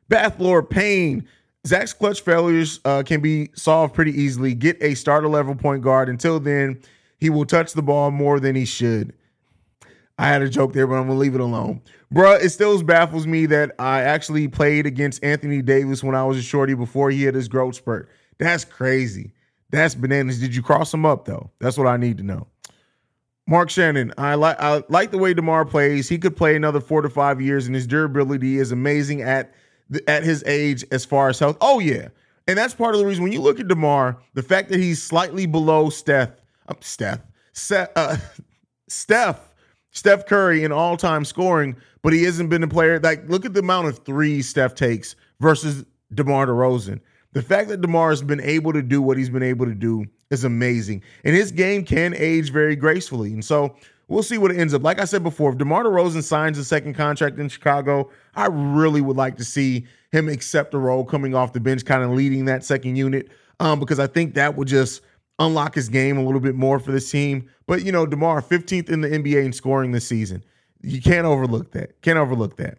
Bath 0.08 0.40
Lord 0.40 0.70
Payne. 0.70 1.28
Zach's 1.66 1.94
clutch 1.94 2.22
failures 2.22 2.80
uh, 2.86 3.02
can 3.04 3.22
be 3.22 3.50
solved 3.56 3.96
pretty 3.96 4.12
easily. 4.12 4.54
Get 4.54 4.78
a 4.82 4.94
starter 4.94 5.28
level 5.28 5.56
point 5.56 5.82
guard. 5.82 6.10
Until 6.10 6.40
then, 6.40 6.80
he 7.18 7.30
will 7.30 7.46
touch 7.46 7.74
the 7.74 7.82
ball 7.82 8.12
more 8.12 8.40
than 8.40 8.56
he 8.56 8.66
should. 8.66 9.14
I 10.18 10.28
had 10.28 10.42
a 10.42 10.50
joke 10.50 10.74
there, 10.74 10.88
but 10.88 10.96
I'm 10.96 11.08
gonna 11.08 11.20
leave 11.20 11.36
it 11.36 11.42
alone. 11.42 11.82
Bruh, 12.14 12.42
it 12.42 12.50
still 12.52 12.82
baffles 12.84 13.28
me 13.28 13.48
that 13.48 13.74
I 13.80 14.02
actually 14.02 14.48
played 14.48 14.86
against 14.86 15.24
Anthony 15.24 15.62
Davis 15.62 16.04
when 16.04 16.16
I 16.16 16.24
was 16.24 16.38
a 16.38 16.42
shorty 16.42 16.74
before 16.74 17.10
he 17.10 17.24
had 17.24 17.36
his 17.36 17.48
growth 17.48 17.76
spurt. 17.76 18.10
That's 18.38 18.64
crazy. 18.64 19.34
That's 19.72 19.96
bananas. 19.96 20.40
Did 20.40 20.56
you 20.56 20.62
cross 20.62 20.94
him 20.94 21.06
up 21.06 21.26
though? 21.26 21.50
That's 21.60 21.78
what 21.78 21.88
I 21.88 21.98
need 21.98 22.18
to 22.20 22.24
know. 22.24 22.48
Mark 23.48 23.70
Shannon, 23.70 24.14
I 24.18 24.36
like 24.36 24.60
I 24.60 24.84
like 24.90 25.12
the 25.12 25.18
way 25.18 25.34
DeMar 25.34 25.66
plays. 25.66 26.08
He 26.08 26.18
could 26.18 26.36
play 26.36 26.56
another 26.56 26.80
four 26.80 27.02
to 27.02 27.10
five 27.10 27.42
years, 27.42 27.66
and 27.66 27.76
his 27.76 27.86
durability 27.86 28.58
is 28.58 28.72
amazing 28.72 29.22
at 29.22 29.54
at 30.08 30.24
his 30.24 30.44
age 30.46 30.84
as 30.92 31.06
far 31.06 31.30
as 31.30 31.40
health. 31.40 31.58
Oh 31.62 31.80
yeah, 31.80 32.10
and 32.48 32.58
that's 32.58 32.74
part 32.74 32.96
of 32.96 33.00
the 33.00 33.06
reason 33.06 33.24
when 33.24 33.32
you 33.32 33.42
look 33.42 33.60
at 33.60 33.68
Demar, 33.68 34.18
the 34.34 34.44
fact 34.44 34.70
that 34.70 34.80
he's 34.80 35.02
slightly 35.02 35.46
below 35.46 35.90
Steph, 35.90 36.32
uh, 36.68 36.76
Steph, 36.82 37.22
Steph, 37.54 37.90
uh, 37.96 38.18
Steph, 38.88 39.54
Steph 39.92 40.26
Curry 40.26 40.64
in 40.64 40.72
all-time 40.72 41.26
scoring, 41.26 41.76
but 42.04 42.14
he 42.14 42.24
hasn't 42.24 42.50
been 42.50 42.64
a 42.64 42.68
player. 42.68 43.00
Like 43.00 43.28
look 43.30 43.46
at 43.46 43.54
the 43.54 43.62
amount 43.62 43.88
of 43.88 44.00
threes 44.00 44.50
Steph 44.50 44.76
takes 44.76 45.16
versus 45.40 45.86
DeMar 46.14 46.48
DeRozan. 46.48 47.00
The 47.34 47.42
fact 47.42 47.68
that 47.70 47.82
DeMar 47.82 48.12
has 48.12 48.22
been 48.22 48.40
able 48.40 48.72
to 48.74 48.82
do 48.82 49.02
what 49.02 49.18
he's 49.18 49.30
been 49.30 49.44
able 49.44 49.66
to 49.66 49.76
do 49.76 50.06
is 50.30 50.44
amazing, 50.44 51.04
and 51.24 51.36
his 51.36 51.52
game 51.52 51.84
can 51.84 52.14
age 52.16 52.52
very 52.52 52.76
gracefully. 52.76 53.34
And 53.34 53.44
so 53.44 53.76
We'll 54.08 54.24
see 54.24 54.38
what 54.38 54.52
it 54.52 54.60
ends 54.60 54.74
up. 54.74 54.84
Like 54.84 55.02
I 55.02 55.06
said 55.06 55.24
before, 55.24 55.52
if 55.52 55.58
DeMar 55.58 55.84
DeRozan 55.84 56.22
signs 56.24 56.58
a 56.58 56.64
second 56.64 56.94
contract 56.94 57.40
in 57.40 57.50
Chicago, 57.50 58.10
I 58.36 58.48
really 58.48 59.02
would 59.02 59.18
like 59.18 59.38
to 59.38 59.44
see 59.44 59.86
him 60.12 60.30
accept 60.30 60.74
a 60.74 60.78
role 60.78 61.04
coming 61.04 61.34
off 61.34 61.54
the 61.54 61.60
bench, 61.60 61.86
kind 61.86 62.04
of 62.04 62.12
leading 62.12 62.46
that 62.46 62.64
second 62.64 62.96
unit, 62.98 63.30
um, 63.60 63.80
because 63.80 64.00
I 64.00 64.08
think 64.08 64.36
that 64.36 64.56
would 64.56 64.68
just 64.68 65.02
unlock 65.40 65.76
his 65.76 65.90
game 65.90 66.18
a 66.18 66.24
little 66.24 66.40
bit 66.40 66.56
more 66.56 66.80
for 66.80 66.92
this 66.92 67.10
team. 67.10 67.50
But 67.66 67.84
you 67.84 67.92
know, 67.92 68.06
DeMar, 68.06 68.42
15th 68.42 68.90
in 68.90 69.02
the 69.02 69.10
NBA 69.10 69.44
in 69.44 69.54
scoring 69.54 69.92
this 69.92 70.08
season. 70.08 70.44
You 70.82 71.02
can't 71.02 71.26
overlook 71.26 71.72
that. 71.72 72.00
Can't 72.04 72.20
overlook 72.20 72.58
that. 72.58 72.78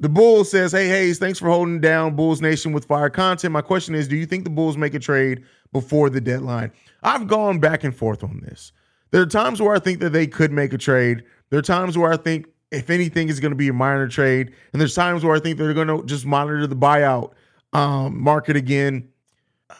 The 0.00 0.08
Bulls 0.08 0.50
says, 0.50 0.72
Hey 0.72 0.88
Hayes, 0.88 1.18
thanks 1.18 1.38
for 1.38 1.48
holding 1.48 1.80
down 1.80 2.16
Bulls 2.16 2.42
Nation 2.42 2.72
with 2.72 2.84
fire 2.84 3.08
content. 3.08 3.52
My 3.52 3.62
question 3.62 3.94
is, 3.94 4.08
do 4.08 4.16
you 4.16 4.26
think 4.26 4.44
the 4.44 4.50
Bulls 4.50 4.76
make 4.76 4.92
a 4.92 4.98
trade 4.98 5.44
before 5.72 6.10
the 6.10 6.20
deadline? 6.20 6.72
I've 7.02 7.28
gone 7.28 7.60
back 7.60 7.84
and 7.84 7.96
forth 7.96 8.22
on 8.22 8.40
this. 8.40 8.72
There 9.14 9.22
are 9.22 9.26
times 9.26 9.62
where 9.62 9.76
I 9.76 9.78
think 9.78 10.00
that 10.00 10.10
they 10.10 10.26
could 10.26 10.50
make 10.50 10.72
a 10.72 10.76
trade. 10.76 11.22
There 11.50 11.60
are 11.60 11.62
times 11.62 11.96
where 11.96 12.12
I 12.12 12.16
think, 12.16 12.48
if 12.72 12.90
anything, 12.90 13.28
is 13.28 13.38
going 13.38 13.52
to 13.52 13.56
be 13.56 13.68
a 13.68 13.72
minor 13.72 14.08
trade. 14.08 14.52
And 14.72 14.80
there's 14.80 14.96
times 14.96 15.24
where 15.24 15.36
I 15.36 15.38
think 15.38 15.56
they're 15.56 15.72
going 15.72 15.86
to 15.86 16.04
just 16.04 16.26
monitor 16.26 16.66
the 16.66 16.74
buyout 16.74 17.30
um, 17.72 18.20
market 18.20 18.56
again. 18.56 19.08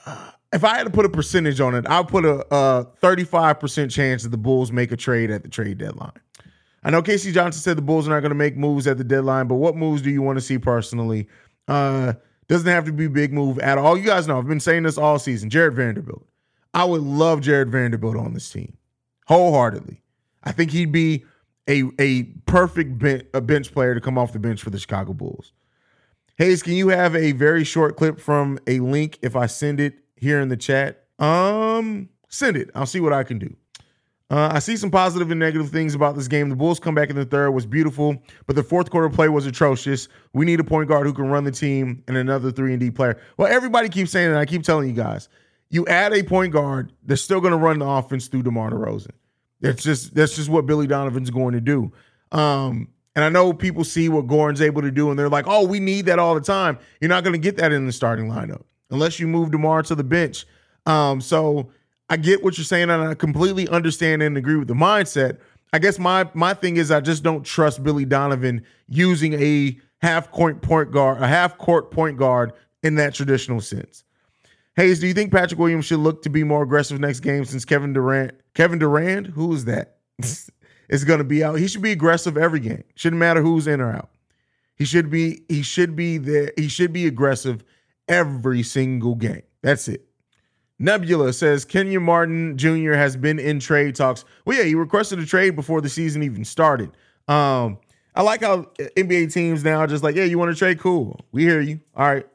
Uh, 0.06 0.30
if 0.52 0.62
I 0.62 0.76
had 0.76 0.84
to 0.84 0.90
put 0.90 1.04
a 1.04 1.08
percentage 1.08 1.60
on 1.60 1.74
it, 1.74 1.84
I'll 1.88 2.04
put 2.04 2.24
a, 2.24 2.46
a 2.54 2.86
35% 3.02 3.90
chance 3.90 4.22
that 4.22 4.28
the 4.28 4.38
Bulls 4.38 4.70
make 4.70 4.92
a 4.92 4.96
trade 4.96 5.32
at 5.32 5.42
the 5.42 5.48
trade 5.48 5.78
deadline. 5.78 6.12
I 6.84 6.90
know 6.90 7.02
Casey 7.02 7.32
Johnson 7.32 7.60
said 7.60 7.76
the 7.76 7.82
Bulls 7.82 8.06
are 8.06 8.12
not 8.12 8.20
going 8.20 8.30
to 8.30 8.36
make 8.36 8.56
moves 8.56 8.86
at 8.86 8.98
the 8.98 9.04
deadline, 9.04 9.48
but 9.48 9.56
what 9.56 9.74
moves 9.74 10.00
do 10.00 10.10
you 10.10 10.22
want 10.22 10.38
to 10.38 10.42
see 10.42 10.58
personally? 10.58 11.26
Uh, 11.66 12.12
doesn't 12.46 12.68
have 12.68 12.84
to 12.84 12.92
be 12.92 13.08
big 13.08 13.32
move 13.32 13.58
at 13.58 13.78
all. 13.78 13.98
You 13.98 14.04
guys 14.04 14.28
know 14.28 14.38
I've 14.38 14.46
been 14.46 14.60
saying 14.60 14.84
this 14.84 14.96
all 14.96 15.18
season. 15.18 15.50
Jarred 15.50 15.74
Vanderbilt. 15.74 16.24
I 16.72 16.84
would 16.84 17.02
love 17.02 17.40
Jarred 17.40 17.72
Vanderbilt 17.72 18.16
on 18.16 18.32
this 18.32 18.48
team 18.48 18.76
wholeheartedly. 19.24 20.02
I 20.42 20.52
think 20.52 20.70
he'd 20.70 20.92
be 20.92 21.24
a 21.68 21.84
a 21.98 22.24
perfect 22.46 22.98
ben- 22.98 23.26
a 23.32 23.40
bench 23.40 23.72
player 23.72 23.94
to 23.94 24.00
come 24.00 24.18
off 24.18 24.32
the 24.32 24.38
bench 24.38 24.62
for 24.62 24.70
the 24.70 24.78
Chicago 24.78 25.12
Bulls. 25.12 25.52
Hayes, 26.37 26.62
can 26.62 26.72
you 26.74 26.88
have 26.88 27.14
a 27.14 27.32
very 27.32 27.64
short 27.64 27.96
clip 27.96 28.20
from 28.20 28.58
a 28.66 28.80
link 28.80 29.18
if 29.22 29.37
I 29.37 29.46
send 29.46 29.80
it 29.80 29.94
here 30.16 30.40
in 30.40 30.48
the 30.48 30.56
chat? 30.56 31.04
Um, 31.18 32.08
send 32.28 32.56
it. 32.56 32.70
I'll 32.74 32.87
see 32.87 33.00
what 33.00 33.12
I 33.12 33.22
can 33.22 33.38
do. 33.38 33.56
Uh, 34.30 34.50
I 34.52 34.58
see 34.58 34.76
some 34.76 34.90
positive 34.90 35.30
and 35.30 35.38
negative 35.38 35.70
things 35.70 35.94
about 35.94 36.16
this 36.16 36.26
game. 36.26 36.48
The 36.48 36.56
Bulls 36.56 36.80
come 36.80 36.94
back 36.94 37.10
in 37.10 37.14
the 37.14 37.26
third 37.26 37.52
was 37.52 37.66
beautiful, 37.66 38.20
but 38.46 38.56
the 38.56 38.62
fourth 38.64 38.90
quarter 38.90 39.08
play 39.08 39.28
was 39.28 39.46
atrocious. 39.46 40.08
We 40.32 40.44
need 40.44 40.58
a 40.58 40.64
point 40.64 40.88
guard 40.88 41.06
who 41.06 41.12
can 41.12 41.28
run 41.28 41.44
the 41.44 41.52
team 41.52 42.02
and 42.08 42.16
another 42.16 42.50
three 42.50 42.72
and 42.72 42.80
D 42.80 42.90
player. 42.90 43.20
Well, 43.37 43.52
everybody 43.52 43.88
keeps 43.88 44.10
saying 44.10 44.32
it. 44.32 44.37
I 44.37 44.44
keep 44.44 44.64
telling 44.64 44.88
you 44.88 44.94
guys, 44.94 45.28
you 45.74 45.84
add 45.88 46.12
a 46.12 46.22
point 46.22 46.52
guard 46.52 46.92
they're 47.02 47.16
still 47.16 47.40
going 47.40 47.50
to 47.50 47.58
run 47.58 47.80
the 47.80 47.87
offense 47.87 48.28
through 48.28 48.44
DeMar 48.44 48.70
DeRozan. 48.70 49.10
That's 49.60 49.82
just 49.82 50.14
that's 50.14 50.37
just 50.37 50.48
what 50.48 50.66
Billy 50.66 50.87
Donovan's 50.87 51.30
going 51.30 51.54
to 51.54 51.60
do. 51.60 51.92
Um, 52.30 52.88
and 53.16 53.24
I 53.24 53.28
know 53.28 53.52
people 53.52 53.82
see 53.82 54.08
what 54.08 54.26
Goran's 54.26 54.60
able 54.60 54.82
to 54.82 54.90
do, 54.90 55.10
and 55.10 55.18
they're 55.18 55.28
like, 55.28 55.46
"Oh, 55.48 55.66
we 55.66 55.80
need 55.80 56.06
that 56.06 56.18
all 56.20 56.34
the 56.34 56.40
time." 56.40 56.78
You're 57.00 57.08
not 57.08 57.24
going 57.24 57.32
to 57.32 57.40
get 57.40 57.56
that 57.56 57.72
in 57.72 57.87
the 57.87 57.92
starting 57.92 58.28
lineup 58.28 58.62
unless 58.90 59.18
you 59.18 59.26
move 59.26 59.50
Demar 59.50 59.82
to 59.82 59.94
the 59.94 60.04
bench. 60.04 60.46
Um, 60.87 61.20
so 61.20 61.70
I 62.08 62.18
get 62.18 62.44
what 62.44 62.56
you're 62.56 62.64
saying, 62.64 62.90
and 62.90 63.02
I 63.02 63.14
completely 63.14 63.68
understand 63.68 64.22
and 64.22 64.37
agree 64.37 64.56
with 64.56 64.68
the 64.68 64.74
mindset. 64.74 65.38
I 65.72 65.80
guess 65.80 65.98
my 65.98 66.28
my 66.34 66.54
thing 66.54 66.76
is 66.76 66.92
I 66.92 67.00
just 67.00 67.24
don't 67.24 67.42
trust 67.42 67.82
Billy 67.82 68.04
Donovan 68.04 68.64
using 68.88 69.34
a 69.34 69.76
half 69.98 70.30
court 70.30 70.62
point 70.62 70.92
guard, 70.92 71.20
a 71.20 71.26
half 71.26 71.58
court 71.58 71.90
point 71.90 72.16
guard 72.16 72.52
in 72.84 72.94
that 72.96 73.14
traditional 73.14 73.60
sense. 73.60 74.04
Hayes, 74.76 74.98
do 74.98 75.06
you 75.06 75.14
think 75.14 75.32
Patrick 75.32 75.58
Williams 75.58 75.84
should 75.84 76.00
look 76.00 76.22
to 76.22 76.30
be 76.30 76.42
more 76.42 76.62
aggressive 76.62 76.98
next 76.98 77.20
game 77.20 77.44
since 77.44 77.64
Kevin 77.64 77.92
Durant, 77.92 78.32
Kevin 78.54 78.78
Durant, 78.78 79.28
who 79.28 79.52
is 79.52 79.66
that, 79.66 79.98
is 80.88 81.04
going 81.04 81.18
to 81.18 81.24
be 81.24 81.44
out? 81.44 81.58
He 81.58 81.68
should 81.68 81.82
be 81.82 81.92
aggressive 81.92 82.37
every 82.37 82.60
game. 82.60 82.82
Shouldn't 82.96 83.20
matter 83.20 83.40
who's 83.40 83.66
in 83.66 83.80
or 83.80 83.92
out. 83.92 84.10
He 84.76 84.84
should 84.84 85.08
be 85.08 85.42
he 85.48 85.62
should 85.62 85.94
be 85.94 86.18
there. 86.18 86.52
He 86.56 86.66
should 86.66 86.92
be 86.92 87.06
aggressive 87.06 87.62
every 88.08 88.62
single 88.64 89.14
game. 89.14 89.42
That's 89.62 89.87
it. 89.87 90.04
Nebula 90.80 91.32
says 91.32 91.64
Kenyon 91.64 92.02
Martin 92.02 92.58
Jr. 92.58 92.94
has 92.94 93.16
been 93.16 93.38
in 93.38 93.60
trade 93.60 93.94
talks. 93.94 94.24
Well, 94.44 94.58
yeah, 94.58 94.64
he 94.64 94.74
requested 94.74 95.20
a 95.20 95.26
trade 95.26 95.54
before 95.54 95.80
the 95.80 95.88
season 95.88 96.22
even 96.24 96.44
started. 96.44 96.90
Um, 97.28 97.78
I 98.16 98.22
like 98.22 98.42
how 98.42 98.62
NBA 98.78 99.32
teams 99.32 99.64
now 99.64 99.78
are 99.78 99.87
just 99.87 100.02
like, 100.02 100.16
yeah, 100.16 100.24
you 100.24 100.38
want 100.38 100.50
to 100.50 100.58
trade? 100.58 100.80
Cool. 100.80 101.20
We 101.32 101.42
hear 101.44 101.60
you. 101.60 101.80
All 101.96 102.06
right. 102.06 102.26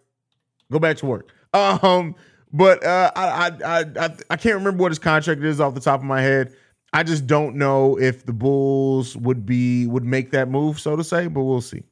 Go 0.72 0.80
back 0.80 0.98
to 0.98 1.06
work. 1.06 1.34
Um, 1.54 2.16
but 2.52 2.84
uh, 2.84 3.12
I, 3.16 3.52
I 3.64 3.86
I 4.00 4.16
I 4.30 4.36
can't 4.36 4.56
remember 4.56 4.82
what 4.82 4.92
his 4.92 5.00
contract 5.00 5.42
is 5.42 5.60
off 5.60 5.74
the 5.74 5.82
top 5.82 6.00
of 6.00 6.06
my 6.06 6.22
head. 6.22 6.54
I 6.92 7.04
just 7.04 7.28
don't 7.28 7.56
know 7.56 8.00
if 8.00 8.26
the 8.26 8.34
Bulls 8.34 9.16
would 9.18 9.46
be 9.46 9.86
would 9.88 10.04
make 10.04 10.32
that 10.32 10.50
move, 10.50 10.80
so 10.80 10.96
to 10.96 11.04
say, 11.04 11.28
but 11.28 11.44
we'll 11.44 11.62
see. 11.62 11.84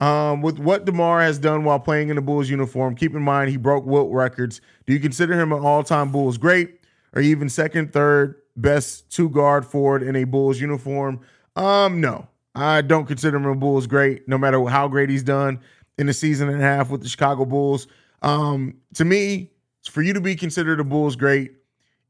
Um, 0.00 0.42
with 0.42 0.58
what 0.58 0.84
DeMar 0.84 1.20
has 1.22 1.38
done 1.38 1.64
while 1.64 1.80
playing 1.80 2.08
in 2.10 2.16
the 2.16 2.22
Bulls 2.22 2.50
uniform, 2.50 2.94
keep 2.94 3.14
in 3.14 3.22
mind 3.22 3.50
he 3.50 3.56
broke 3.56 3.86
Wilt 3.86 4.12
records. 4.12 4.60
Do 4.86 4.92
you 4.92 5.00
consider 5.00 5.38
him 5.38 5.52
an 5.52 5.60
all-time 5.60 6.12
Bulls 6.12 6.36
great, 6.36 6.80
or 7.14 7.22
even 7.22 7.48
second, 7.48 7.92
third 7.92 8.36
best 8.56 9.10
two 9.10 9.30
guard 9.30 9.64
forward 9.64 10.02
in 10.02 10.14
a 10.16 10.24
Bulls 10.24 10.60
uniform? 10.60 11.20
Um, 11.56 12.00
no, 12.00 12.26
I 12.54 12.82
don't 12.82 13.06
consider 13.06 13.36
him 13.36 13.46
a 13.46 13.54
Bulls 13.54 13.86
great, 13.86 14.28
no 14.28 14.36
matter 14.36 14.62
how 14.66 14.88
great 14.88 15.10
he's 15.10 15.22
done 15.22 15.60
in 15.96 16.08
a 16.08 16.12
season 16.12 16.48
and 16.48 16.60
a 16.60 16.64
half 16.64 16.90
with 16.90 17.02
the 17.02 17.08
Chicago 17.08 17.44
Bulls. 17.44 17.86
Um, 18.24 18.78
to 18.94 19.04
me, 19.04 19.50
for 19.88 20.00
you 20.02 20.14
to 20.14 20.20
be 20.20 20.34
considered 20.34 20.80
a 20.80 20.84
Bulls 20.84 21.14
great, 21.14 21.52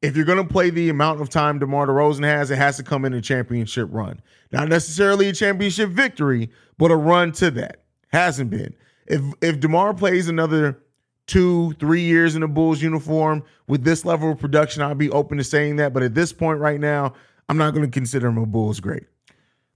if 0.00 0.16
you're 0.16 0.24
going 0.24 0.46
to 0.46 0.50
play 0.50 0.70
the 0.70 0.88
amount 0.88 1.20
of 1.20 1.28
time 1.28 1.58
DeMar 1.58 1.88
DeRozan 1.88 2.24
has, 2.24 2.50
it 2.50 2.56
has 2.56 2.76
to 2.76 2.82
come 2.82 3.04
in 3.04 3.12
a 3.14 3.20
championship 3.20 3.88
run. 3.90 4.20
Not 4.52 4.68
necessarily 4.68 5.28
a 5.28 5.32
championship 5.32 5.90
victory, 5.90 6.50
but 6.78 6.92
a 6.92 6.96
run 6.96 7.32
to 7.32 7.50
that. 7.52 7.82
Hasn't 8.08 8.50
been. 8.50 8.74
If 9.06 9.22
if 9.42 9.58
DeMar 9.58 9.92
plays 9.94 10.28
another 10.28 10.78
two, 11.26 11.72
three 11.80 12.02
years 12.02 12.36
in 12.36 12.42
a 12.42 12.48
Bulls 12.48 12.80
uniform 12.80 13.42
with 13.66 13.82
this 13.82 14.04
level 14.04 14.30
of 14.30 14.38
production, 14.38 14.82
I'd 14.82 14.98
be 14.98 15.10
open 15.10 15.38
to 15.38 15.44
saying 15.44 15.76
that. 15.76 15.92
But 15.92 16.04
at 16.04 16.14
this 16.14 16.32
point 16.32 16.60
right 16.60 16.78
now, 16.78 17.14
I'm 17.48 17.56
not 17.56 17.74
going 17.74 17.84
to 17.84 17.90
consider 17.90 18.28
him 18.28 18.38
a 18.38 18.46
Bulls 18.46 18.78
great. 18.78 19.04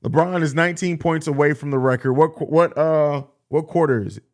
LeBron 0.04 0.42
is 0.42 0.54
19 0.54 0.98
points 0.98 1.26
away 1.26 1.52
from 1.52 1.72
the 1.72 1.78
record. 1.78 2.12
What 2.12 2.48
what 2.48 2.78
uh 2.78 3.24
what 3.48 3.66
quarter 3.66 4.04
is 4.04 4.18
it? 4.18 4.24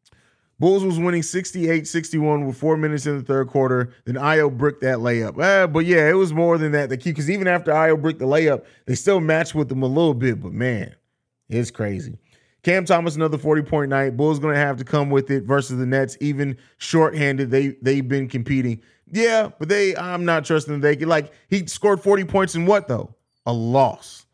Bulls 0.58 0.84
was 0.84 0.98
winning 0.98 1.22
68-61 1.22 2.46
with 2.46 2.56
four 2.56 2.76
minutes 2.76 3.06
in 3.06 3.18
the 3.18 3.24
third 3.24 3.48
quarter. 3.48 3.92
Then 4.04 4.14
Ayo 4.14 4.56
bricked 4.56 4.82
that 4.82 4.98
layup. 4.98 5.42
Eh, 5.42 5.66
but 5.66 5.84
yeah, 5.84 6.08
it 6.08 6.14
was 6.14 6.32
more 6.32 6.58
than 6.58 6.72
that. 6.72 6.88
The 6.90 6.96
key, 6.96 7.10
because 7.10 7.28
even 7.28 7.48
after 7.48 7.72
Ayo 7.72 8.00
bricked 8.00 8.20
the 8.20 8.26
layup, 8.26 8.64
they 8.86 8.94
still 8.94 9.20
matched 9.20 9.54
with 9.54 9.68
them 9.68 9.82
a 9.82 9.86
little 9.86 10.14
bit. 10.14 10.40
But 10.40 10.52
man, 10.52 10.94
it's 11.48 11.70
crazy. 11.70 12.18
Cam 12.62 12.84
Thomas 12.86 13.14
another 13.14 13.36
40 13.36 13.62
point 13.62 13.90
night. 13.90 14.16
Bulls 14.16 14.38
going 14.38 14.54
to 14.54 14.60
have 14.60 14.78
to 14.78 14.84
come 14.84 15.10
with 15.10 15.30
it 15.30 15.44
versus 15.44 15.78
the 15.78 15.86
Nets, 15.86 16.16
even 16.20 16.56
shorthanded. 16.78 17.50
They 17.50 17.76
they've 17.82 18.06
been 18.06 18.28
competing. 18.28 18.80
Yeah, 19.12 19.50
but 19.58 19.68
they 19.68 19.94
I'm 19.96 20.24
not 20.24 20.44
trusting 20.44 20.80
they 20.80 20.96
can 20.96 21.08
like 21.08 21.32
he 21.48 21.66
scored 21.66 22.00
40 22.00 22.24
points 22.24 22.54
in 22.54 22.64
what 22.64 22.88
though? 22.88 23.14
A 23.44 23.52
loss. 23.52 24.24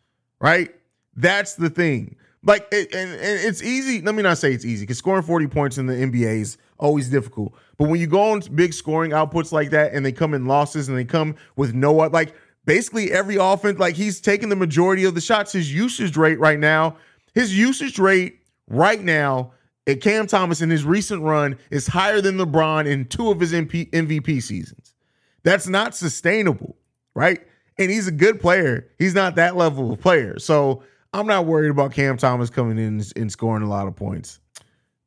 Right? 0.40 0.72
That's 1.16 1.54
the 1.54 1.68
thing. 1.68 2.16
Like, 2.42 2.66
it, 2.72 2.94
and, 2.94 3.10
and 3.12 3.40
it's 3.40 3.62
easy. 3.62 4.00
Let 4.00 4.14
me 4.14 4.22
not 4.22 4.38
say 4.38 4.52
it's 4.52 4.64
easy 4.64 4.84
because 4.84 4.98
scoring 4.98 5.22
40 5.22 5.46
points 5.48 5.76
in 5.78 5.86
the 5.86 5.94
NBA 5.94 6.40
is 6.40 6.56
always 6.78 7.08
difficult. 7.10 7.54
But 7.76 7.88
when 7.88 8.00
you 8.00 8.06
go 8.06 8.32
on 8.32 8.40
big 8.54 8.72
scoring 8.72 9.10
outputs 9.10 9.52
like 9.52 9.70
that 9.70 9.92
and 9.92 10.04
they 10.04 10.12
come 10.12 10.32
in 10.32 10.46
losses 10.46 10.88
and 10.88 10.96
they 10.96 11.04
come 11.04 11.36
with 11.56 11.74
no, 11.74 11.92
like, 11.92 12.34
basically 12.64 13.12
every 13.12 13.36
offense, 13.36 13.78
like, 13.78 13.94
he's 13.94 14.20
taking 14.20 14.48
the 14.48 14.56
majority 14.56 15.04
of 15.04 15.14
the 15.14 15.20
shots. 15.20 15.52
His 15.52 15.74
usage 15.74 16.16
rate 16.16 16.38
right 16.38 16.58
now, 16.58 16.96
his 17.34 17.56
usage 17.56 17.98
rate 17.98 18.40
right 18.68 19.02
now 19.02 19.52
at 19.86 20.00
Cam 20.00 20.26
Thomas 20.26 20.62
in 20.62 20.70
his 20.70 20.84
recent 20.84 21.22
run 21.22 21.58
is 21.70 21.86
higher 21.86 22.22
than 22.22 22.38
LeBron 22.38 22.86
in 22.86 23.04
two 23.06 23.30
of 23.30 23.40
his 23.40 23.52
MP, 23.52 23.90
MVP 23.90 24.42
seasons. 24.42 24.94
That's 25.42 25.66
not 25.66 25.94
sustainable, 25.94 26.76
right? 27.14 27.40
And 27.78 27.90
he's 27.90 28.06
a 28.06 28.12
good 28.12 28.40
player. 28.40 28.88
He's 28.98 29.14
not 29.14 29.36
that 29.36 29.56
level 29.56 29.92
of 29.92 30.00
player. 30.00 30.38
So, 30.38 30.82
I'm 31.12 31.26
not 31.26 31.46
worried 31.46 31.70
about 31.70 31.92
Cam 31.92 32.16
Thomas 32.16 32.50
coming 32.50 32.78
in 32.78 33.02
and 33.16 33.32
scoring 33.32 33.62
a 33.62 33.68
lot 33.68 33.88
of 33.88 33.96
points. 33.96 34.38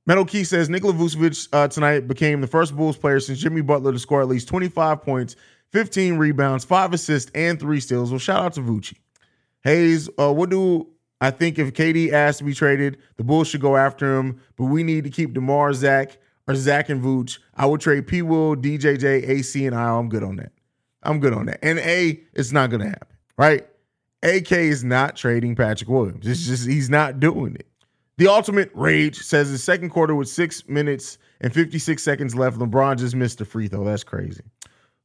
Metal 0.06 0.26
Key 0.26 0.44
says 0.44 0.70
Nikola 0.70 0.94
Vucevic 0.94 1.48
uh, 1.54 1.68
tonight 1.70 2.08
became 2.08 2.42
the 2.42 2.48
first 2.48 2.76
Bulls 2.76 2.98
player 2.98 3.22
since 3.22 3.40
Jimmy 3.40 3.62
Butler 3.62 3.94
to 3.94 4.00
score 4.00 4.22
at 4.22 4.28
least 4.28 4.50
25 4.50 5.02
points, 5.02 5.38
15 5.72 6.18
rebounds, 6.18 6.66
five 6.66 6.94
assists, 6.94 7.32
and 7.34 7.58
three 7.58 7.80
steals. 7.80 8.12
Well, 8.12 8.20
shout 8.20 8.44
out 8.44 8.54
to 8.54 8.62
Vucci. 8.62 8.98
Hayes, 9.64 10.10
uh, 10.20 10.34
what 10.34 10.50
do 10.50 10.88
I 11.22 11.32
think 11.32 11.58
if 11.58 11.74
KD 11.74 12.12
asked 12.12 12.40
to 12.40 12.44
be 12.44 12.54
traded, 12.54 12.98
the 13.16 13.24
Bulls 13.24 13.48
should 13.48 13.62
go 13.62 13.78
after 13.78 14.20
him, 14.20 14.42
but 14.58 14.66
we 14.66 14.84
need 14.84 15.06
to 15.06 15.10
keep 15.10 15.34
DeMar, 15.34 15.72
Zach, 15.72 16.18
or 16.50 16.56
Zach 16.56 16.90
and 16.90 17.02
Vooch. 17.02 17.40
I 17.56 17.66
would 17.66 17.80
trade 17.80 18.08
P. 18.08 18.22
Will, 18.22 18.58
DJJ, 18.58 19.30
AC, 19.30 19.66
and 19.66 19.74
I. 19.74 19.98
I'm 19.98 20.10
good 20.10 20.24
on 20.24 20.36
that. 20.36 20.52
I'm 21.02 21.22
good 21.22 21.34
on 21.34 21.46
that. 21.46 21.60
And 21.64 21.80
A, 21.80 22.22
it's 22.34 22.52
not 22.52 22.70
going 22.70 22.82
to 22.82 22.90
happen, 22.90 23.08
right? 23.38 23.66
AK 24.24 24.52
is 24.52 24.84
not 24.84 25.16
trading 25.16 25.56
Patrick 25.56 25.90
Williams. 25.90 26.26
It's 26.28 26.46
just 26.46 26.68
he's 26.68 26.90
not 26.90 27.20
doing 27.20 27.56
it. 27.56 27.68
The 28.18 28.28
ultimate 28.28 28.72
rage 28.74 29.18
says 29.18 29.52
the 29.52 29.58
second 29.58 29.90
quarter 29.90 30.16
with 30.16 30.30
six 30.30 30.68
minutes 30.68 31.18
and 31.42 31.54
56 31.54 32.02
seconds 32.02 32.36
left. 32.36 32.58
LeBron 32.58 32.98
just 32.98 33.16
missed 33.16 33.42
a 33.42 33.46
free 33.46 33.68
throw. 33.68 33.84
That's 33.84 34.04
crazy. 34.04 34.44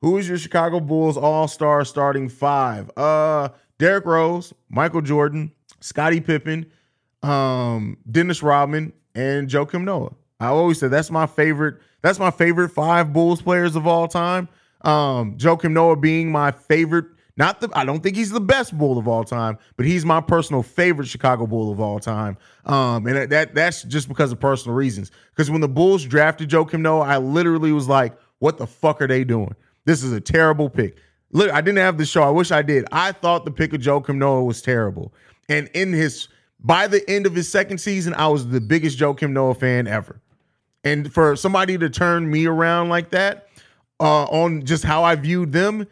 Who 0.03 0.19
is 0.19 0.29
your 0.29 0.39
Chicago 0.39 0.79
Bulls 0.79 1.17
all-star 1.17 1.85
starting 1.85 2.29
five? 2.29 2.91
Uh 2.97 3.49
Derrick 3.79 4.07
Rose, 4.07 4.53
Michael 4.69 5.03
Jordan, 5.03 5.53
Scottie 5.81 6.21
Pippen, 6.21 6.67
um, 7.23 7.97
Dennis 8.11 8.43
Rodman, 8.43 8.93
and 9.15 9.49
Joakim 9.49 9.85
Noah. 9.85 10.13
I 10.41 10.49
always 10.49 10.79
said 10.79 10.91
that's 10.91 11.11
my 11.11 11.27
favorite. 11.27 11.77
That's 12.03 12.19
my 12.19 12.31
favorite 12.31 12.71
five 12.71 13.13
Bulls 13.13 13.43
players 13.43 13.77
of 13.77 13.87
all 13.87 14.07
time. 14.07 14.49
Um, 14.83 15.37
Joakim 15.37 15.73
Noah 15.73 15.97
being 15.97 16.31
my 16.31 16.53
favorite 16.53 17.07
not 17.39 17.61
the 17.61 17.71
I 17.73 17.85
don't 17.85 18.03
think 18.03 18.17
he's 18.17 18.31
the 18.31 18.41
best 18.41 18.77
bull 18.77 18.99
of 18.99 19.07
all 19.07 19.23
time, 19.23 19.59
but 19.77 19.87
he's 19.87 20.05
my 20.05 20.21
personal 20.21 20.63
favorite 20.63 21.07
Chicago 21.07 21.47
Bull 21.47 21.71
of 21.71 21.81
all 21.81 22.01
time. 22.01 22.37
Um, 22.67 23.07
and 23.07 23.31
that 23.31 23.55
that's 23.55 23.85
just 23.85 24.09
because 24.09 24.33
of 24.33 24.41
personal 24.41 24.77
reasons. 24.77 25.13
Because 25.31 25.49
when 25.49 25.61
the 25.61 25.69
Bulls 25.69 26.05
drafted 26.05 26.51
Joakim 26.51 26.81
Noah, 26.81 27.07
I 27.07 27.19
literally 27.19 27.71
was 27.71 27.89
like, 27.89 28.19
"What 28.41 28.59
the 28.59 28.67
fuck 28.67 29.01
are 29.01 29.07
they 29.07 29.23
doing? 29.23 29.55
This 29.85 30.03
is 30.03 30.13
a 30.13 30.21
terrible 30.21 30.69
pick." 30.69 30.99
Look, 31.31 31.51
I 31.53 31.61
didn't 31.61 31.79
have 31.79 31.97
the 31.97 32.07
show. 32.07 32.25
I 32.25 32.31
wish 32.31 32.51
I 32.51 32.63
did. 32.63 32.87
I 32.91 33.13
thought 33.13 33.45
the 33.45 33.53
pick 33.53 33.73
of 33.73 33.81
Joakim 33.81 34.17
Noah 34.17 34.43
was 34.43 34.61
terrible. 34.61 35.15
And 35.49 35.71
in 35.75 35.93
his 35.93 36.27
by 36.59 36.89
the 36.89 37.09
end 37.09 37.25
of 37.25 37.37
his 37.37 37.49
second 37.49 37.79
season, 37.79 38.15
I 38.15 38.27
was 38.27 38.49
the 38.49 38.61
biggest 38.61 38.99
Joakim 38.99 39.31
Noah 39.31 39.55
fan 39.55 39.87
ever. 39.87 40.21
And 40.83 41.13
for 41.13 41.37
somebody 41.37 41.79
to 41.79 41.89
turn 41.89 42.29
me 42.29 42.47
around 42.47 42.89
like 42.89 43.11
that 43.11 43.49
uh, 44.01 44.25
on 44.25 44.65
just 44.65 44.83
how 44.83 45.05
I 45.05 45.15
viewed 45.15 45.53
them 45.53 45.87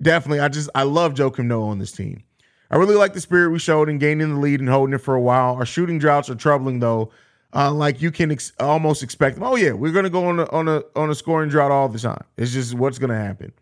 definitely. 0.00 0.40
I 0.40 0.48
just 0.48 0.70
I 0.74 0.82
love 0.82 1.14
Joakim 1.14 1.46
Noah 1.46 1.68
on 1.68 1.78
this 1.78 1.92
team. 1.92 2.22
I 2.70 2.76
really 2.76 2.96
like 2.96 3.14
the 3.14 3.20
spirit 3.20 3.50
we 3.50 3.58
showed 3.58 3.88
in 3.88 3.98
gaining 3.98 4.34
the 4.34 4.40
lead 4.40 4.60
and 4.60 4.68
holding 4.68 4.94
it 4.94 4.98
for 4.98 5.14
a 5.14 5.20
while. 5.20 5.54
Our 5.54 5.66
shooting 5.66 5.98
droughts 5.98 6.28
are 6.30 6.34
troubling 6.34 6.80
though. 6.80 7.10
Uh, 7.54 7.72
like 7.72 8.02
you 8.02 8.10
can 8.10 8.32
ex- 8.32 8.52
almost 8.58 9.02
expect 9.02 9.36
them. 9.36 9.44
Oh 9.44 9.56
yeah, 9.56 9.72
we're 9.72 9.92
gonna 9.92 10.10
go 10.10 10.26
on 10.26 10.40
a, 10.40 10.50
on 10.50 10.68
a 10.68 10.82
on 10.94 11.10
a 11.10 11.14
scoring 11.14 11.48
drought 11.48 11.70
all 11.70 11.88
the 11.88 11.98
time. 11.98 12.24
It's 12.36 12.52
just 12.52 12.74
what's 12.74 12.98
gonna 12.98 13.16
happen. 13.16 13.52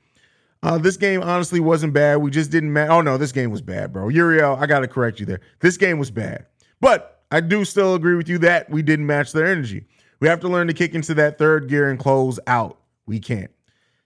Uh, 0.62 0.78
this 0.78 0.96
game 0.96 1.22
honestly 1.22 1.60
wasn't 1.60 1.92
bad. 1.92 2.16
We 2.16 2.30
just 2.30 2.50
didn't 2.50 2.72
match. 2.72 2.88
Oh 2.88 3.02
no, 3.02 3.18
this 3.18 3.32
game 3.32 3.50
was 3.50 3.60
bad, 3.60 3.92
bro. 3.92 4.08
Uriel, 4.08 4.56
I 4.58 4.66
gotta 4.66 4.88
correct 4.88 5.20
you 5.20 5.26
there. 5.26 5.40
This 5.60 5.76
game 5.76 5.98
was 5.98 6.10
bad, 6.10 6.46
but 6.80 7.22
I 7.30 7.40
do 7.40 7.64
still 7.64 7.94
agree 7.94 8.16
with 8.16 8.28
you 8.28 8.38
that 8.38 8.70
we 8.70 8.82
didn't 8.82 9.06
match 9.06 9.32
their 9.32 9.46
energy. 9.46 9.84
We 10.20 10.28
have 10.28 10.40
to 10.40 10.48
learn 10.48 10.68
to 10.68 10.72
kick 10.72 10.94
into 10.94 11.14
that 11.14 11.36
third 11.36 11.68
gear 11.68 11.90
and 11.90 11.98
close 11.98 12.40
out. 12.46 12.78
We 13.06 13.20
can't. 13.20 13.50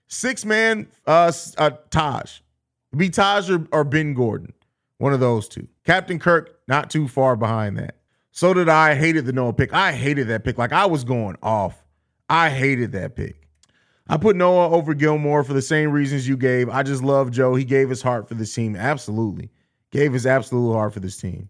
Six 0.09 0.43
man, 0.43 0.87
uh, 1.07 1.31
uh 1.57 1.69
Taj. 1.91 2.39
Be 2.95 3.09
Taj 3.09 3.49
or, 3.49 3.67
or 3.71 3.83
Ben 3.83 4.13
Gordon. 4.13 4.53
One 4.97 5.13
of 5.13 5.19
those 5.19 5.47
two. 5.47 5.67
Captain 5.85 6.19
Kirk, 6.19 6.59
not 6.67 6.89
too 6.89 7.07
far 7.07 7.37
behind 7.37 7.77
that. 7.77 7.95
So 8.31 8.53
did 8.53 8.67
I. 8.67 8.95
Hated 8.95 9.25
the 9.25 9.33
Noah 9.33 9.53
pick. 9.53 9.73
I 9.73 9.93
hated 9.93 10.27
that 10.27 10.43
pick. 10.43 10.57
Like 10.57 10.73
I 10.73 10.87
was 10.87 11.03
going 11.03 11.37
off. 11.41 11.85
I 12.27 12.49
hated 12.49 12.91
that 12.93 13.15
pick. 13.15 13.47
I 14.07 14.17
put 14.17 14.35
Noah 14.35 14.71
over 14.71 14.95
Gilmore 14.95 15.43
for 15.43 15.53
the 15.53 15.61
same 15.61 15.91
reasons 15.91 16.27
you 16.27 16.35
gave. 16.35 16.67
I 16.67 16.81
just 16.81 17.03
love 17.03 17.29
Joe. 17.29 17.53
He 17.53 17.63
gave 17.63 17.89
his 17.89 18.01
heart 18.01 18.27
for 18.27 18.33
this 18.33 18.53
team. 18.53 18.75
Absolutely. 18.75 19.51
Gave 19.91 20.13
his 20.13 20.25
absolute 20.25 20.73
heart 20.73 20.93
for 20.93 20.99
this 20.99 21.17
team. 21.17 21.49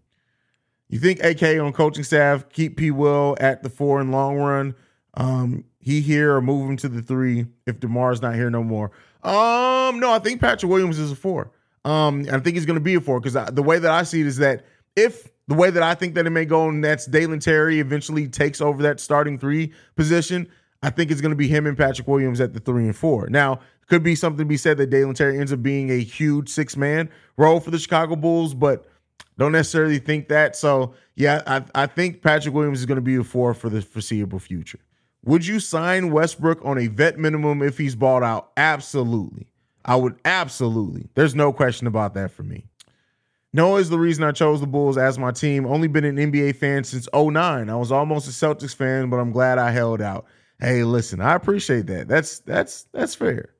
You 0.88 0.98
think 0.98 1.22
AK 1.24 1.42
on 1.60 1.72
coaching 1.72 2.04
staff 2.04 2.48
keep 2.50 2.76
P 2.76 2.90
Will 2.90 3.36
at 3.40 3.62
the 3.62 3.70
four 3.70 4.00
in 4.00 4.10
long 4.10 4.36
run? 4.36 4.74
Um, 5.14 5.64
he 5.80 6.00
here 6.00 6.36
or 6.36 6.42
move 6.42 6.68
him 6.68 6.76
to 6.78 6.88
the 6.88 7.02
three 7.02 7.46
if 7.66 7.80
DeMar's 7.80 8.22
not 8.22 8.34
here 8.34 8.50
no 8.50 8.62
more. 8.62 8.92
Um, 9.22 9.98
no, 9.98 10.12
I 10.12 10.18
think 10.18 10.40
Patrick 10.40 10.70
Williams 10.70 10.98
is 10.98 11.10
a 11.10 11.16
four. 11.16 11.50
Um, 11.84 12.26
I 12.30 12.38
think 12.38 12.56
he's 12.56 12.66
going 12.66 12.78
to 12.78 12.84
be 12.84 12.94
a 12.94 13.00
four 13.00 13.20
because 13.20 13.52
the 13.54 13.62
way 13.62 13.78
that 13.78 13.90
I 13.90 14.02
see 14.02 14.20
it 14.20 14.26
is 14.26 14.36
that 14.36 14.66
if 14.96 15.30
the 15.48 15.54
way 15.54 15.70
that 15.70 15.82
I 15.82 15.94
think 15.94 16.14
that 16.14 16.26
it 16.26 16.30
may 16.30 16.44
go, 16.44 16.68
and 16.68 16.84
that's 16.84 17.06
Dalen 17.06 17.40
Terry 17.40 17.80
eventually 17.80 18.28
takes 18.28 18.60
over 18.60 18.82
that 18.82 19.00
starting 19.00 19.38
three 19.38 19.72
position, 19.96 20.46
I 20.82 20.90
think 20.90 21.10
it's 21.10 21.20
going 21.20 21.30
to 21.30 21.36
be 21.36 21.48
him 21.48 21.66
and 21.66 21.76
Patrick 21.76 22.06
Williams 22.06 22.40
at 22.40 22.52
the 22.52 22.60
three 22.60 22.84
and 22.84 22.96
four. 22.96 23.28
Now, 23.28 23.60
could 23.88 24.02
be 24.02 24.14
something 24.14 24.38
to 24.38 24.48
be 24.48 24.56
said 24.56 24.76
that 24.78 24.88
Dalen 24.88 25.14
Terry 25.14 25.38
ends 25.38 25.52
up 25.52 25.62
being 25.62 25.90
a 25.90 25.98
huge 25.98 26.48
six 26.48 26.76
man 26.76 27.10
role 27.36 27.58
for 27.58 27.70
the 27.70 27.78
Chicago 27.78 28.14
Bulls, 28.14 28.54
but 28.54 28.86
don't 29.38 29.52
necessarily 29.52 29.98
think 29.98 30.28
that. 30.28 30.54
So, 30.54 30.94
yeah, 31.16 31.42
I, 31.46 31.64
I 31.74 31.86
think 31.86 32.22
Patrick 32.22 32.54
Williams 32.54 32.78
is 32.78 32.86
going 32.86 32.96
to 32.96 33.02
be 33.02 33.16
a 33.16 33.24
four 33.24 33.52
for 33.52 33.68
the 33.68 33.82
foreseeable 33.82 34.38
future. 34.38 34.78
Would 35.24 35.46
you 35.46 35.60
sign 35.60 36.12
Westbrook 36.12 36.64
on 36.64 36.78
a 36.78 36.86
vet 36.86 37.18
minimum 37.18 37.62
if 37.62 37.76
he's 37.76 37.94
bought 37.94 38.22
out? 38.22 38.52
Absolutely. 38.56 39.48
I 39.84 39.96
would 39.96 40.18
absolutely. 40.24 41.08
There's 41.14 41.34
no 41.34 41.52
question 41.52 41.86
about 41.86 42.14
that 42.14 42.30
for 42.30 42.42
me. 42.42 42.66
Noah 43.52 43.80
is 43.80 43.90
the 43.90 43.98
reason 43.98 44.22
I 44.24 44.32
chose 44.32 44.60
the 44.60 44.66
Bulls 44.66 44.96
as 44.96 45.18
my 45.18 45.32
team. 45.32 45.66
Only 45.66 45.88
been 45.88 46.04
an 46.04 46.16
NBA 46.16 46.56
fan 46.56 46.84
since 46.84 47.08
09. 47.12 47.68
I 47.68 47.74
was 47.74 47.90
almost 47.90 48.28
a 48.28 48.30
Celtics 48.30 48.74
fan, 48.74 49.10
but 49.10 49.16
I'm 49.16 49.32
glad 49.32 49.58
I 49.58 49.72
held 49.72 50.00
out. 50.00 50.26
Hey, 50.60 50.84
listen, 50.84 51.20
I 51.20 51.34
appreciate 51.34 51.86
that. 51.86 52.06
That's 52.06 52.38
that's 52.40 52.84
that's 52.92 53.14
fair. 53.14 53.50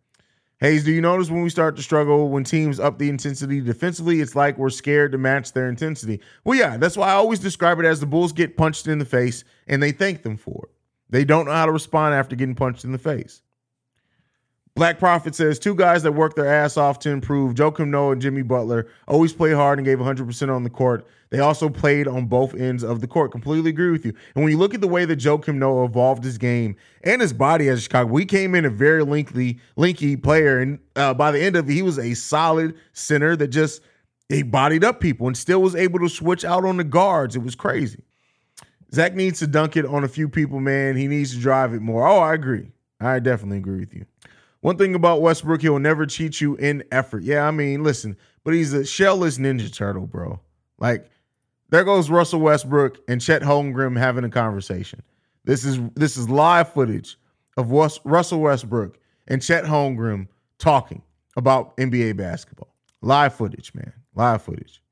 Hayes, 0.60 0.84
do 0.84 0.92
you 0.92 1.00
notice 1.00 1.30
when 1.30 1.42
we 1.42 1.48
start 1.48 1.74
to 1.76 1.82
struggle 1.82 2.28
when 2.28 2.44
teams 2.44 2.78
up 2.78 2.98
the 2.98 3.08
intensity 3.08 3.62
defensively, 3.62 4.20
it's 4.20 4.36
like 4.36 4.58
we're 4.58 4.68
scared 4.68 5.10
to 5.12 5.18
match 5.18 5.54
their 5.54 5.68
intensity? 5.68 6.20
Well, 6.44 6.58
yeah, 6.58 6.76
that's 6.76 6.98
why 6.98 7.08
I 7.08 7.14
always 7.14 7.38
describe 7.38 7.78
it 7.80 7.86
as 7.86 7.98
the 7.98 8.06
Bulls 8.06 8.32
get 8.32 8.58
punched 8.58 8.86
in 8.86 8.98
the 8.98 9.06
face 9.06 9.42
and 9.66 9.82
they 9.82 9.90
thank 9.90 10.22
them 10.22 10.36
for 10.36 10.68
it. 10.68 10.79
They 11.10 11.24
don't 11.24 11.46
know 11.46 11.52
how 11.52 11.66
to 11.66 11.72
respond 11.72 12.14
after 12.14 12.36
getting 12.36 12.54
punched 12.54 12.84
in 12.84 12.92
the 12.92 12.98
face. 12.98 13.42
Black 14.76 14.98
Prophet 14.98 15.34
says 15.34 15.58
two 15.58 15.74
guys 15.74 16.04
that 16.04 16.12
worked 16.12 16.36
their 16.36 16.46
ass 16.46 16.76
off 16.76 17.00
to 17.00 17.10
improve. 17.10 17.54
Joakim 17.54 17.88
Noah 17.88 18.12
and 18.12 18.22
Jimmy 18.22 18.42
Butler 18.42 18.86
always 19.08 19.32
play 19.32 19.52
hard 19.52 19.78
and 19.78 19.84
gave 19.84 19.98
100% 19.98 20.54
on 20.54 20.62
the 20.62 20.70
court. 20.70 21.06
They 21.30 21.40
also 21.40 21.68
played 21.68 22.06
on 22.08 22.26
both 22.26 22.54
ends 22.54 22.82
of 22.82 23.00
the 23.00 23.06
court. 23.06 23.32
Completely 23.32 23.70
agree 23.70 23.90
with 23.90 24.06
you. 24.06 24.14
And 24.34 24.42
when 24.42 24.52
you 24.52 24.58
look 24.58 24.72
at 24.72 24.80
the 24.80 24.88
way 24.88 25.04
that 25.04 25.18
Joakim 25.18 25.56
Noah 25.56 25.84
evolved 25.84 26.24
his 26.24 26.38
game 26.38 26.76
and 27.02 27.20
his 27.20 27.32
body 27.32 27.68
as 27.68 27.82
Chicago, 27.82 28.10
we 28.10 28.24
came 28.24 28.54
in 28.54 28.64
a 28.64 28.70
very 28.70 29.04
lengthy, 29.04 29.58
linky 29.76 30.20
player, 30.20 30.60
and 30.60 30.78
uh, 30.96 31.14
by 31.14 31.30
the 31.30 31.40
end 31.40 31.56
of 31.56 31.68
it, 31.68 31.72
he 31.72 31.82
was 31.82 31.98
a 31.98 32.14
solid 32.14 32.74
center 32.92 33.36
that 33.36 33.48
just 33.48 33.82
he 34.28 34.42
bodied 34.42 34.84
up 34.84 35.00
people 35.00 35.26
and 35.26 35.36
still 35.36 35.60
was 35.60 35.74
able 35.74 35.98
to 35.98 36.08
switch 36.08 36.44
out 36.44 36.64
on 36.64 36.76
the 36.76 36.84
guards. 36.84 37.34
It 37.34 37.42
was 37.42 37.56
crazy. 37.56 38.02
Zach 38.92 39.14
needs 39.14 39.38
to 39.38 39.46
dunk 39.46 39.76
it 39.76 39.86
on 39.86 40.04
a 40.04 40.08
few 40.08 40.28
people, 40.28 40.60
man. 40.60 40.96
He 40.96 41.06
needs 41.06 41.34
to 41.34 41.40
drive 41.40 41.74
it 41.74 41.80
more. 41.80 42.06
Oh, 42.06 42.18
I 42.18 42.34
agree. 42.34 42.72
I 43.00 43.18
definitely 43.20 43.58
agree 43.58 43.80
with 43.80 43.94
you. 43.94 44.04
One 44.60 44.76
thing 44.76 44.94
about 44.94 45.22
Westbrook, 45.22 45.62
he'll 45.62 45.78
never 45.78 46.04
cheat 46.06 46.40
you 46.40 46.56
in 46.56 46.84
effort. 46.92 47.22
Yeah, 47.22 47.46
I 47.46 47.50
mean, 47.50 47.82
listen, 47.82 48.16
but 48.44 48.52
he's 48.52 48.74
a 48.74 48.80
shellless 48.80 49.38
Ninja 49.38 49.72
Turtle, 49.72 50.06
bro. 50.06 50.40
Like, 50.78 51.08
there 51.70 51.84
goes 51.84 52.10
Russell 52.10 52.40
Westbrook 52.40 52.98
and 53.08 53.20
Chet 53.20 53.42
Holmgren 53.42 53.96
having 53.96 54.24
a 54.24 54.28
conversation. 54.28 55.02
This 55.44 55.64
is 55.64 55.80
this 55.94 56.16
is 56.16 56.28
live 56.28 56.72
footage 56.72 57.16
of 57.56 57.70
Russell 57.70 58.40
Westbrook 58.40 58.98
and 59.28 59.40
Chet 59.40 59.64
Holmgren 59.64 60.28
talking 60.58 61.02
about 61.36 61.76
NBA 61.76 62.16
basketball. 62.16 62.74
Live 63.00 63.34
footage, 63.34 63.72
man. 63.72 63.92
Live 64.14 64.42
footage. 64.42 64.82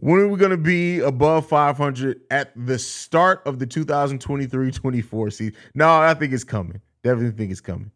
When 0.00 0.20
are 0.20 0.28
we 0.28 0.38
going 0.38 0.52
to 0.52 0.56
be 0.56 1.00
above 1.00 1.48
500 1.48 2.20
at 2.30 2.52
the 2.54 2.78
start 2.78 3.42
of 3.44 3.58
the 3.58 3.66
2023-24 3.66 5.32
season? 5.32 5.56
No, 5.74 5.88
I 5.88 6.14
think 6.14 6.32
it's 6.32 6.44
coming. 6.44 6.80
Definitely 7.02 7.32
think 7.32 7.50
it's 7.50 7.60
coming. 7.60 7.90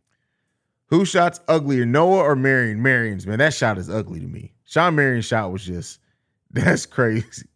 Who 0.86 1.04
shots 1.04 1.40
uglier, 1.46 1.86
Noah 1.86 2.18
or 2.18 2.36
Marion? 2.36 2.82
Marion's, 2.82 3.26
man. 3.26 3.38
That 3.38 3.54
shot 3.54 3.78
is 3.78 3.88
ugly 3.88 4.18
to 4.18 4.26
me. 4.26 4.52
Shawn 4.64 4.96
Marion's 4.96 5.26
shot 5.26 5.52
was 5.52 5.64
just, 5.64 6.00
that's 6.50 6.86
crazy. 6.86 7.46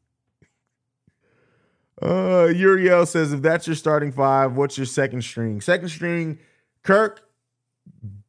Uh, 2.00 2.46
Uriel 2.54 3.04
says, 3.04 3.32
if 3.32 3.42
that's 3.42 3.66
your 3.66 3.74
starting 3.74 4.12
five, 4.12 4.56
what's 4.56 4.78
your 4.78 4.86
second 4.86 5.22
string? 5.22 5.60
Second 5.60 5.88
string, 5.88 6.38
Kirk, 6.82 7.28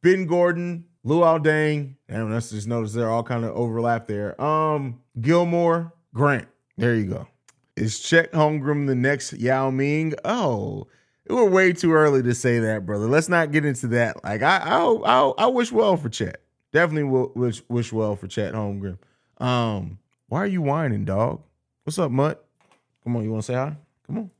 Ben 0.00 0.26
Gordon, 0.26 0.86
Luol 1.06 1.44
Deng. 1.44 1.94
And 2.08 2.32
let's 2.32 2.50
just 2.50 2.66
notice 2.66 2.92
they're 2.92 3.10
all 3.10 3.22
kind 3.22 3.44
of 3.44 3.54
overlap 3.54 4.06
there. 4.06 4.40
Um, 4.42 5.00
Gilmore, 5.20 5.92
Grant. 6.14 6.48
There 6.76 6.94
you 6.94 7.06
go. 7.06 7.28
Is 7.76 8.00
Chet 8.00 8.32
Holmgren 8.32 8.86
the 8.86 8.94
next 8.94 9.34
Yao 9.34 9.70
Ming? 9.70 10.14
Oh, 10.24 10.86
we're 11.28 11.48
way 11.48 11.72
too 11.72 11.92
early 11.92 12.22
to 12.22 12.34
say 12.34 12.58
that, 12.58 12.86
brother. 12.86 13.06
Let's 13.06 13.28
not 13.28 13.52
get 13.52 13.64
into 13.64 13.88
that. 13.88 14.22
Like 14.24 14.42
I, 14.42 14.58
I, 14.58 14.78
I, 14.82 15.32
I 15.38 15.46
wish 15.46 15.70
well 15.70 15.96
for 15.96 16.08
Chet. 16.08 16.40
Definitely 16.72 17.04
wish 17.34 17.62
wish 17.68 17.92
well 17.92 18.16
for 18.16 18.26
Chet 18.26 18.54
Holmgren. 18.54 18.98
Um, 19.38 19.98
why 20.28 20.40
are 20.40 20.46
you 20.46 20.62
whining, 20.62 21.04
dog? 21.04 21.42
What's 21.84 21.98
up, 21.98 22.10
Mutt? 22.10 22.44
Come 23.04 23.16
on, 23.16 23.24
you 23.24 23.30
want 23.30 23.44
to 23.44 23.46
say 23.46 23.54
hi? 23.54 23.76
Come 24.06 24.18
on, 24.18 24.30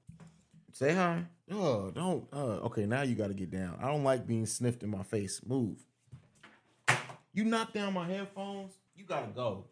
say 0.73 0.93
hi. 0.95 1.25
Oh, 1.51 1.91
don't. 1.91 2.27
Uh, 2.33 2.67
okay, 2.67 2.87
now 2.87 3.03
you 3.03 3.15
got 3.15 3.29
to 3.29 3.35
get 3.35 3.51
down. 3.51 3.79
I 3.81 3.87
don't 3.87 4.05
like 4.05 4.27
being 4.27 4.47
sniffed 4.47 4.83
in 4.83 4.91
my 4.91 5.03
face. 5.03 5.41
Move. 5.47 5.79
You 7.33 7.45
knock 7.45 7.73
down 7.73 7.95
my 7.95 8.07
headphones. 8.07 8.73
You 8.97 9.05
gotta 9.05 9.29
go. 9.29 9.65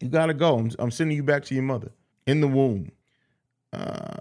You 0.00 0.08
gotta 0.08 0.34
go. 0.34 0.58
I'm, 0.58 0.70
I'm 0.78 0.90
sending 0.90 1.16
you 1.16 1.22
back 1.22 1.44
to 1.44 1.54
your 1.54 1.62
mother 1.62 1.92
in 2.26 2.40
the 2.40 2.48
womb. 2.48 2.92
Uh, 3.72 4.16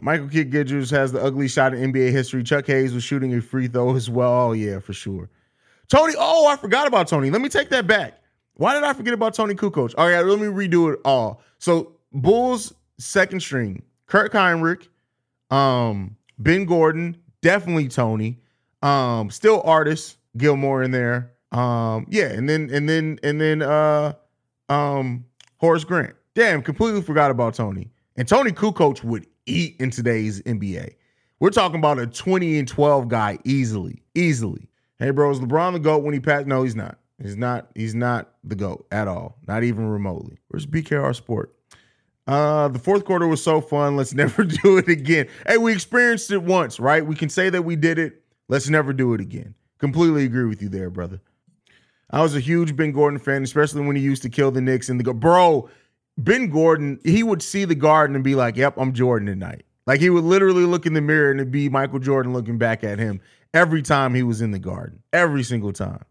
Michael 0.00 0.28
Kidd-Gilchrist 0.28 0.90
has 0.90 1.12
the 1.12 1.22
ugly 1.22 1.48
shot 1.48 1.74
in 1.74 1.92
NBA 1.92 2.10
history. 2.10 2.42
Chuck 2.42 2.66
Hayes 2.66 2.92
was 2.92 3.04
shooting 3.04 3.34
a 3.34 3.40
free 3.40 3.68
throw 3.68 3.94
as 3.94 4.10
well. 4.10 4.48
Oh, 4.48 4.52
yeah, 4.52 4.80
for 4.80 4.92
sure. 4.92 5.30
Toni, 5.88 6.14
oh, 6.18 6.48
I 6.48 6.56
forgot 6.56 6.86
about 6.86 7.08
Toni. 7.08 7.30
Let 7.30 7.40
me 7.40 7.48
take 7.48 7.68
that 7.70 7.86
back. 7.86 8.20
Why 8.54 8.74
did 8.74 8.82
I 8.82 8.92
forget 8.92 9.14
about 9.14 9.34
Toni 9.34 9.54
Kukoc? 9.54 9.94
All 9.96 10.08
right, 10.08 10.20
let 10.24 10.38
me 10.38 10.46
redo 10.46 10.92
it 10.92 11.00
all. 11.04 11.42
So 11.58 11.96
Bulls 12.12 12.72
second 12.98 13.40
string, 13.40 13.82
Kirk 14.06 14.32
Hinrich, 14.32 14.88
um, 15.50 16.16
Ben 16.38 16.64
Gordon, 16.64 17.16
definitely 17.40 17.88
Toni. 17.88 18.38
Um, 18.82 19.30
still 19.30 19.62
Artis, 19.64 20.16
Gilmore 20.36 20.82
in 20.82 20.90
there. 20.90 21.32
Um, 21.52 22.06
yeah, 22.08 22.26
and 22.26 22.48
then 22.48 22.70
and 22.72 22.88
then 22.88 23.18
and 23.22 23.40
then 23.40 23.62
uh 23.62 24.14
um 24.72 25.24
Horace 25.58 25.84
Grant. 25.84 26.14
Damn, 26.34 26.62
completely 26.62 27.02
forgot 27.02 27.30
about 27.30 27.54
Toni. 27.54 27.90
And 28.16 28.26
Toni 28.26 28.52
Kukoc 28.52 29.04
would 29.04 29.26
eat 29.46 29.76
in 29.78 29.90
today's 29.90 30.42
NBA. 30.42 30.94
We're 31.40 31.50
talking 31.50 31.78
about 31.78 31.98
a 31.98 32.06
20 32.06 32.58
and 32.58 32.68
12 32.68 33.08
guy 33.08 33.38
easily, 33.44 34.02
easily. 34.14 34.68
Hey, 34.98 35.10
bro, 35.10 35.30
is 35.30 35.40
LeBron 35.40 35.72
the 35.72 35.78
GOAT 35.78 36.04
when 36.04 36.14
he 36.14 36.20
passed? 36.20 36.46
No, 36.46 36.62
he's 36.62 36.76
not. 36.76 36.98
He's 37.20 37.36
not, 37.36 37.70
he's 37.74 37.94
not 37.94 38.32
the 38.44 38.54
GOAT 38.54 38.86
at 38.90 39.08
all. 39.08 39.36
Not 39.46 39.62
even 39.62 39.88
remotely. 39.88 40.38
Where's 40.48 40.66
BKR 40.66 41.14
Sport? 41.14 41.54
Uh, 42.26 42.68
the 42.68 42.78
fourth 42.78 43.04
quarter 43.04 43.26
was 43.26 43.42
so 43.42 43.60
fun. 43.60 43.96
Let's 43.96 44.14
never 44.14 44.44
do 44.44 44.78
it 44.78 44.88
again. 44.88 45.28
Hey, 45.46 45.58
we 45.58 45.72
experienced 45.72 46.30
it 46.30 46.42
once, 46.42 46.80
right? 46.80 47.04
We 47.04 47.16
can 47.16 47.28
say 47.28 47.50
that 47.50 47.62
we 47.62 47.76
did 47.76 47.98
it. 47.98 48.22
Let's 48.48 48.68
never 48.68 48.92
do 48.92 49.12
it 49.14 49.20
again. 49.20 49.54
Completely 49.78 50.24
agree 50.24 50.44
with 50.44 50.62
you 50.62 50.68
there, 50.68 50.90
brother. 50.90 51.20
I 52.12 52.22
was 52.22 52.36
a 52.36 52.40
huge 52.40 52.76
Ben 52.76 52.92
Gordon 52.92 53.18
fan, 53.18 53.42
especially 53.42 53.86
when 53.86 53.96
he 53.96 54.02
used 54.02 54.22
to 54.22 54.28
kill 54.28 54.50
the 54.50 54.60
Knicks 54.60 54.88
and 54.88 55.00
the 55.00 55.04
go. 55.04 55.12
Bro, 55.12 55.70
Ben 56.18 56.48
Gordon, 56.48 57.00
he 57.04 57.22
would 57.22 57.42
see 57.42 57.64
the 57.64 57.74
garden 57.74 58.14
and 58.14 58.24
be 58.24 58.34
like, 58.34 58.56
"Yep, 58.56 58.74
I'm 58.76 58.92
Jordan 58.92 59.26
tonight." 59.26 59.64
Like 59.86 60.00
he 60.00 60.10
would 60.10 60.24
literally 60.24 60.64
look 60.64 60.86
in 60.86 60.94
the 60.94 61.00
mirror 61.00 61.30
and 61.30 61.40
it'd 61.40 61.50
be 61.50 61.68
Michael 61.68 61.98
Jordan 61.98 62.32
looking 62.32 62.58
back 62.58 62.84
at 62.84 62.98
him 62.98 63.20
every 63.52 63.82
time 63.82 64.14
he 64.14 64.22
was 64.22 64.40
in 64.40 64.50
the 64.52 64.58
garden, 64.58 65.02
every 65.12 65.42
single 65.42 65.72
time. 65.72 66.04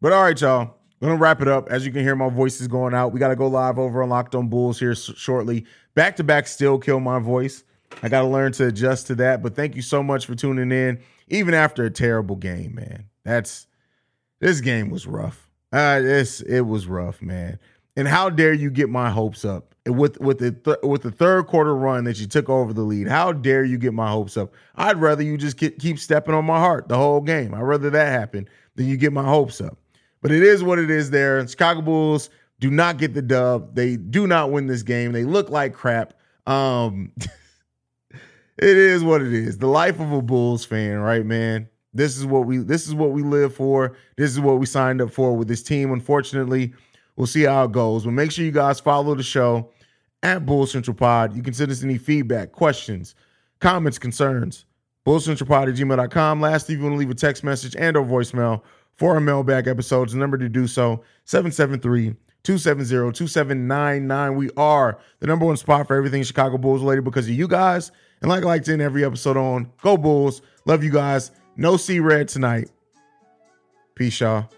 But 0.00 0.12
all 0.12 0.22
right, 0.22 0.40
y'all, 0.40 0.74
gonna 1.00 1.16
wrap 1.16 1.40
it 1.40 1.48
up. 1.48 1.68
As 1.70 1.86
you 1.86 1.92
can 1.92 2.02
hear, 2.02 2.14
my 2.14 2.28
voice 2.28 2.60
is 2.60 2.68
going 2.68 2.94
out. 2.94 3.12
We 3.12 3.20
got 3.20 3.28
to 3.28 3.36
go 3.36 3.46
live 3.46 3.78
over 3.78 4.02
on 4.02 4.08
Locked 4.08 4.34
On 4.34 4.48
Bulls 4.48 4.78
here 4.78 4.94
shortly. 4.94 5.64
Back 5.94 6.16
to 6.16 6.24
back, 6.24 6.46
still 6.46 6.78
kill 6.78 7.00
my 7.00 7.18
voice. 7.18 7.64
I 8.02 8.08
got 8.08 8.22
to 8.22 8.28
learn 8.28 8.52
to 8.52 8.66
adjust 8.66 9.06
to 9.08 9.14
that. 9.16 9.42
But 9.42 9.56
thank 9.56 9.74
you 9.74 9.82
so 9.82 10.02
much 10.02 10.26
for 10.26 10.34
tuning 10.34 10.70
in, 10.70 11.00
even 11.28 11.54
after 11.54 11.84
a 11.84 11.90
terrible 11.90 12.36
game, 12.36 12.74
man. 12.74 13.06
That's 13.24 13.66
this 14.40 14.60
game 14.60 14.90
was 14.90 15.06
rough. 15.06 15.50
Uh, 15.72 16.00
it 16.02 16.66
was 16.66 16.86
rough, 16.86 17.20
man. 17.20 17.58
And 17.96 18.06
how 18.06 18.30
dare 18.30 18.52
you 18.52 18.70
get 18.70 18.88
my 18.88 19.10
hopes 19.10 19.44
up 19.44 19.74
with 19.84 20.20
with 20.20 20.38
the 20.38 20.52
th- 20.52 20.78
with 20.82 21.02
the 21.02 21.10
third 21.10 21.46
quarter 21.48 21.74
run 21.74 22.04
that 22.04 22.20
you 22.20 22.26
took 22.26 22.48
over 22.48 22.72
the 22.72 22.82
lead? 22.82 23.08
How 23.08 23.32
dare 23.32 23.64
you 23.64 23.76
get 23.76 23.92
my 23.92 24.08
hopes 24.08 24.36
up? 24.36 24.54
I'd 24.76 24.98
rather 24.98 25.22
you 25.22 25.36
just 25.36 25.56
get, 25.56 25.78
keep 25.78 25.98
stepping 25.98 26.34
on 26.34 26.44
my 26.44 26.58
heart 26.58 26.88
the 26.88 26.96
whole 26.96 27.20
game. 27.20 27.52
I'd 27.54 27.62
rather 27.62 27.90
that 27.90 28.12
happen 28.12 28.48
than 28.76 28.86
you 28.86 28.96
get 28.96 29.12
my 29.12 29.24
hopes 29.24 29.60
up. 29.60 29.78
But 30.22 30.30
it 30.30 30.42
is 30.42 30.62
what 30.62 30.78
it 30.78 30.90
is. 30.90 31.10
There, 31.10 31.46
Chicago 31.46 31.82
Bulls 31.82 32.30
do 32.60 32.70
not 32.70 32.98
get 32.98 33.14
the 33.14 33.22
dub. 33.22 33.74
They 33.74 33.96
do 33.96 34.26
not 34.26 34.50
win 34.50 34.66
this 34.66 34.82
game. 34.82 35.12
They 35.12 35.24
look 35.24 35.50
like 35.50 35.74
crap. 35.74 36.14
Um, 36.46 37.12
it 38.10 38.76
is 38.76 39.02
what 39.04 39.22
it 39.22 39.32
is. 39.32 39.58
The 39.58 39.66
life 39.66 40.00
of 40.00 40.12
a 40.12 40.22
Bulls 40.22 40.64
fan, 40.64 40.98
right, 40.98 41.24
man? 41.24 41.68
This 41.98 42.16
is 42.16 42.24
what 42.24 42.46
we 42.46 42.58
this 42.58 42.86
is 42.86 42.94
what 42.94 43.10
we 43.10 43.22
live 43.22 43.54
for. 43.54 43.96
This 44.16 44.30
is 44.30 44.40
what 44.40 44.58
we 44.58 44.66
signed 44.66 45.00
up 45.00 45.10
for 45.10 45.36
with 45.36 45.48
this 45.48 45.62
team. 45.62 45.92
Unfortunately, 45.92 46.72
we'll 47.16 47.26
see 47.26 47.42
how 47.42 47.64
it 47.64 47.72
goes. 47.72 48.04
But 48.04 48.12
make 48.12 48.30
sure 48.30 48.44
you 48.44 48.52
guys 48.52 48.80
follow 48.80 49.14
the 49.14 49.22
show 49.22 49.70
at 50.22 50.46
Bull 50.46 50.66
Central 50.66 50.94
Pod. 50.94 51.36
You 51.36 51.42
can 51.42 51.54
send 51.54 51.70
us 51.70 51.82
any 51.82 51.98
feedback, 51.98 52.52
questions, 52.52 53.14
comments, 53.60 53.98
concerns. 53.98 54.64
BullCentralPod 55.08 55.68
at 55.68 55.74
gmail.com. 55.74 56.40
Lastly, 56.42 56.74
if 56.74 56.80
you 56.80 56.84
want 56.84 56.94
to 56.94 56.98
leave 56.98 57.08
a 57.08 57.14
text 57.14 57.42
message 57.42 57.74
and 57.78 57.96
or 57.96 58.04
voicemail 58.04 58.60
for 58.94 59.14
our 59.14 59.20
mailbag 59.20 59.66
episodes, 59.66 60.12
the 60.12 60.18
number 60.18 60.36
to 60.36 60.50
do 60.50 60.66
so, 60.66 61.02
773 61.24 62.14
270 62.42 63.12
2799. 63.12 64.36
We 64.36 64.50
are 64.58 64.98
the 65.20 65.26
number 65.26 65.46
one 65.46 65.56
spot 65.56 65.86
for 65.86 65.96
everything 65.96 66.22
Chicago 66.24 66.58
Bulls 66.58 66.82
related 66.82 67.04
because 67.04 67.26
of 67.26 67.34
you 67.34 67.48
guys. 67.48 67.90
And 68.20 68.28
like 68.28 68.42
I 68.42 68.46
like 68.46 68.64
to 68.64 68.72
end 68.74 68.82
every 68.82 69.02
episode 69.02 69.38
on, 69.38 69.72
go 69.80 69.96
Bulls. 69.96 70.42
Love 70.66 70.84
you 70.84 70.90
guys. 70.90 71.30
No 71.60 71.76
C 71.76 71.98
Red 71.98 72.28
tonight. 72.28 72.70
Peace, 73.96 74.20
y'all. 74.20 74.48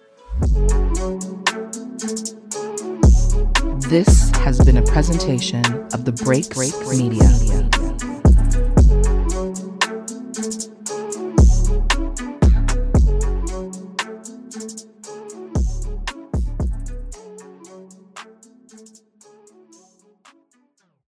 This 3.89 4.29
has 4.37 4.63
been 4.63 4.77
a 4.77 4.83
presentation 4.83 5.65
of 5.95 6.05
the 6.05 6.13
Break 6.13 6.51
Break 6.51 6.75
Media. 6.91 7.80